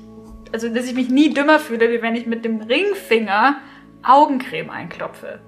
also 0.53 0.69
dass 0.69 0.87
ich 0.87 0.95
mich 0.95 1.09
nie 1.09 1.33
dümmer 1.33 1.59
fühle, 1.59 1.91
wie 1.91 2.03
wenn 2.03 2.15
ich 2.15 2.27
mit 2.27 2.45
dem 2.45 2.61
Ringfinger 2.61 3.57
Augencreme 4.03 4.71
einklopfe. 4.71 5.41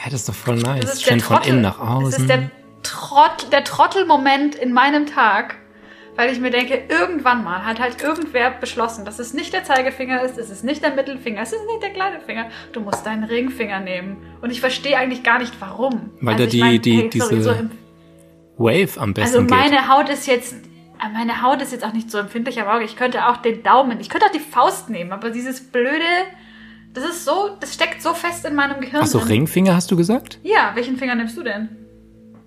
Hä, 0.00 0.10
das 0.10 0.20
ist 0.20 0.28
doch 0.28 0.34
voll 0.34 0.56
nice. 0.56 0.80
Das 0.84 0.94
ist 0.94 1.02
Schön 1.04 1.20
von 1.20 1.42
innen 1.42 1.62
nach 1.62 1.78
Das 1.78 2.08
ist 2.10 2.14
außen. 2.16 2.28
der, 2.28 2.50
Trott, 2.82 3.48
der 3.52 3.64
Trottelmoment 3.64 4.54
in 4.54 4.72
meinem 4.72 5.06
Tag, 5.06 5.56
weil 6.14 6.30
ich 6.32 6.38
mir 6.40 6.50
denke, 6.50 6.82
irgendwann 6.88 7.42
mal 7.44 7.64
hat 7.64 7.80
halt 7.80 8.00
irgendwer 8.02 8.50
beschlossen, 8.52 9.04
dass 9.04 9.18
es 9.18 9.34
nicht 9.34 9.52
der 9.52 9.64
Zeigefinger 9.64 10.22
ist, 10.22 10.38
es 10.38 10.50
ist 10.50 10.64
nicht 10.64 10.82
der 10.82 10.94
Mittelfinger, 10.94 11.42
es 11.42 11.52
ist 11.52 11.64
nicht 11.66 11.82
der 11.82 11.90
kleine 11.90 12.20
Finger. 12.20 12.46
Du 12.72 12.80
musst 12.80 13.04
deinen 13.06 13.24
Ringfinger 13.24 13.80
nehmen. 13.80 14.16
Und 14.40 14.50
ich 14.50 14.60
verstehe 14.60 14.96
eigentlich 14.96 15.22
gar 15.24 15.38
nicht, 15.38 15.54
warum. 15.60 16.10
Weil 16.20 16.34
Also 16.34 16.44
da 16.44 16.50
die- 16.50 16.60
mein, 16.60 16.82
die- 16.82 16.96
hey, 16.96 17.10
sorry, 17.20 17.34
diese 17.36 17.42
so 17.42 17.54
Wave 18.58 19.00
am 19.00 19.14
besten 19.14 19.36
also 19.36 19.40
geht. 19.46 19.50
meine 19.50 19.88
Haut 19.88 20.08
ist 20.08 20.26
jetzt, 20.26 20.54
meine 21.12 21.42
Haut 21.42 21.62
ist 21.62 21.72
jetzt 21.72 21.84
auch 21.84 21.92
nicht 21.92 22.10
so 22.10 22.18
empfindlich 22.18 22.60
Auge. 22.62 22.84
Ich 22.84 22.96
könnte 22.96 23.28
auch 23.28 23.36
den 23.38 23.62
Daumen, 23.62 24.00
ich 24.00 24.08
könnte 24.08 24.26
auch 24.26 24.32
die 24.32 24.40
Faust 24.40 24.90
nehmen, 24.90 25.12
aber 25.12 25.30
dieses 25.30 25.60
blöde, 25.60 26.04
das 26.98 27.10
ist 27.10 27.24
so, 27.24 27.56
das 27.60 27.74
steckt 27.74 28.02
so 28.02 28.14
fest 28.14 28.44
in 28.44 28.54
meinem 28.54 28.80
Gehirn. 28.80 29.02
Ach 29.02 29.06
so, 29.06 29.18
drin. 29.18 29.28
Ringfinger 29.28 29.74
hast 29.74 29.90
du 29.90 29.96
gesagt? 29.96 30.38
Ja, 30.42 30.72
welchen 30.74 30.96
Finger 30.96 31.14
nimmst 31.14 31.36
du 31.36 31.42
denn? 31.42 31.68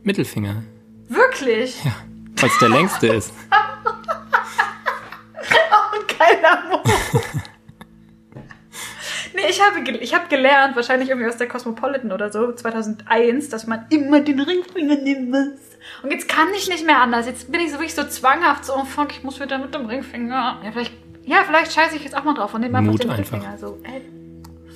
Mittelfinger. 0.03 0.63
Wirklich? 1.07 1.83
Ja, 1.83 1.95
weil 2.37 2.49
es 2.49 2.57
der 2.59 2.69
längste 2.69 3.07
ist. 3.07 3.33
Dynamo. 6.41 6.81
nee, 9.33 9.41
ich 9.49 9.61
habe, 9.61 9.89
ich 9.91 10.13
habe 10.13 10.27
gelernt, 10.27 10.75
wahrscheinlich 10.75 11.09
irgendwie 11.09 11.27
aus 11.27 11.37
der 11.37 11.47
Cosmopolitan 11.47 12.11
oder 12.11 12.31
so, 12.31 12.51
2001, 12.51 13.49
dass 13.49 13.67
man 13.67 13.85
immer 13.89 14.19
den 14.21 14.39
Ringfinger 14.39 14.95
nehmen 14.95 15.29
muss. 15.29 15.59
Und 16.03 16.11
jetzt 16.11 16.27
kann 16.27 16.47
ich 16.55 16.69
nicht 16.69 16.85
mehr 16.85 16.99
anders. 16.99 17.25
Jetzt 17.25 17.51
bin 17.51 17.61
ich 17.61 17.71
so 17.71 17.73
wirklich 17.73 17.95
so 17.95 18.03
zwanghaft, 18.03 18.65
so, 18.65 18.73
oh 18.75 18.85
fuck, 18.85 19.11
ich 19.11 19.23
muss 19.23 19.39
wieder 19.39 19.57
mit 19.57 19.73
dem 19.73 19.85
Ringfinger. 19.85 20.61
Ja, 20.63 20.71
vielleicht, 20.71 20.93
ja, 21.23 21.43
vielleicht 21.45 21.73
scheiße 21.73 21.95
ich 21.95 22.03
jetzt 22.03 22.15
auch 22.15 22.23
mal 22.23 22.33
drauf 22.33 22.53
und 22.53 22.61
nehme 22.61 22.77
einfach 22.77 22.91
Mut 22.91 23.03
den 23.03 23.09
einfach. 23.09 23.33
Ringfinger. 23.33 23.57
So, 23.57 23.79
ey, 23.83 24.01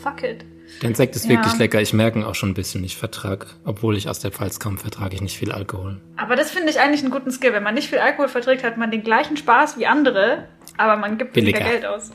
fuck 0.05 0.23
it. 0.23 0.45
Der 0.81 0.89
Insekt 0.89 1.15
ist 1.15 1.25
Ja. 1.25 1.31
wirklich 1.31 1.57
lecker. 1.57 1.81
Ich 1.81 1.93
merke 1.93 2.19
ihn 2.19 2.25
auch 2.25 2.35
schon 2.35 2.49
ein 2.49 2.53
bisschen. 2.53 2.83
Ich 2.83 2.97
vertrage, 2.97 3.47
obwohl 3.65 3.95
ich 3.97 4.09
aus 4.09 4.19
der 4.19 4.31
Pfalz 4.31 4.59
komme, 4.59 4.77
vertrage 4.77 5.15
ich 5.15 5.21
nicht 5.21 5.37
viel 5.37 5.51
Alkohol. 5.51 6.01
Aber 6.17 6.35
das 6.35 6.51
finde 6.51 6.69
ich 6.69 6.79
eigentlich 6.79 7.01
einen 7.01 7.11
guten 7.11 7.31
Skill. 7.31 7.53
Wenn 7.53 7.63
man 7.63 7.75
nicht 7.75 7.89
viel 7.89 7.99
Alkohol 7.99 8.27
verträgt, 8.29 8.63
hat 8.63 8.77
man 8.77 8.91
den 8.91 9.03
gleichen 9.03 9.37
Spaß 9.37 9.77
wie 9.77 9.85
andere, 9.85 10.47
aber 10.77 10.97
man 10.97 11.17
gibt 11.17 11.35
weniger 11.35 11.59
Billiger. 11.59 11.71
Geld 11.71 11.85
aus. 11.85 12.11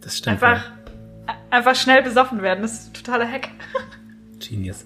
Das 0.00 0.18
stimmt. 0.18 0.42
Einfach, 0.42 0.70
einfach 1.50 1.74
schnell 1.76 2.02
besoffen 2.02 2.42
werden. 2.42 2.62
Das 2.62 2.72
ist 2.74 2.88
ein 2.88 2.94
totaler 2.94 3.30
Hack. 3.30 3.48
Genius. 4.48 4.84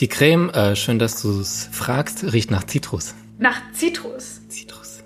Die 0.00 0.08
Creme, 0.08 0.50
äh, 0.50 0.76
schön, 0.76 0.98
dass 0.98 1.22
du 1.22 1.40
es 1.40 1.68
fragst, 1.72 2.32
riecht 2.32 2.50
nach 2.50 2.64
Zitrus. 2.64 3.14
Nach 3.38 3.56
Zitrus. 3.72 4.46
Zitrus. 4.48 5.02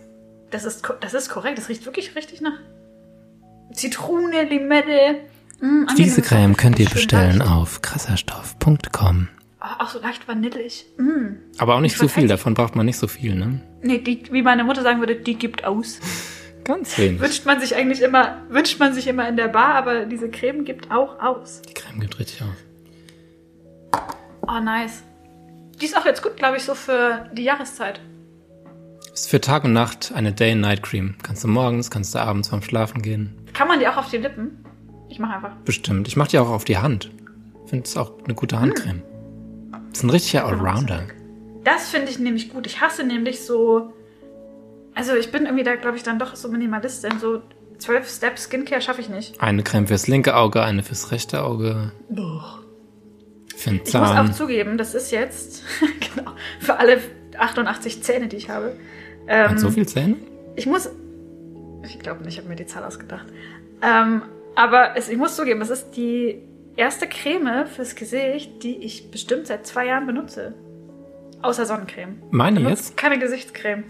Das 0.51 0.65
ist, 0.65 0.83
das 1.01 1.15
ist 1.15 1.29
korrekt. 1.31 1.59
Das 1.59 1.69
riecht 1.69 1.85
wirklich 1.87 2.15
richtig 2.17 2.41
nach 2.41 2.59
Zitrone, 3.73 4.43
Limette. 4.45 5.21
Mm, 5.61 5.87
Diese. 5.97 6.23
Creme 6.23 6.57
könnt 6.57 6.79
ihr 6.79 6.89
bestellen 6.89 7.39
leicht. 7.39 7.51
auf 7.51 7.83
krasserstoff.com. 7.83 9.29
Auch 9.61 9.89
so 9.91 10.01
leicht 10.01 10.27
vanillig. 10.27 10.87
Mm. 10.97 11.37
Aber 11.59 11.75
auch 11.75 11.81
nicht 11.81 11.93
Ich 11.93 11.99
zu 11.99 12.05
wollte 12.05 12.15
viel, 12.15 12.29
davon 12.29 12.55
braucht 12.55 12.77
man 12.77 12.87
nicht 12.87 12.97
so 12.97 13.07
viel, 13.09 13.35
ne? 13.35 13.61
Nee, 13.83 13.99
die, 13.99 14.23
wie 14.33 14.43
meine 14.43 14.65
Mutter 14.65 14.83
sagen 14.83 15.01
würde, 15.01 15.17
die 15.17 15.35
gibt 15.35 15.65
aus. 15.65 16.01
Ganz 16.65 16.97
wenig. 16.99 17.21
Wünscht 17.21 17.45
man 17.47 17.61
sich 17.61 17.75
eigentlich 17.77 18.01
immer, 18.03 18.39
wünscht 18.49 18.79
man 18.79 18.95
sich 18.95 19.07
immer 19.07 19.29
in 19.29 19.37
der 19.37 19.49
Bar, 19.49 19.75
aber 19.75 20.05
diese 20.07 20.31
Creme 20.31 20.65
gibt 20.65 20.91
auch 20.91 21.19
aus. 21.21 21.63
Die 21.69 21.75
Creme 21.75 22.01
gibt 22.01 22.19
richtig 22.19 22.43
auf. 22.43 24.01
Oh, 24.47 24.61
nice. 24.61 25.03
Die 25.81 25.87
ist 25.87 25.97
auch 25.97 26.05
jetzt 26.05 26.23
gut, 26.23 26.37
glaube 26.37 26.57
ich, 26.59 26.63
so 26.65 26.75
für 26.75 27.29
die 27.33 27.45
Jahreszeit. 27.45 28.01
Ist 29.13 29.31
für 29.31 29.41
Tag 29.41 29.65
und 29.65 29.73
Nacht 29.73 30.13
eine 30.15 30.33
Day-and-Night-Cream. 30.33 31.17
Kannst 31.23 31.45
du 31.45 31.49
morgens, 31.49 31.91
kannst 31.91 32.15
du 32.15 32.19
abends 32.19 32.49
vorm 32.49 32.63
Schlafen 32.63 33.03
gehen. 33.03 33.35
Kann 33.55 33.69
man 33.69 33.81
die 33.81 33.89
auch 33.89 33.97
auf 33.97 34.09
die 34.11 34.19
Lippen? 34.19 34.65
Ich 35.11 35.19
mache 35.19 35.35
einfach. 35.35 35.57
Bestimmt. 35.65 36.09
Ich 36.09 36.17
mache 36.17 36.31
die 36.31 36.39
auch 36.39 36.49
auf 36.49 36.65
die 36.65 36.79
Hand. 36.79 37.11
Finde 37.67 37.85
es 37.85 37.97
auch 37.97 38.13
eine 38.25 38.35
gute 38.35 38.59
Handcreme. 38.59 39.03
Ist 39.93 40.03
ein 40.03 40.11
richtiger 40.11 40.47
Allrounder. 40.47 41.03
Das 41.65 41.91
finde 41.91 42.11
ich 42.11 42.19
nämlich 42.19 42.53
gut. 42.53 42.67
Ich 42.67 42.81
hasse 42.81 43.05
nämlich 43.05 43.45
so. 43.45 43.93
Also 44.95 45.15
ich 45.15 45.31
bin 45.31 45.45
irgendwie 45.45 45.65
da, 45.65 45.77
glaube 45.77 45.97
ich, 45.97 46.03
dann 46.03 46.19
doch 46.19 46.37
so 46.37 46.49
Minimalistin. 46.49 47.19
So 47.19 47.43
zwölf 47.79 48.09
Steps 48.09 48.45
Skincare 48.45 48.81
schaffe 48.81 49.01
ich 49.01 49.09
nicht. 49.09 49.41
Eine 49.41 49.63
Creme 49.63 49.87
fürs 49.87 50.07
linke 50.07 50.37
Auge, 50.37 50.63
eine 50.63 50.83
fürs 50.83 51.11
rechte 51.11 51.43
Auge. 51.43 51.93
Für 53.57 53.71
den 53.71 53.81
Ich 53.85 53.93
muss 53.95 54.11
auch 54.11 54.33
zugeben, 54.33 54.79
das 54.79 54.95
ist 54.95 55.11
jetzt 55.11 55.65
genau 56.15 56.33
für 56.61 56.79
alle 56.79 56.99
88 57.37 58.03
Zähne, 58.03 58.29
die 58.29 58.37
ich 58.37 58.49
habe. 58.49 58.77
Ähm, 59.27 59.51
Hat 59.51 59.61
so 59.61 59.71
viel 59.71 59.87
Zähne? 59.87 60.17
Ich 60.57 60.67
muss. 60.67 60.89
Ich 61.85 61.99
glaube 61.99 62.23
nicht, 62.25 62.35
ich 62.35 62.39
habe 62.39 62.49
mir 62.49 62.57
die 62.57 62.67
Zahl 62.67 62.85
ausgedacht. 62.85 63.27
Ähm, 63.83 64.23
aber 64.57 64.97
es, 64.97 65.09
ich 65.09 65.17
muss 65.17 65.37
zugeben, 65.37 65.61
es 65.63 65.71
ist 65.71 65.91
die 65.93 66.39
erste 66.77 67.07
Creme 67.09 67.67
fürs 67.67 67.95
Gesicht, 67.95 68.63
die 68.63 68.77
ich 68.79 69.11
bestimmt 69.11 69.47
seit 69.47 69.67
zwei 69.67 69.87
Jahren 69.87 70.07
benutze. 70.07 70.55
Außer 71.43 71.65
Sonnencreme. 71.67 72.23
Meine 72.31 72.61
jetzt? 72.69 72.97
Keine 72.97 73.19
Gesichtscreme. 73.19 73.85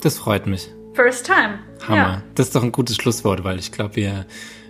Das 0.00 0.18
freut 0.18 0.46
mich. 0.46 0.70
First 0.94 1.26
time. 1.26 1.58
Hammer. 1.88 1.96
Ja. 1.96 2.22
Das 2.36 2.46
ist 2.46 2.54
doch 2.54 2.62
ein 2.62 2.72
gutes 2.72 2.96
Schlusswort, 2.96 3.42
weil 3.44 3.58
ich 3.58 3.72
glaube, 3.72 3.96
wir 3.96 4.24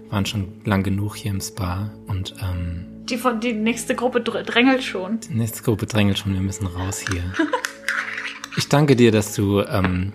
waren 0.08 0.24
schon 0.24 0.60
lang 0.64 0.82
genug 0.82 1.16
hier 1.16 1.30
im 1.32 1.40
Spa 1.40 1.90
und 2.06 2.34
ähm, 2.42 2.86
Die, 3.04 3.18
von, 3.18 3.40
die 3.40 3.52
nächste 3.52 3.94
Gruppe 3.94 4.20
dr 4.20 4.42
drängelt 4.42 4.82
schon. 4.82 5.20
die 5.20 5.34
nächste 5.34 5.62
Gruppe 5.62 5.86
drängelt 5.86 6.18
schon, 6.18 6.32
wir 6.32 6.40
müssen 6.40 6.66
raus 6.66 7.04
hier. 7.10 7.22
ich 8.56 8.68
danke 8.68 8.96
dir, 8.96 9.12
dass 9.12 9.34
du 9.34 9.60
ähm, 9.60 10.12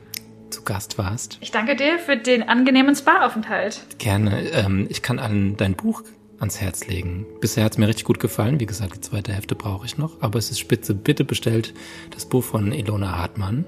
zu 0.52 0.64
Gast 0.64 0.98
warst. 0.98 1.38
Ich 1.42 1.52
danke 1.52 1.76
dir 1.76 1.98
für 2.00 2.18
den 2.18 2.44
angenehmen 2.48 2.96
Spa-Aufenthalt. 2.96 3.82
Gerne. 3.98 4.50
Ähm, 4.52 4.86
ich 4.90 5.02
kann 5.02 5.18
allen 5.20 5.58
dein 5.58 5.76
Buch 5.76 6.04
ans 6.40 6.60
Herz 6.62 6.88
legen. 6.88 7.26
Bisher 7.40 7.64
hat 7.64 7.74
es 7.74 7.78
mir 7.78 7.88
richtig 7.88 8.06
gut 8.06 8.20
gefallen. 8.20 8.60
Wie 8.60 8.66
gesagt, 8.66 8.96
die 8.96 9.02
zweite 9.02 9.32
Hälfte 9.34 9.56
brauche 9.56 9.86
ich 9.86 9.98
noch. 9.98 10.22
Aber 10.22 10.40
es 10.40 10.50
ist 10.52 10.60
spitze. 10.60 10.94
Bitte 10.96 11.24
bestellt 11.24 11.74
das 12.12 12.26
Buch 12.26 12.44
von 12.44 12.72
Ilona 12.72 13.18
Hartmann. 13.18 13.66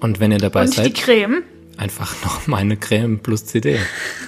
Und 0.00 0.20
wenn 0.20 0.32
ihr 0.32 0.38
dabei 0.38 0.62
Und 0.62 0.72
die 0.76 0.82
seid, 0.82 0.94
Creme. 0.94 1.42
einfach 1.76 2.14
noch 2.24 2.46
meine 2.46 2.76
Creme 2.76 3.18
plus 3.18 3.46
CD. 3.46 3.78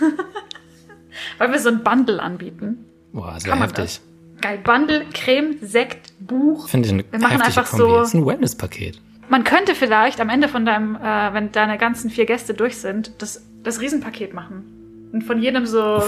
Weil 1.39 1.53
wir 1.53 1.59
so 1.59 1.69
ein 1.69 1.83
Bundle 1.83 2.21
anbieten. 2.23 2.85
Boah, 3.13 3.39
sehr 3.41 3.53
Kann 3.53 3.63
heftig. 3.63 4.01
Geil. 4.41 4.59
Bundle, 4.63 5.05
Creme, 5.13 5.57
Sekt, 5.63 6.13
Buch. 6.21 6.69
Finde 6.69 6.87
ich 6.89 6.95
eine 6.95 7.05
Wir 7.11 7.19
machen 7.19 7.41
einfach 7.43 7.69
Kombi. 7.69 7.83
so- 7.85 7.97
Das 7.99 8.09
ist 8.09 8.15
ein 8.15 8.27
Wellness-Paket. 8.27 9.01
Man 9.29 9.45
könnte 9.45 9.75
vielleicht 9.75 10.21
am 10.21 10.29
Ende 10.29 10.49
von 10.49 10.65
deinem, 10.65 10.97
äh, 10.97 11.33
wenn 11.33 11.53
deine 11.53 11.79
ganzen 11.79 12.11
vier 12.11 12.27
Gäste 12.27 12.55
durch 12.55 12.79
sind, 12.79 13.13
das, 13.19 13.45
das 13.63 13.81
Riesenpaket 13.81 14.35
machen. 14.35 15.11
Und 15.13 15.25
von 15.25 15.41
jedem 15.41 15.67
so 15.67 16.03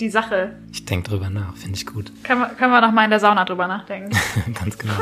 die 0.00 0.10
Sache. 0.10 0.56
Ich 0.72 0.84
denke 0.84 1.10
drüber 1.10 1.30
nach. 1.30 1.56
Finde 1.56 1.76
ich 1.76 1.86
gut. 1.86 2.12
Können 2.24 2.40
wir, 2.40 2.48
können 2.48 2.72
wir 2.72 2.80
noch 2.80 2.92
mal 2.92 3.04
in 3.04 3.10
der 3.10 3.20
Sauna 3.20 3.44
drüber 3.44 3.66
nachdenken. 3.66 4.16
Ganz 4.54 4.78
genau. 4.78 4.94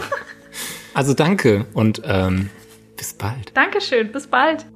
Also 0.95 1.15
danke 1.15 1.67
und 1.73 2.03
ähm, 2.05 2.51
bis 2.97 3.15
bald. 3.15 3.57
Dankeschön, 3.57 4.13
bis 4.13 4.27
bald. 4.27 4.67